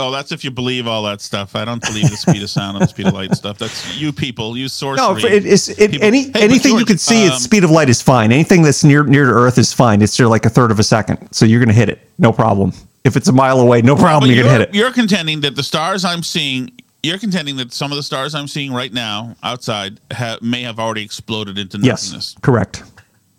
Oh, 0.00 0.10
that's 0.10 0.32
if 0.32 0.44
you 0.44 0.50
believe 0.50 0.86
all 0.86 1.02
that 1.04 1.20
stuff. 1.20 1.54
I 1.54 1.64
don't 1.64 1.82
believe 1.82 2.10
the 2.10 2.16
speed 2.16 2.42
of 2.42 2.50
sound 2.50 2.76
and 2.76 2.82
the 2.84 2.88
speed 2.88 3.06
of 3.06 3.14
light 3.14 3.34
stuff. 3.34 3.58
That's 3.58 3.96
you 3.98 4.12
people, 4.12 4.56
you 4.56 4.68
sorcery. 4.68 5.04
No, 5.06 5.16
it, 5.16 5.44
it's 5.44 5.68
it, 5.68 6.02
any 6.02 6.30
Hey, 6.30 6.42
anything 6.42 6.78
you 6.78 6.84
can 6.84 6.98
see 6.98 7.28
um, 7.28 7.38
speed 7.38 7.64
of 7.64 7.70
light 7.70 7.88
is 7.88 8.00
fine. 8.00 8.32
Anything 8.32 8.62
that's 8.62 8.82
near 8.82 9.04
near 9.04 9.26
to 9.26 9.32
Earth 9.32 9.58
is 9.58 9.72
fine. 9.72 10.02
It's 10.02 10.18
like 10.18 10.46
a 10.46 10.50
third 10.50 10.70
of 10.70 10.78
a 10.78 10.82
second, 10.82 11.32
so 11.32 11.44
you're 11.44 11.60
gonna 11.60 11.72
hit 11.72 11.88
it, 11.88 12.00
no 12.18 12.32
problem. 12.32 12.72
If 13.04 13.16
it's 13.16 13.28
a 13.28 13.32
mile 13.32 13.60
away, 13.60 13.82
no 13.82 13.96
problem. 13.96 14.30
You're, 14.30 14.36
you're, 14.36 14.44
gonna 14.44 14.58
hit 14.58 14.68
it. 14.70 14.74
you're 14.74 14.92
contending 14.92 15.40
that 15.40 15.56
the 15.56 15.62
stars 15.62 16.04
I'm 16.04 16.22
seeing, 16.22 16.70
you're 17.02 17.18
contending 17.18 17.56
that 17.56 17.72
some 17.72 17.92
of 17.92 17.96
the 17.96 18.02
stars 18.02 18.34
I'm 18.34 18.48
seeing 18.48 18.72
right 18.72 18.92
now 18.92 19.36
outside 19.42 20.00
ha- 20.12 20.38
may 20.42 20.62
have 20.62 20.78
already 20.78 21.02
exploded 21.02 21.58
into 21.58 21.78
nothingness. 21.78 22.12
Yes, 22.12 22.12
nothingness. 22.12 22.36
correct. 22.42 22.82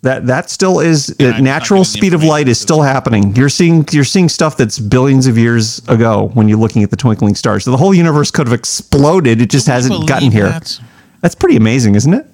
That 0.02 0.26
that 0.26 0.50
still 0.50 0.80
is 0.80 1.10
uh, 1.20 1.38
natural 1.38 1.42
not 1.42 1.62
getting 1.62 1.78
the 1.78 1.84
speed 1.84 2.14
of 2.14 2.24
light 2.24 2.48
is 2.48 2.60
still 2.60 2.82
happening. 2.82 3.36
You're 3.36 3.48
seeing 3.48 3.86
you're 3.92 4.02
seeing 4.02 4.28
stuff 4.28 4.56
that's 4.56 4.80
billions 4.80 5.28
of 5.28 5.38
years 5.38 5.78
ago 5.88 6.30
when 6.34 6.48
you're 6.48 6.58
looking 6.58 6.82
at 6.82 6.90
the 6.90 6.96
twinkling 6.96 7.36
stars. 7.36 7.64
So 7.64 7.70
the 7.70 7.76
whole 7.76 7.94
universe 7.94 8.32
could 8.32 8.48
have 8.48 8.58
exploded. 8.58 9.40
It 9.40 9.48
just 9.48 9.68
hasn't 9.68 10.08
gotten 10.08 10.32
here. 10.32 10.48
that? 10.48 10.80
That's 11.20 11.36
pretty 11.36 11.56
amazing, 11.56 11.94
isn't 11.94 12.12
it? 12.12 12.26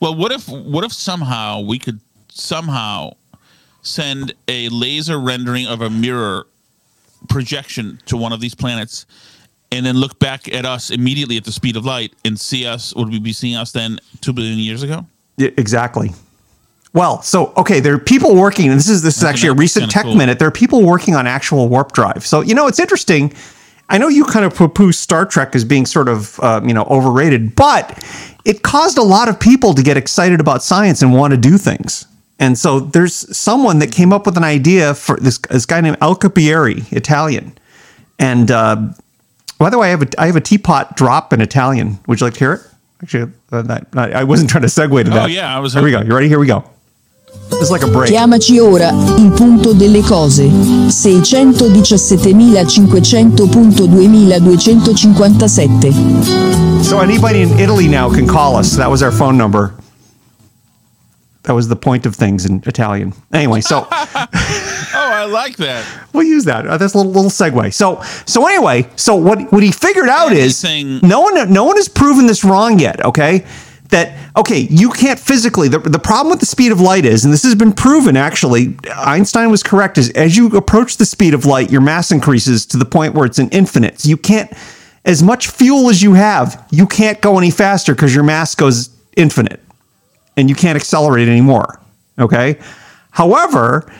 Well, 0.00 0.14
what 0.14 0.32
if 0.32 0.46
what 0.46 0.84
if 0.84 0.92
somehow 0.92 1.60
we 1.60 1.78
could 1.78 2.00
somehow 2.28 3.14
send 3.80 4.34
a 4.46 4.68
laser 4.68 5.18
rendering 5.18 5.66
of 5.66 5.80
a 5.80 5.88
mirror 5.88 6.46
projection 7.28 8.00
to 8.06 8.16
one 8.16 8.32
of 8.32 8.40
these 8.40 8.54
planets 8.54 9.06
and 9.72 9.84
then 9.84 9.96
look 9.96 10.18
back 10.18 10.52
at 10.52 10.64
us 10.64 10.90
immediately 10.90 11.36
at 11.36 11.44
the 11.44 11.52
speed 11.52 11.76
of 11.76 11.84
light 11.84 12.12
and 12.24 12.38
see 12.38 12.66
us, 12.66 12.94
would 12.94 13.08
we 13.08 13.18
be 13.18 13.32
seeing 13.32 13.56
us 13.56 13.72
then 13.72 13.98
two 14.20 14.32
billion 14.32 14.58
years 14.58 14.82
ago? 14.82 15.06
Yeah, 15.36 15.50
exactly. 15.56 16.12
Well, 16.94 17.22
so 17.22 17.52
okay, 17.56 17.80
there 17.80 17.92
are 17.94 17.98
people 17.98 18.36
working, 18.36 18.70
and 18.70 18.78
this 18.78 18.88
is 18.88 19.02
this 19.02 19.18
is 19.18 19.24
actually 19.24 19.50
a 19.50 19.54
recent 19.54 19.90
tech 19.90 20.04
cool. 20.04 20.14
minute. 20.14 20.38
There 20.38 20.48
are 20.48 20.52
people 20.52 20.82
working 20.82 21.16
on 21.16 21.26
actual 21.26 21.68
warp 21.68 21.92
drive. 21.92 22.24
So 22.24 22.40
you 22.40 22.54
know, 22.54 22.68
it's 22.68 22.78
interesting. 22.78 23.32
I 23.88 23.98
know 23.98 24.08
you 24.08 24.24
kind 24.24 24.46
of 24.46 24.54
poo-poo 24.54 24.92
Star 24.92 25.26
Trek 25.26 25.54
as 25.54 25.64
being 25.64 25.84
sort 25.84 26.08
of 26.08 26.38
uh, 26.40 26.60
you 26.64 26.72
know 26.72 26.84
overrated, 26.84 27.56
but 27.56 28.02
it 28.44 28.62
caused 28.62 28.96
a 28.96 29.02
lot 29.02 29.28
of 29.28 29.40
people 29.40 29.74
to 29.74 29.82
get 29.82 29.96
excited 29.96 30.40
about 30.40 30.62
science 30.62 31.02
and 31.02 31.12
want 31.12 31.32
to 31.32 31.36
do 31.36 31.58
things. 31.58 32.06
And 32.38 32.56
so 32.58 32.80
there's 32.80 33.36
someone 33.36 33.80
that 33.80 33.90
came 33.90 34.12
up 34.12 34.26
with 34.26 34.36
an 34.36 34.44
idea 34.44 34.94
for 34.94 35.16
this, 35.16 35.38
this 35.38 35.66
guy 35.66 35.80
named 35.80 35.98
Alcubierre, 36.00 36.92
Italian. 36.92 37.56
And 38.18 38.50
uh, 38.50 38.92
by 39.58 39.70
the 39.70 39.78
way, 39.78 39.88
I 39.88 39.90
have 39.90 40.02
a 40.02 40.20
I 40.20 40.26
have 40.26 40.36
a 40.36 40.40
teapot 40.40 40.96
drop 40.96 41.32
in 41.32 41.40
Italian. 41.40 41.98
Would 42.06 42.20
you 42.20 42.26
like 42.26 42.34
to 42.34 42.38
hear 42.38 42.52
it? 42.54 42.60
Actually, 43.02 43.32
uh, 43.50 43.62
that, 43.62 43.88
I 43.96 44.22
wasn't 44.24 44.48
trying 44.48 44.62
to 44.62 44.68
segue 44.68 45.04
to 45.04 45.10
that. 45.10 45.24
Oh, 45.24 45.26
yeah, 45.26 45.54
I 45.54 45.58
was 45.58 45.74
Here 45.74 45.82
we 45.82 45.90
go. 45.90 46.00
You 46.00 46.14
ready? 46.14 46.28
Here 46.28 46.38
we 46.38 46.46
go. 46.46 46.70
It's 47.60 47.70
like 47.70 47.82
a 47.82 47.86
break. 47.86 48.10
Chiamaci 48.10 48.58
ora, 48.58 48.90
il 49.18 49.30
punto 49.32 49.72
delle 49.72 50.00
cose. 50.02 50.42
617.2257. 55.12 56.82
So 56.82 57.00
anybody 57.00 57.42
in 57.42 57.50
Italy 57.58 57.88
now 57.88 58.10
can 58.10 58.26
call 58.26 58.56
us. 58.56 58.76
That 58.76 58.90
was 58.90 59.02
our 59.02 59.12
phone 59.12 59.36
number. 59.36 59.74
That 61.44 61.52
was 61.54 61.68
the 61.68 61.76
point 61.76 62.06
of 62.06 62.14
things 62.16 62.46
in 62.46 62.62
Italian. 62.66 63.12
Anyway, 63.32 63.60
so 63.60 63.86
Oh, 63.90 65.10
I 65.12 65.26
like 65.26 65.56
that. 65.58 65.84
we'll 66.12 66.24
use 66.26 66.44
that. 66.46 66.66
Uh, 66.66 66.76
That's 66.78 66.94
a 66.94 66.96
little, 66.98 67.12
little 67.12 67.30
segue. 67.30 67.72
So 67.74 68.00
so 68.26 68.46
anyway, 68.46 68.88
so 68.96 69.14
what 69.14 69.52
what 69.52 69.62
he 69.62 69.70
figured 69.72 70.08
out 70.08 70.32
is 70.32 70.64
Anything- 70.64 71.06
no 71.08 71.20
one 71.20 71.52
no 71.52 71.64
one 71.64 71.76
has 71.76 71.88
proven 71.88 72.26
this 72.26 72.44
wrong 72.44 72.78
yet. 72.78 73.04
Okay, 73.04 73.44
that 73.90 74.16
okay 74.36 74.60
you 74.70 74.90
can't 74.90 75.18
physically. 75.18 75.68
The, 75.68 75.78
the 75.78 75.98
problem 75.98 76.30
with 76.30 76.40
the 76.40 76.46
speed 76.46 76.72
of 76.72 76.80
light 76.80 77.04
is, 77.04 77.24
and 77.24 77.32
this 77.32 77.42
has 77.42 77.54
been 77.54 77.72
proven 77.72 78.16
actually, 78.16 78.76
Einstein 78.96 79.50
was 79.50 79.62
correct. 79.62 79.98
Is 79.98 80.10
as 80.10 80.36
you 80.36 80.48
approach 80.56 80.96
the 80.96 81.06
speed 81.06 81.34
of 81.34 81.44
light, 81.44 81.70
your 81.70 81.80
mass 81.80 82.10
increases 82.10 82.66
to 82.66 82.76
the 82.76 82.84
point 82.84 83.14
where 83.14 83.26
it's 83.26 83.38
an 83.38 83.48
infinite. 83.50 84.00
So 84.00 84.08
you 84.08 84.16
can't 84.16 84.52
as 85.04 85.22
much 85.22 85.48
fuel 85.48 85.90
as 85.90 86.02
you 86.02 86.14
have, 86.14 86.66
you 86.70 86.86
can't 86.86 87.20
go 87.20 87.38
any 87.38 87.50
faster 87.50 87.94
because 87.94 88.14
your 88.14 88.24
mass 88.24 88.54
goes 88.54 88.88
infinite 89.16 89.60
and 90.36 90.48
you 90.48 90.54
can't 90.54 90.76
accelerate 90.76 91.28
anymore. 91.28 91.80
Okay. 92.18 92.58
However, 93.10 93.92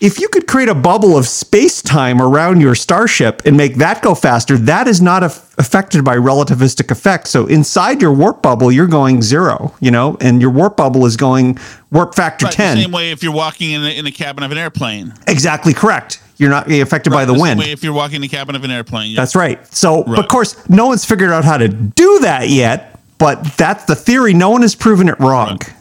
if 0.00 0.20
you 0.20 0.28
could 0.28 0.46
create 0.46 0.68
a 0.68 0.74
bubble 0.74 1.16
of 1.16 1.26
space 1.26 1.80
time 1.80 2.20
around 2.20 2.60
your 2.60 2.74
starship 2.74 3.42
and 3.46 3.56
make 3.56 3.76
that 3.76 4.02
go 4.02 4.14
faster, 4.14 4.58
that 4.58 4.86
is 4.88 5.00
not 5.00 5.22
af- 5.22 5.54
affected 5.58 6.04
by 6.04 6.16
relativistic 6.16 6.90
effects. 6.90 7.30
So 7.30 7.46
inside 7.46 8.02
your 8.02 8.12
warp 8.12 8.42
bubble, 8.42 8.70
you're 8.70 8.86
going 8.86 9.22
zero, 9.22 9.74
you 9.80 9.90
know, 9.90 10.16
and 10.20 10.40
your 10.42 10.50
warp 10.50 10.76
bubble 10.76 11.06
is 11.06 11.16
going 11.16 11.58
warp 11.90 12.14
factor 12.14 12.44
Right, 12.46 12.54
10. 12.54 12.76
The 12.76 12.82
same 12.82 12.92
way 12.92 13.10
if 13.10 13.22
you're 13.22 13.32
walking 13.32 13.70
in 13.72 13.82
the, 13.82 13.96
in 13.98 14.04
the 14.04 14.10
cabin 14.12 14.44
of 14.44 14.52
an 14.52 14.58
airplane. 14.58 15.14
Exactly 15.26 15.72
correct. 15.72 16.20
You're 16.36 16.50
not 16.50 16.70
affected 16.70 17.14
by 17.14 17.24
the, 17.24 17.32
same 17.32 17.40
wind. 17.40 17.60
way 17.60 17.72
if 17.72 17.82
you're 17.82 17.94
walking 17.94 18.16
in 18.16 18.22
the 18.22 18.28
cabin 18.28 18.54
of 18.54 18.64
an 18.64 18.70
airplane. 18.70 19.12
Yeah. 19.12 19.16
That's 19.16 19.34
right. 19.34 19.66
So, 19.74 20.04
Right. 20.04 20.18
of 20.18 20.28
course, 20.28 20.68
no 20.68 20.86
one's 20.88 21.06
figured 21.06 21.30
out 21.30 21.46
how 21.46 21.56
to 21.56 21.68
do 21.68 22.18
that 22.20 22.50
yet, 22.50 23.00
but 23.16 23.42
that's 23.56 23.84
the 23.86 23.94
theory. 23.94 24.34
No 24.34 24.50
one 24.50 24.60
has 24.60 24.74
proven 24.74 25.08
it 25.08 25.18
wrong. 25.18 25.52
Right. 25.52 25.72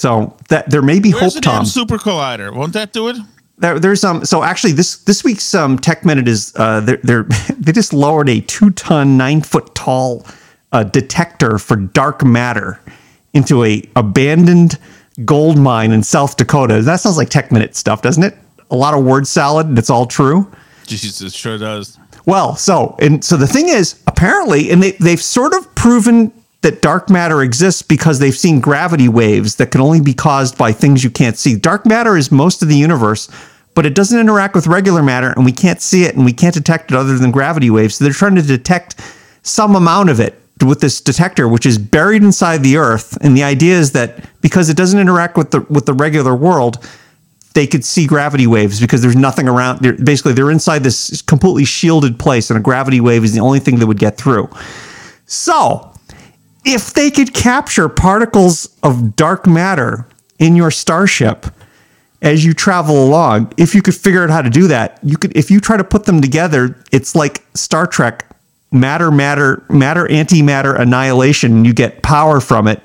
So 0.00 0.34
that 0.48 0.70
there 0.70 0.80
may 0.80 0.98
be 0.98 1.12
Where's 1.12 1.34
hope, 1.34 1.34
the 1.34 1.40
Tom. 1.42 1.66
super 1.66 1.98
collider? 1.98 2.54
Won't 2.54 2.72
that 2.72 2.92
do 2.94 3.08
it? 3.08 3.16
there, 3.58 3.78
there's 3.78 4.02
um 4.02 4.24
so 4.24 4.42
actually 4.42 4.72
this 4.72 4.96
this 5.04 5.22
week's 5.22 5.54
um 5.54 5.78
tech 5.78 6.04
minute 6.04 6.26
is 6.26 6.52
uh 6.56 6.80
they're, 6.80 6.96
they're 7.02 7.22
they 7.58 7.72
just 7.72 7.92
lowered 7.92 8.28
a 8.28 8.40
two 8.40 8.70
ton 8.70 9.16
nine 9.16 9.42
foot 9.42 9.74
tall 9.74 10.26
uh, 10.72 10.84
detector 10.84 11.58
for 11.58 11.76
dark 11.76 12.24
matter 12.24 12.80
into 13.34 13.62
a 13.64 13.82
abandoned 13.96 14.78
gold 15.24 15.58
mine 15.58 15.92
in 15.92 16.02
South 16.02 16.36
Dakota. 16.36 16.80
That 16.80 16.96
sounds 17.00 17.16
like 17.16 17.28
tech 17.28 17.52
minute 17.52 17.76
stuff, 17.76 18.02
doesn't 18.02 18.22
it? 18.22 18.36
A 18.70 18.76
lot 18.76 18.94
of 18.94 19.04
word 19.04 19.26
salad. 19.26 19.66
and 19.66 19.78
It's 19.78 19.90
all 19.90 20.06
true. 20.06 20.50
Jesus, 20.86 21.20
it 21.20 21.32
sure 21.32 21.58
does. 21.58 21.98
Well, 22.24 22.56
so 22.56 22.96
and 23.00 23.22
so 23.24 23.36
the 23.36 23.46
thing 23.46 23.68
is, 23.68 24.00
apparently, 24.06 24.70
and 24.70 24.82
they 24.82 24.92
they've 24.92 25.20
sort 25.22 25.52
of 25.54 25.74
proven 25.74 26.32
that 26.62 26.82
dark 26.82 27.08
matter 27.08 27.42
exists 27.42 27.82
because 27.82 28.18
they've 28.18 28.36
seen 28.36 28.60
gravity 28.60 29.08
waves 29.08 29.56
that 29.56 29.70
can 29.70 29.80
only 29.80 30.00
be 30.00 30.12
caused 30.12 30.58
by 30.58 30.72
things 30.72 31.02
you 31.02 31.10
can't 31.10 31.38
see. 31.38 31.56
Dark 31.56 31.86
matter 31.86 32.16
is 32.16 32.30
most 32.30 32.62
of 32.62 32.68
the 32.68 32.76
universe, 32.76 33.30
but 33.74 33.86
it 33.86 33.94
doesn't 33.94 34.18
interact 34.18 34.54
with 34.54 34.66
regular 34.66 35.02
matter, 35.02 35.32
and 35.36 35.44
we 35.44 35.52
can't 35.52 35.80
see 35.80 36.04
it, 36.04 36.14
and 36.14 36.24
we 36.24 36.32
can't 36.32 36.54
detect 36.54 36.90
it 36.90 36.96
other 36.96 37.16
than 37.16 37.30
gravity 37.30 37.70
waves. 37.70 37.94
So 37.94 38.04
they're 38.04 38.12
trying 38.12 38.34
to 38.34 38.42
detect 38.42 39.00
some 39.42 39.74
amount 39.74 40.10
of 40.10 40.20
it 40.20 40.40
with 40.64 40.80
this 40.80 41.00
detector, 41.00 41.48
which 41.48 41.64
is 41.64 41.78
buried 41.78 42.22
inside 42.22 42.62
the 42.62 42.76
Earth. 42.76 43.16
And 43.22 43.34
the 43.36 43.42
idea 43.42 43.78
is 43.78 43.92
that 43.92 44.24
because 44.42 44.68
it 44.68 44.76
doesn't 44.76 44.98
interact 44.98 45.38
with 45.38 45.52
the 45.52 45.60
with 45.70 45.86
the 45.86 45.94
regular 45.94 46.34
world, 46.34 46.86
they 47.54 47.66
could 47.66 47.84
see 47.84 48.06
gravity 48.06 48.46
waves 48.46 48.80
because 48.80 49.02
there's 49.02 49.16
nothing 49.16 49.48
around. 49.48 49.80
They're, 49.80 49.94
basically, 49.94 50.34
they're 50.34 50.50
inside 50.50 50.84
this 50.84 51.22
completely 51.22 51.64
shielded 51.64 52.18
place, 52.18 52.50
and 52.50 52.58
a 52.58 52.62
gravity 52.62 53.00
wave 53.00 53.24
is 53.24 53.32
the 53.32 53.40
only 53.40 53.60
thing 53.60 53.78
that 53.78 53.86
would 53.86 53.98
get 53.98 54.16
through. 54.16 54.48
So, 55.26 55.89
if 56.64 56.92
they 56.94 57.10
could 57.10 57.34
capture 57.34 57.88
particles 57.88 58.76
of 58.82 59.16
dark 59.16 59.46
matter 59.46 60.06
in 60.38 60.56
your 60.56 60.70
starship 60.70 61.46
as 62.22 62.44
you 62.44 62.52
travel 62.52 63.02
along, 63.02 63.52
if 63.56 63.74
you 63.74 63.82
could 63.82 63.94
figure 63.94 64.22
out 64.22 64.30
how 64.30 64.42
to 64.42 64.50
do 64.50 64.66
that, 64.68 64.98
you 65.02 65.16
could. 65.16 65.34
If 65.36 65.50
you 65.50 65.60
try 65.60 65.76
to 65.76 65.84
put 65.84 66.04
them 66.04 66.20
together, 66.20 66.76
it's 66.92 67.14
like 67.14 67.44
Star 67.54 67.86
Trek 67.86 68.26
matter, 68.72 69.10
matter, 69.10 69.64
matter, 69.70 70.06
antimatter 70.06 70.78
annihilation. 70.78 71.64
You 71.64 71.72
get 71.72 72.02
power 72.02 72.40
from 72.40 72.68
it 72.68 72.82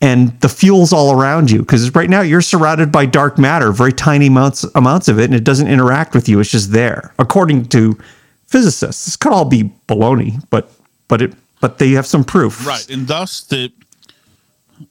and 0.00 0.38
the 0.40 0.48
fuel's 0.48 0.92
all 0.92 1.12
around 1.12 1.50
you 1.50 1.60
because 1.60 1.94
right 1.94 2.08
now 2.08 2.20
you're 2.20 2.40
surrounded 2.40 2.92
by 2.92 3.06
dark 3.06 3.38
matter, 3.38 3.72
very 3.72 3.92
tiny 3.92 4.28
amounts 4.28 4.64
amounts 4.74 5.08
of 5.08 5.18
it, 5.18 5.24
and 5.24 5.34
it 5.34 5.44
doesn't 5.44 5.68
interact 5.68 6.14
with 6.14 6.28
you. 6.28 6.38
It's 6.40 6.50
just 6.50 6.72
there, 6.72 7.12
according 7.18 7.66
to 7.66 7.98
physicists. 8.46 9.04
This 9.04 9.16
could 9.16 9.32
all 9.32 9.44
be 9.44 9.72
baloney, 9.88 10.42
but 10.50 10.70
but 11.08 11.22
it 11.22 11.34
but 11.60 11.78
they 11.78 11.90
have 11.92 12.06
some 12.06 12.24
proof. 12.24 12.66
Right, 12.66 12.88
and 12.90 13.06
thus 13.06 13.42
the 13.42 13.72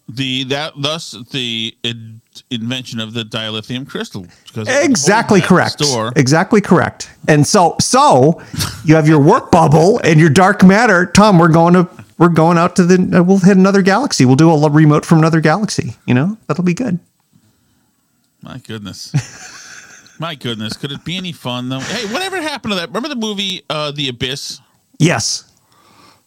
the 0.10 0.44
that 0.46 0.74
thus 0.78 1.12
the 1.32 1.76
in, 1.84 2.22
invention 2.50 3.00
of 3.00 3.14
the 3.14 3.24
dilithium 3.24 3.88
crystal. 3.88 4.26
Because 4.46 4.68
it 4.68 4.82
would 4.82 4.90
Exactly 4.90 5.42
correct. 5.42 5.84
Store. 5.84 6.12
Exactly 6.16 6.62
correct. 6.62 7.10
And 7.28 7.46
so 7.46 7.76
so 7.80 8.42
you 8.84 8.96
have 8.96 9.08
your 9.08 9.20
warp 9.20 9.52
bubble 9.52 10.00
and 10.04 10.20
your 10.20 10.30
dark 10.30 10.64
matter. 10.64 11.06
Tom, 11.06 11.40
we're 11.40 11.48
going 11.50 11.74
to 11.74 11.88
we're 12.18 12.30
going 12.30 12.58
out 12.58 12.76
to 12.78 12.84
the 12.84 13.18
uh, 13.18 13.24
we'll 13.24 13.40
hit 13.40 13.58
another 13.58 13.82
galaxy. 13.82 14.26
We'll 14.26 14.36
do 14.36 14.50
a 14.50 14.70
remote 14.70 15.06
from 15.06 15.20
another 15.20 15.42
galaxy. 15.42 15.96
You 16.06 16.14
know 16.14 16.38
that'll 16.48 16.64
be 16.64 16.74
good. 16.74 17.00
My 18.42 18.60
goodness. 18.60 19.14
My 20.20 20.34
goodness, 20.34 20.76
could 20.76 20.92
it 20.92 21.06
be 21.06 21.16
any 21.16 21.32
fun 21.32 21.70
though? 21.70 21.80
Hey, 21.80 22.12
whatever 22.12 22.42
happened 22.42 22.72
to 22.72 22.76
that? 22.80 22.88
Remember 22.88 23.08
the 23.08 23.16
movie 23.16 23.64
uh, 23.70 23.92
The 23.92 24.10
Abyss? 24.10 24.60
Yes, 24.98 25.47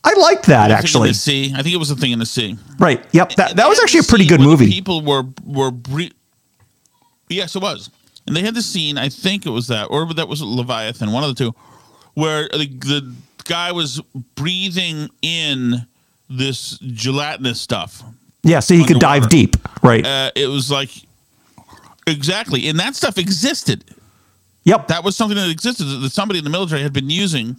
I 0.02 0.14
liked 0.14 0.46
that 0.46 0.70
in 0.70 0.76
actually. 0.76 1.12
sea. 1.12 1.52
I 1.54 1.62
think 1.62 1.74
it 1.74 1.78
was 1.78 1.90
a 1.90 1.96
thing 1.96 2.12
in 2.12 2.18
the 2.18 2.26
sea. 2.26 2.56
Right. 2.78 3.04
Yep. 3.12 3.34
That 3.34 3.56
that 3.56 3.68
was 3.68 3.78
actually 3.80 4.00
a 4.00 4.04
pretty 4.04 4.26
good 4.26 4.40
movie. 4.40 4.68
People 4.68 5.02
were 5.02 5.24
were 5.44 5.70
bre- 5.70 6.14
yes, 7.28 7.54
it 7.54 7.62
was, 7.62 7.90
and 8.26 8.34
they 8.34 8.40
had 8.42 8.54
the 8.54 8.62
scene. 8.62 8.96
I 8.96 9.08
think 9.10 9.44
it 9.46 9.50
was 9.50 9.68
that, 9.68 9.84
or 9.90 10.12
that 10.14 10.28
was 10.28 10.42
Leviathan, 10.42 11.12
one 11.12 11.22
of 11.22 11.28
the 11.28 11.44
two, 11.44 11.54
where 12.14 12.48
the, 12.48 12.66
the 12.66 13.14
guy 13.44 13.72
was 13.72 14.00
breathing 14.36 15.10
in 15.22 15.86
this 16.30 16.78
gelatinous 16.78 17.60
stuff. 17.60 18.02
Yeah, 18.42 18.60
so 18.60 18.72
you 18.72 18.84
could 18.86 19.00
dive 19.00 19.28
deep. 19.28 19.56
Right. 19.82 20.06
Uh, 20.06 20.30
it 20.34 20.46
was 20.46 20.70
like 20.70 20.90
exactly, 22.06 22.68
and 22.68 22.80
that 22.80 22.96
stuff 22.96 23.18
existed. 23.18 23.84
yep. 24.64 24.88
That 24.88 25.04
was 25.04 25.14
something 25.14 25.36
that 25.36 25.50
existed 25.50 25.84
that 25.84 26.10
somebody 26.10 26.38
in 26.38 26.44
the 26.44 26.50
military 26.50 26.80
had 26.82 26.94
been 26.94 27.10
using. 27.10 27.56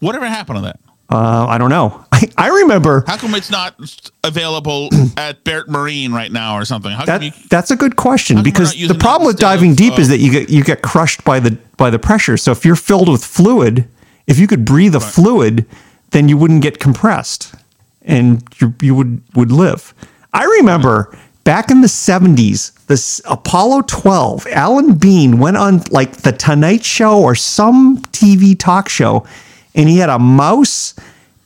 Whatever 0.00 0.26
happened 0.26 0.58
to 0.58 0.62
that? 0.62 0.80
Uh, 1.10 1.46
I 1.48 1.58
don't 1.58 1.70
know. 1.70 2.04
I, 2.12 2.28
I 2.36 2.48
remember 2.48 3.04
How 3.06 3.16
come 3.16 3.34
it's 3.34 3.50
not 3.50 3.74
available 4.22 4.90
at 5.16 5.42
Bert 5.42 5.68
Marine 5.68 6.12
right 6.12 6.30
now 6.30 6.56
or 6.56 6.64
something? 6.64 6.92
How 6.92 7.04
that. 7.04 7.22
you, 7.22 7.32
That's 7.48 7.70
a 7.70 7.76
good 7.76 7.96
question 7.96 8.36
How 8.36 8.42
come 8.42 8.50
we're 8.50 8.52
because 8.52 8.88
the 8.88 8.94
problem 8.94 9.26
with 9.26 9.38
diving 9.38 9.72
of, 9.72 9.76
deep 9.76 9.98
is 9.98 10.08
uh, 10.08 10.12
that 10.12 10.18
you 10.18 10.30
get 10.30 10.50
you 10.50 10.62
get 10.62 10.82
crushed 10.82 11.24
by 11.24 11.40
the 11.40 11.58
by 11.76 11.90
the 11.90 11.98
pressure. 11.98 12.36
So 12.36 12.52
if 12.52 12.64
you're 12.64 12.76
filled 12.76 13.08
with 13.08 13.24
fluid, 13.24 13.88
if 14.26 14.38
you 14.38 14.46
could 14.46 14.64
breathe 14.64 14.94
a 14.94 15.00
fluid, 15.00 15.66
then 16.10 16.28
you 16.28 16.36
wouldn't 16.36 16.62
get 16.62 16.78
compressed, 16.78 17.54
and 18.02 18.42
you 18.58 18.74
you 18.80 18.94
would 18.94 19.22
would 19.34 19.50
live. 19.50 19.94
I 20.32 20.44
remember 20.44 21.16
back 21.44 21.70
in 21.70 21.80
the 21.80 21.88
70s, 21.88 22.72
this 22.86 23.20
Apollo 23.24 23.82
12, 23.88 24.46
Alan 24.48 24.94
Bean 24.94 25.38
went 25.38 25.56
on 25.56 25.82
like 25.90 26.18
the 26.18 26.32
Tonight 26.32 26.84
Show 26.84 27.20
or 27.20 27.34
some 27.34 27.98
TV 28.12 28.56
talk 28.58 28.88
show, 28.88 29.26
and 29.74 29.88
he 29.88 29.98
had 29.98 30.08
a 30.10 30.18
mouse 30.18 30.94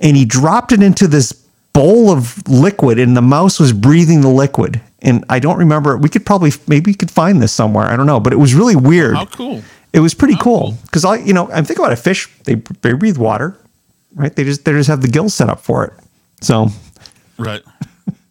and 0.00 0.16
he 0.16 0.24
dropped 0.24 0.72
it 0.72 0.82
into 0.82 1.06
this 1.06 1.32
bowl 1.72 2.10
of 2.10 2.46
liquid, 2.48 2.98
and 2.98 3.16
the 3.16 3.22
mouse 3.22 3.58
was 3.58 3.72
breathing 3.72 4.20
the 4.20 4.28
liquid. 4.28 4.80
And 5.02 5.24
I 5.28 5.38
don't 5.38 5.58
remember. 5.58 5.96
We 5.96 6.08
could 6.08 6.24
probably 6.24 6.52
maybe 6.66 6.90
we 6.90 6.94
could 6.94 7.10
find 7.10 7.42
this 7.42 7.52
somewhere. 7.52 7.86
I 7.86 7.96
don't 7.96 8.06
know, 8.06 8.20
but 8.20 8.32
it 8.32 8.36
was 8.36 8.54
really 8.54 8.76
weird. 8.76 9.14
how 9.16 9.26
cool? 9.26 9.62
it 9.92 10.00
was 10.00 10.14
pretty 10.14 10.36
cool 10.36 10.74
because 10.82 11.04
I, 11.04 11.16
you 11.16 11.32
know, 11.32 11.50
I'm 11.52 11.64
thinking 11.64 11.84
about 11.84 11.92
a 11.92 12.00
fish. 12.00 12.28
They 12.44 12.54
they 12.82 12.92
breathe 12.94 13.18
water, 13.18 13.58
right? 14.14 14.34
They 14.34 14.44
just 14.44 14.64
they 14.64 14.72
just 14.72 14.88
have 14.88 15.02
the 15.02 15.08
gills 15.08 15.34
set 15.34 15.48
up 15.48 15.60
for 15.60 15.84
it. 15.84 15.92
So 16.40 16.68
Right. 17.38 17.62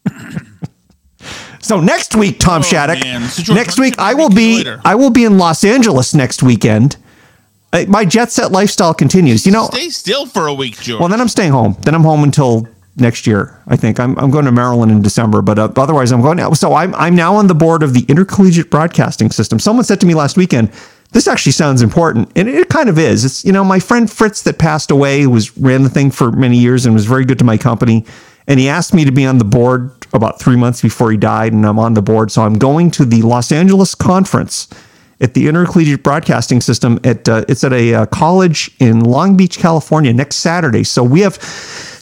so 1.59 1.79
next 1.79 2.15
week, 2.15 2.39
Tom 2.39 2.59
Oh, 2.61 2.63
Shattuck. 2.63 2.97
So, 3.29 3.53
next 3.53 3.79
week 3.79 3.95
I 3.99 4.13
will 4.13 4.29
be 4.29 4.57
later? 4.57 4.81
I 4.83 4.95
will 4.95 5.09
be 5.09 5.25
in 5.25 5.37
Los 5.37 5.63
Angeles 5.63 6.13
next 6.13 6.43
weekend. 6.43 6.97
My 7.87 8.05
jet 8.05 8.31
set 8.31 8.51
lifestyle 8.51 8.93
continues. 8.93 9.45
You 9.45 9.51
know, 9.51 9.65
Stay 9.65 9.89
still 9.89 10.25
for 10.25 10.47
a 10.47 10.53
week, 10.53 10.79
George. 10.79 10.99
well 10.99 11.09
then 11.09 11.19
I'm 11.19 11.27
staying 11.27 11.51
home. 11.51 11.75
Then 11.81 11.95
I'm 11.95 12.03
home 12.03 12.23
until 12.23 12.67
next 12.97 13.25
year. 13.25 13.59
I 13.67 13.75
think 13.75 13.99
I'm 13.99 14.17
I'm 14.19 14.29
going 14.31 14.45
to 14.45 14.51
Maryland 14.51 14.91
in 14.91 15.01
December, 15.01 15.41
but 15.41 15.57
uh, 15.57 15.71
otherwise 15.75 16.11
I'm 16.11 16.21
going 16.21 16.39
out. 16.39 16.55
So 16.57 16.73
I'm 16.73 16.93
I'm 16.95 17.15
now 17.15 17.35
on 17.35 17.47
the 17.47 17.55
board 17.55 17.81
of 17.83 17.93
the 17.93 18.05
Intercollegiate 18.07 18.69
Broadcasting 18.69 19.31
System. 19.31 19.59
Someone 19.59 19.85
said 19.85 19.99
to 20.01 20.05
me 20.05 20.13
last 20.13 20.37
weekend, 20.37 20.71
this 21.11 21.27
actually 21.27 21.51
sounds 21.53 21.81
important, 21.81 22.31
and 22.35 22.47
it 22.47 22.69
kind 22.69 22.89
of 22.89 22.99
is. 22.99 23.25
It's 23.25 23.43
you 23.43 23.51
know 23.51 23.63
my 23.63 23.79
friend 23.79 24.11
Fritz 24.11 24.43
that 24.43 24.59
passed 24.59 24.91
away 24.91 25.25
was 25.25 25.57
ran 25.57 25.83
the 25.83 25.89
thing 25.89 26.11
for 26.11 26.31
many 26.31 26.57
years 26.57 26.85
and 26.85 26.93
was 26.93 27.05
very 27.05 27.25
good 27.25 27.39
to 27.39 27.43
my 27.43 27.57
company, 27.57 28.05
and 28.47 28.59
he 28.59 28.69
asked 28.69 28.93
me 28.93 29.03
to 29.05 29.11
be 29.11 29.25
on 29.25 29.39
the 29.39 29.45
board 29.45 29.91
about 30.13 30.39
three 30.39 30.55
months 30.55 30.81
before 30.81 31.09
he 31.09 31.17
died, 31.17 31.53
and 31.53 31.65
I'm 31.65 31.79
on 31.79 31.95
the 31.95 32.01
board. 32.03 32.31
So 32.31 32.43
I'm 32.43 32.59
going 32.59 32.91
to 32.91 33.05
the 33.05 33.23
Los 33.23 33.51
Angeles 33.51 33.95
conference 33.95 34.67
at 35.23 35.33
the 35.33 35.47
Intercollegiate 35.47 36.03
Broadcasting 36.03 36.61
System. 36.61 36.99
At 37.03 37.27
uh, 37.27 37.45
it's 37.47 37.63
at 37.63 37.73
a 37.73 37.93
uh, 37.93 38.05
college 38.07 38.69
in 38.79 38.99
Long 38.99 39.37
Beach, 39.37 39.57
California, 39.57 40.13
next 40.13 40.35
Saturday. 40.35 40.83
So 40.83 41.01
we 41.03 41.21
have 41.21 41.39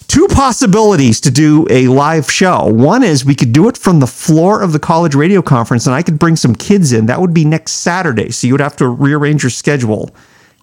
two 0.07 0.27
possibilities 0.27 1.21
to 1.21 1.31
do 1.31 1.67
a 1.69 1.87
live 1.87 2.29
show. 2.29 2.65
One 2.65 3.03
is 3.03 3.23
we 3.23 3.35
could 3.35 3.53
do 3.53 3.69
it 3.69 3.77
from 3.77 3.99
the 3.99 4.07
floor 4.07 4.61
of 4.61 4.73
the 4.73 4.79
college 4.79 5.15
radio 5.15 5.41
conference, 5.41 5.85
and 5.85 5.95
I 5.95 6.01
could 6.01 6.19
bring 6.19 6.35
some 6.35 6.55
kids 6.55 6.91
in. 6.91 7.05
That 7.05 7.21
would 7.21 7.33
be 7.33 7.45
next 7.45 7.73
Saturday. 7.73 8.31
So 8.31 8.47
you 8.47 8.53
would 8.55 8.61
have 8.61 8.75
to 8.77 8.89
rearrange 8.89 9.43
your 9.43 9.51
schedule. 9.51 10.09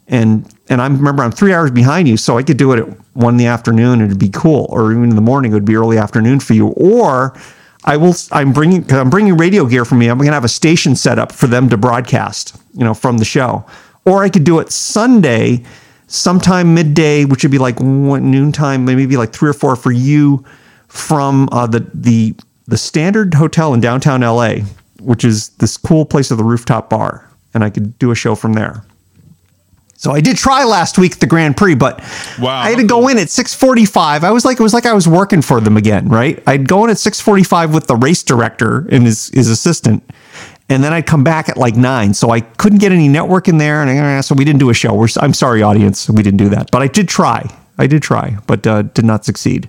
And 0.09 0.52
and 0.68 0.82
I 0.82 0.86
remember 0.86 1.22
I'm 1.22 1.32
three 1.32 1.52
hours 1.52 1.70
behind 1.70 2.09
you, 2.09 2.16
so 2.16 2.36
I 2.36 2.42
could 2.42 2.56
do 2.56 2.72
it 2.72 2.80
at 2.80 2.88
one 3.14 3.34
in 3.34 3.38
the 3.38 3.46
afternoon. 3.46 4.00
It'd 4.00 4.18
be 4.18 4.30
cool, 4.30 4.66
or 4.70 4.90
even 4.90 5.04
in 5.04 5.16
the 5.16 5.22
morning. 5.22 5.52
It 5.52 5.54
would 5.54 5.64
be 5.64 5.76
early 5.76 5.96
afternoon 5.96 6.40
for 6.40 6.54
you, 6.54 6.68
or 6.68 7.38
I 7.84 7.96
will. 7.96 8.14
I'm 8.32 8.52
bringing. 8.52 8.90
I'm 8.92 9.10
bringing 9.10 9.36
radio 9.36 9.64
gear 9.64 9.84
for 9.84 9.94
me. 9.94 10.08
I'm 10.08 10.18
going 10.18 10.28
to 10.28 10.34
have 10.34 10.44
a 10.44 10.48
station 10.48 10.96
set 10.96 11.18
up 11.18 11.32
for 11.32 11.46
them 11.46 11.68
to 11.68 11.76
broadcast. 11.76 12.56
You 12.74 12.84
know, 12.84 12.94
from 12.94 13.18
the 13.18 13.24
show, 13.24 13.64
or 14.04 14.22
I 14.22 14.28
could 14.28 14.44
do 14.44 14.58
it 14.58 14.70
Sunday, 14.70 15.64
sometime 16.06 16.74
midday, 16.74 17.24
which 17.24 17.42
would 17.44 17.52
be 17.52 17.58
like 17.58 17.78
one, 17.80 18.30
noontime, 18.30 18.84
maybe 18.84 19.16
like 19.16 19.32
three 19.32 19.50
or 19.50 19.54
four 19.54 19.76
for 19.76 19.92
you, 19.92 20.44
from 20.88 21.48
uh, 21.52 21.66
the 21.66 21.88
the 21.94 22.34
the 22.66 22.76
Standard 22.76 23.34
Hotel 23.34 23.72
in 23.74 23.80
downtown 23.80 24.20
LA, 24.20 24.56
which 25.00 25.24
is 25.24 25.50
this 25.50 25.76
cool 25.76 26.04
place 26.04 26.30
with 26.30 26.40
a 26.40 26.44
rooftop 26.44 26.90
bar, 26.90 27.30
and 27.54 27.62
I 27.62 27.70
could 27.70 27.98
do 27.98 28.10
a 28.10 28.14
show 28.14 28.34
from 28.34 28.54
there. 28.54 28.84
So 29.99 30.12
I 30.12 30.20
did 30.20 30.36
try 30.36 30.62
last 30.62 30.96
week 30.96 31.14
at 31.14 31.20
the 31.20 31.26
Grand 31.26 31.57
Prix, 31.57 31.74
but 31.74 31.99
Wow, 32.40 32.57
I 32.57 32.70
had 32.70 32.78
to 32.78 32.86
go 32.86 33.09
in 33.09 33.18
at 33.18 33.26
6:45. 33.26 34.22
I 34.22 34.30
was 34.30 34.44
like 34.44 34.61
it 34.61 34.62
was 34.62 34.72
like 34.72 34.86
I 34.86 34.92
was 34.92 35.09
working 35.09 35.42
for 35.42 35.61
them 35.61 35.76
again, 35.76 36.09
right? 36.09 36.40
I'd 36.46 36.68
go 36.68 36.84
in 36.84 36.90
at 36.90 36.99
6:45 36.99 37.74
with 37.74 37.88
the 37.88 37.96
race 37.96 38.22
director 38.22 38.86
and 38.92 39.05
his 39.05 39.28
his 39.34 39.51
assistant, 39.51 40.09
and 40.68 40.84
then 40.84 40.92
I'd 40.92 41.07
come 41.07 41.24
back 41.24 41.49
at 41.49 41.57
like 41.57 41.74
nine. 41.74 42.14
So 42.14 42.30
I 42.30 42.42
couldn't 42.42 42.78
get 42.78 42.92
any 42.92 43.09
network 43.09 43.49
in 43.49 43.59
there, 43.59 43.82
and 43.82 43.90
I, 43.90 44.20
so 44.20 44.36
we 44.36 44.44
didn't 44.44 44.61
do 44.61 44.70
a 44.70 44.74
show. 44.74 44.94
We're, 44.94 45.09
I'm 45.20 45.34
sorry, 45.34 45.62
audience, 45.62 46.09
we 46.09 46.22
didn't 46.22 46.38
do 46.38 46.49
that, 46.51 46.70
but 46.70 46.80
I 46.80 46.86
did 46.86 47.09
try. 47.09 47.51
I 47.76 47.88
did 47.88 48.01
try, 48.01 48.38
but 48.46 48.64
uh, 48.68 48.82
did 48.82 49.05
not 49.05 49.24
succeed. 49.24 49.68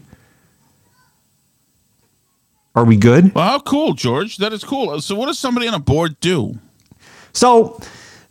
Are 2.75 2.85
we 2.85 2.97
good? 2.97 3.33
well, 3.33 3.45
how 3.45 3.59
cool, 3.59 3.93
George. 3.93 4.37
That 4.37 4.53
is 4.53 4.63
cool. 4.63 5.01
So, 5.01 5.15
what 5.15 5.25
does 5.25 5.39
somebody 5.39 5.67
on 5.67 5.73
a 5.73 5.79
board 5.79 6.19
do? 6.19 6.59
So, 7.33 7.81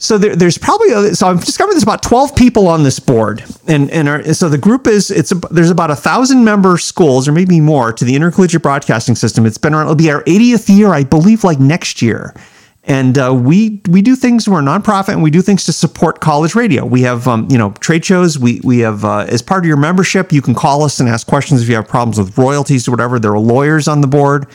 so 0.01 0.17
there, 0.17 0.37
there's 0.37 0.57
probably 0.57 0.93
a, 0.93 1.15
so 1.17 1.27
I've 1.27 1.45
discovered 1.45 1.73
there's 1.73 1.83
about 1.83 2.05
12 2.05 2.37
people 2.37 2.69
on 2.69 2.85
this 2.85 3.01
board, 3.01 3.45
and 3.67 3.91
and 3.91 4.09
our, 4.09 4.33
so 4.33 4.49
the 4.49 4.57
group 4.57 4.87
is 4.87 5.11
it's 5.11 5.33
a, 5.33 5.35
there's 5.51 5.71
about 5.71 5.91
a 5.91 5.97
thousand 5.97 6.45
member 6.45 6.79
schools 6.79 7.27
or 7.27 7.33
maybe 7.33 7.61
more 7.61 7.93
to 7.93 8.05
the 8.05 8.15
intercollegiate 8.15 8.63
broadcasting 8.63 9.17
system. 9.17 9.45
It's 9.45 9.59
been 9.59 9.75
around. 9.75 9.87
It'll 9.87 9.97
be 9.97 10.11
our 10.13 10.23
80th 10.23 10.75
year, 10.75 10.95
I 10.95 11.03
believe, 11.03 11.43
like 11.43 11.59
next 11.59 12.01
year. 12.01 12.33
And 12.85 13.19
uh, 13.19 13.35
we 13.35 13.83
we 13.89 14.01
do 14.01 14.15
things. 14.15 14.49
We're 14.49 14.61
a 14.61 14.63
nonprofit, 14.63 15.15
and 15.15 15.23
we 15.23 15.33
do 15.33 15.43
things 15.43 15.65
to 15.65 15.73
support 15.73 16.21
college 16.21 16.55
radio. 16.55 16.87
We 16.87 17.03
have 17.03 17.27
um, 17.27 17.49
you 17.51 17.59
know 17.59 17.73
trade 17.81 18.05
shows. 18.05 18.39
We 18.39 18.61
we 18.63 18.79
have 18.79 19.05
uh, 19.05 19.27
as 19.29 19.43
part 19.43 19.65
of 19.65 19.67
your 19.67 19.77
membership, 19.77 20.33
you 20.33 20.41
can 20.41 20.55
call 20.55 20.85
us 20.85 21.01
and 21.01 21.09
ask 21.09 21.27
questions 21.27 21.61
if 21.61 21.69
you 21.69 21.75
have 21.75 21.89
problems 21.89 22.19
with 22.19 22.39
royalties 22.39 22.87
or 22.87 22.93
whatever. 22.93 23.19
There 23.19 23.33
are 23.33 23.39
lawyers 23.41 23.89
on 23.89 24.01
the 24.01 24.07
board 24.07 24.47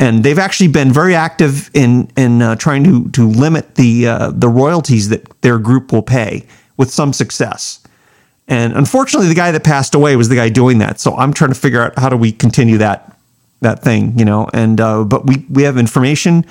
and 0.00 0.24
they've 0.24 0.38
actually 0.38 0.68
been 0.68 0.92
very 0.92 1.14
active 1.14 1.70
in 1.74 2.10
in 2.16 2.42
uh, 2.42 2.56
trying 2.56 2.82
to 2.84 3.08
to 3.10 3.28
limit 3.28 3.76
the 3.76 4.08
uh, 4.08 4.30
the 4.32 4.48
royalties 4.48 5.10
that 5.10 5.22
their 5.42 5.58
group 5.58 5.92
will 5.92 6.02
pay 6.02 6.44
with 6.76 6.90
some 6.90 7.12
success. 7.12 7.80
And 8.48 8.72
unfortunately, 8.72 9.28
the 9.28 9.34
guy 9.34 9.52
that 9.52 9.62
passed 9.62 9.94
away 9.94 10.16
was 10.16 10.28
the 10.28 10.34
guy 10.34 10.48
doing 10.48 10.78
that. 10.78 10.98
So 10.98 11.16
I'm 11.16 11.32
trying 11.32 11.52
to 11.52 11.60
figure 11.60 11.82
out 11.82 11.96
how 11.96 12.08
do 12.08 12.16
we 12.16 12.32
continue 12.32 12.78
that 12.78 13.16
that 13.60 13.82
thing, 13.84 14.18
you 14.18 14.24
know. 14.24 14.48
And 14.52 14.80
uh, 14.80 15.04
but 15.04 15.26
we 15.26 15.44
we 15.50 15.62
have 15.64 15.76
information, 15.78 16.44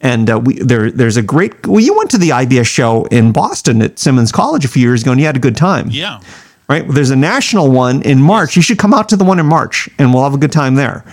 and 0.00 0.28
uh, 0.28 0.38
we 0.40 0.58
there 0.58 0.90
there's 0.90 1.16
a 1.16 1.22
great. 1.22 1.66
Well, 1.66 1.80
you 1.80 1.94
went 1.96 2.10
to 2.10 2.18
the 2.18 2.30
IBS 2.30 2.66
show 2.66 3.04
in 3.06 3.32
Boston 3.32 3.80
at 3.80 3.98
Simmons 3.98 4.32
College 4.32 4.64
a 4.64 4.68
few 4.68 4.82
years 4.82 5.02
ago, 5.02 5.12
and 5.12 5.20
you 5.20 5.26
had 5.26 5.36
a 5.36 5.40
good 5.40 5.56
time 5.56 5.88
Yeah. 5.90 6.20
right? 6.68 6.84
Well, 6.84 6.92
there's 6.94 7.10
a 7.10 7.16
national 7.16 7.70
one 7.70 8.02
in 8.02 8.20
March. 8.20 8.56
You 8.56 8.62
should 8.62 8.78
come 8.78 8.92
out 8.92 9.08
to 9.10 9.16
the 9.16 9.24
one 9.24 9.38
in 9.38 9.46
March, 9.46 9.88
and 9.98 10.12
we'll 10.12 10.24
have 10.24 10.34
a 10.34 10.38
good 10.38 10.52
time 10.52 10.74
there. 10.74 11.04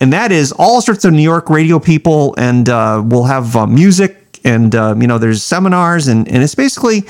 And 0.00 0.12
that 0.12 0.32
is 0.32 0.52
all 0.52 0.80
sorts 0.80 1.04
of 1.04 1.12
New 1.12 1.22
York 1.22 1.50
radio 1.50 1.78
people, 1.78 2.34
and 2.38 2.68
uh, 2.68 3.02
we'll 3.04 3.24
have 3.24 3.54
uh, 3.54 3.66
music, 3.66 4.40
and 4.44 4.74
uh, 4.74 4.94
you 4.98 5.06
know, 5.06 5.18
there's 5.18 5.42
seminars, 5.42 6.08
and 6.08 6.26
and 6.28 6.42
it's 6.42 6.54
basically 6.54 7.02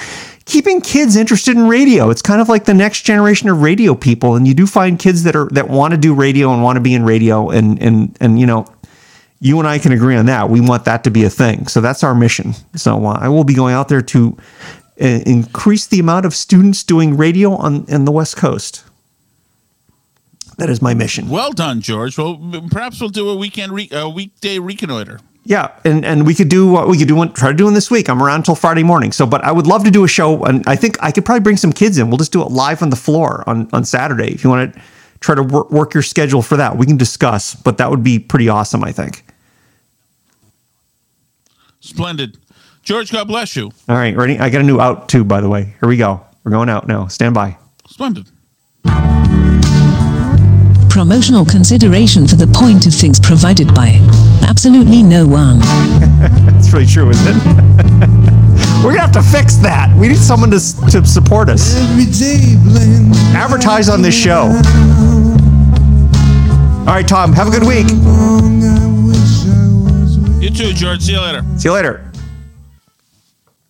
keeping 0.44 0.80
kids 0.80 1.14
interested 1.14 1.56
in 1.56 1.68
radio. 1.68 2.10
It's 2.10 2.22
kind 2.22 2.40
of 2.40 2.48
like 2.48 2.64
the 2.64 2.74
next 2.74 3.02
generation 3.02 3.48
of 3.48 3.62
radio 3.62 3.94
people, 3.94 4.34
and 4.34 4.46
you 4.46 4.54
do 4.54 4.66
find 4.66 4.98
kids 4.98 5.22
that 5.22 5.36
are 5.36 5.48
that 5.50 5.68
want 5.68 5.92
to 5.92 5.98
do 5.98 6.12
radio 6.14 6.52
and 6.52 6.64
want 6.64 6.76
to 6.76 6.80
be 6.80 6.94
in 6.94 7.04
radio, 7.04 7.50
and 7.50 7.80
and 7.80 8.16
and 8.20 8.38
you 8.38 8.46
know. 8.46 8.66
You 9.42 9.58
and 9.58 9.66
I 9.66 9.78
can 9.78 9.92
agree 9.92 10.16
on 10.16 10.26
that. 10.26 10.50
We 10.50 10.60
want 10.60 10.84
that 10.84 11.02
to 11.04 11.10
be 11.10 11.24
a 11.24 11.30
thing. 11.30 11.66
So 11.66 11.80
that's 11.80 12.04
our 12.04 12.14
mission. 12.14 12.52
So 12.76 13.06
uh, 13.06 13.18
I 13.18 13.30
will 13.30 13.42
be 13.42 13.54
going 13.54 13.72
out 13.72 13.88
there 13.88 14.02
to 14.02 14.36
uh, 15.00 15.06
increase 15.24 15.86
the 15.86 15.98
amount 15.98 16.26
of 16.26 16.34
students 16.34 16.84
doing 16.84 17.16
radio 17.16 17.52
on 17.54 17.86
in 17.88 18.04
the 18.04 18.12
West 18.12 18.36
Coast. 18.36 18.84
That 20.60 20.68
is 20.68 20.82
my 20.82 20.92
mission. 20.92 21.30
Well 21.30 21.52
done, 21.52 21.80
George. 21.80 22.18
Well, 22.18 22.38
perhaps 22.70 23.00
we'll 23.00 23.08
do 23.08 23.30
a 23.30 23.34
weekend, 23.34 23.72
re- 23.72 23.88
a 23.92 24.06
weekday 24.06 24.58
reconnoiter. 24.58 25.18
Yeah, 25.42 25.70
and 25.86 26.04
and 26.04 26.26
we 26.26 26.34
could 26.34 26.50
do 26.50 26.70
what 26.70 26.86
we 26.86 26.98
could 26.98 27.08
do 27.08 27.14
one, 27.14 27.32
try 27.32 27.48
to 27.48 27.56
do 27.56 27.64
one 27.64 27.72
this 27.72 27.90
week. 27.90 28.10
I'm 28.10 28.22
around 28.22 28.40
until 28.40 28.54
Friday 28.54 28.82
morning. 28.82 29.10
So, 29.10 29.24
but 29.24 29.42
I 29.42 29.52
would 29.52 29.66
love 29.66 29.84
to 29.84 29.90
do 29.90 30.04
a 30.04 30.08
show, 30.08 30.44
and 30.44 30.62
I 30.66 30.76
think 30.76 31.02
I 31.02 31.12
could 31.12 31.24
probably 31.24 31.40
bring 31.40 31.56
some 31.56 31.72
kids 31.72 31.96
in. 31.96 32.10
We'll 32.10 32.18
just 32.18 32.30
do 32.30 32.42
it 32.42 32.50
live 32.50 32.82
on 32.82 32.90
the 32.90 32.96
floor 32.96 33.42
on 33.46 33.70
on 33.72 33.86
Saturday. 33.86 34.34
If 34.34 34.44
you 34.44 34.50
want 34.50 34.74
to 34.74 34.82
try 35.20 35.34
to 35.34 35.42
work, 35.42 35.70
work 35.70 35.94
your 35.94 36.02
schedule 36.02 36.42
for 36.42 36.58
that, 36.58 36.76
we 36.76 36.84
can 36.84 36.98
discuss. 36.98 37.54
But 37.54 37.78
that 37.78 37.88
would 37.88 38.04
be 38.04 38.18
pretty 38.18 38.50
awesome, 38.50 38.84
I 38.84 38.92
think. 38.92 39.24
Splendid. 41.80 42.36
George, 42.82 43.10
God 43.10 43.28
bless 43.28 43.56
you. 43.56 43.72
All 43.88 43.96
right, 43.96 44.14
ready? 44.14 44.38
I 44.38 44.50
got 44.50 44.60
a 44.60 44.64
new 44.64 44.78
out 44.78 45.08
too, 45.08 45.24
by 45.24 45.40
the 45.40 45.48
way. 45.48 45.74
Here 45.80 45.88
we 45.88 45.96
go. 45.96 46.20
We're 46.44 46.50
going 46.50 46.68
out 46.68 46.86
now. 46.86 47.06
Stand 47.06 47.34
by. 47.34 47.56
Splendid. 47.88 48.26
Promotional 51.00 51.46
consideration 51.46 52.26
for 52.26 52.36
the 52.36 52.46
point 52.46 52.86
of 52.86 52.92
things 52.92 53.18
provided 53.18 53.74
by 53.74 53.98
absolutely 54.46 55.02
no 55.02 55.26
one. 55.26 55.58
That's 56.44 56.70
really 56.74 56.84
true, 56.84 57.08
isn't 57.08 57.26
it? 57.26 57.42
We're 58.84 58.92
gonna 58.92 59.00
have 59.00 59.12
to 59.12 59.22
fix 59.22 59.56
that. 59.56 59.90
We 59.96 60.08
need 60.08 60.18
someone 60.18 60.50
to 60.50 60.58
to 60.90 61.02
support 61.06 61.48
us. 61.48 61.74
Advertise 63.34 63.88
on 63.88 64.02
this 64.02 64.14
show. 64.14 64.42
All 66.80 66.94
right, 66.94 67.08
Tom. 67.08 67.32
Have 67.32 67.48
a 67.48 67.50
good 67.50 67.66
week. 67.66 67.88
You 70.42 70.50
too, 70.50 70.74
George. 70.74 71.00
See 71.00 71.12
you 71.12 71.20
later. 71.22 71.42
See 71.56 71.70
you 71.70 71.72
later. 71.72 72.09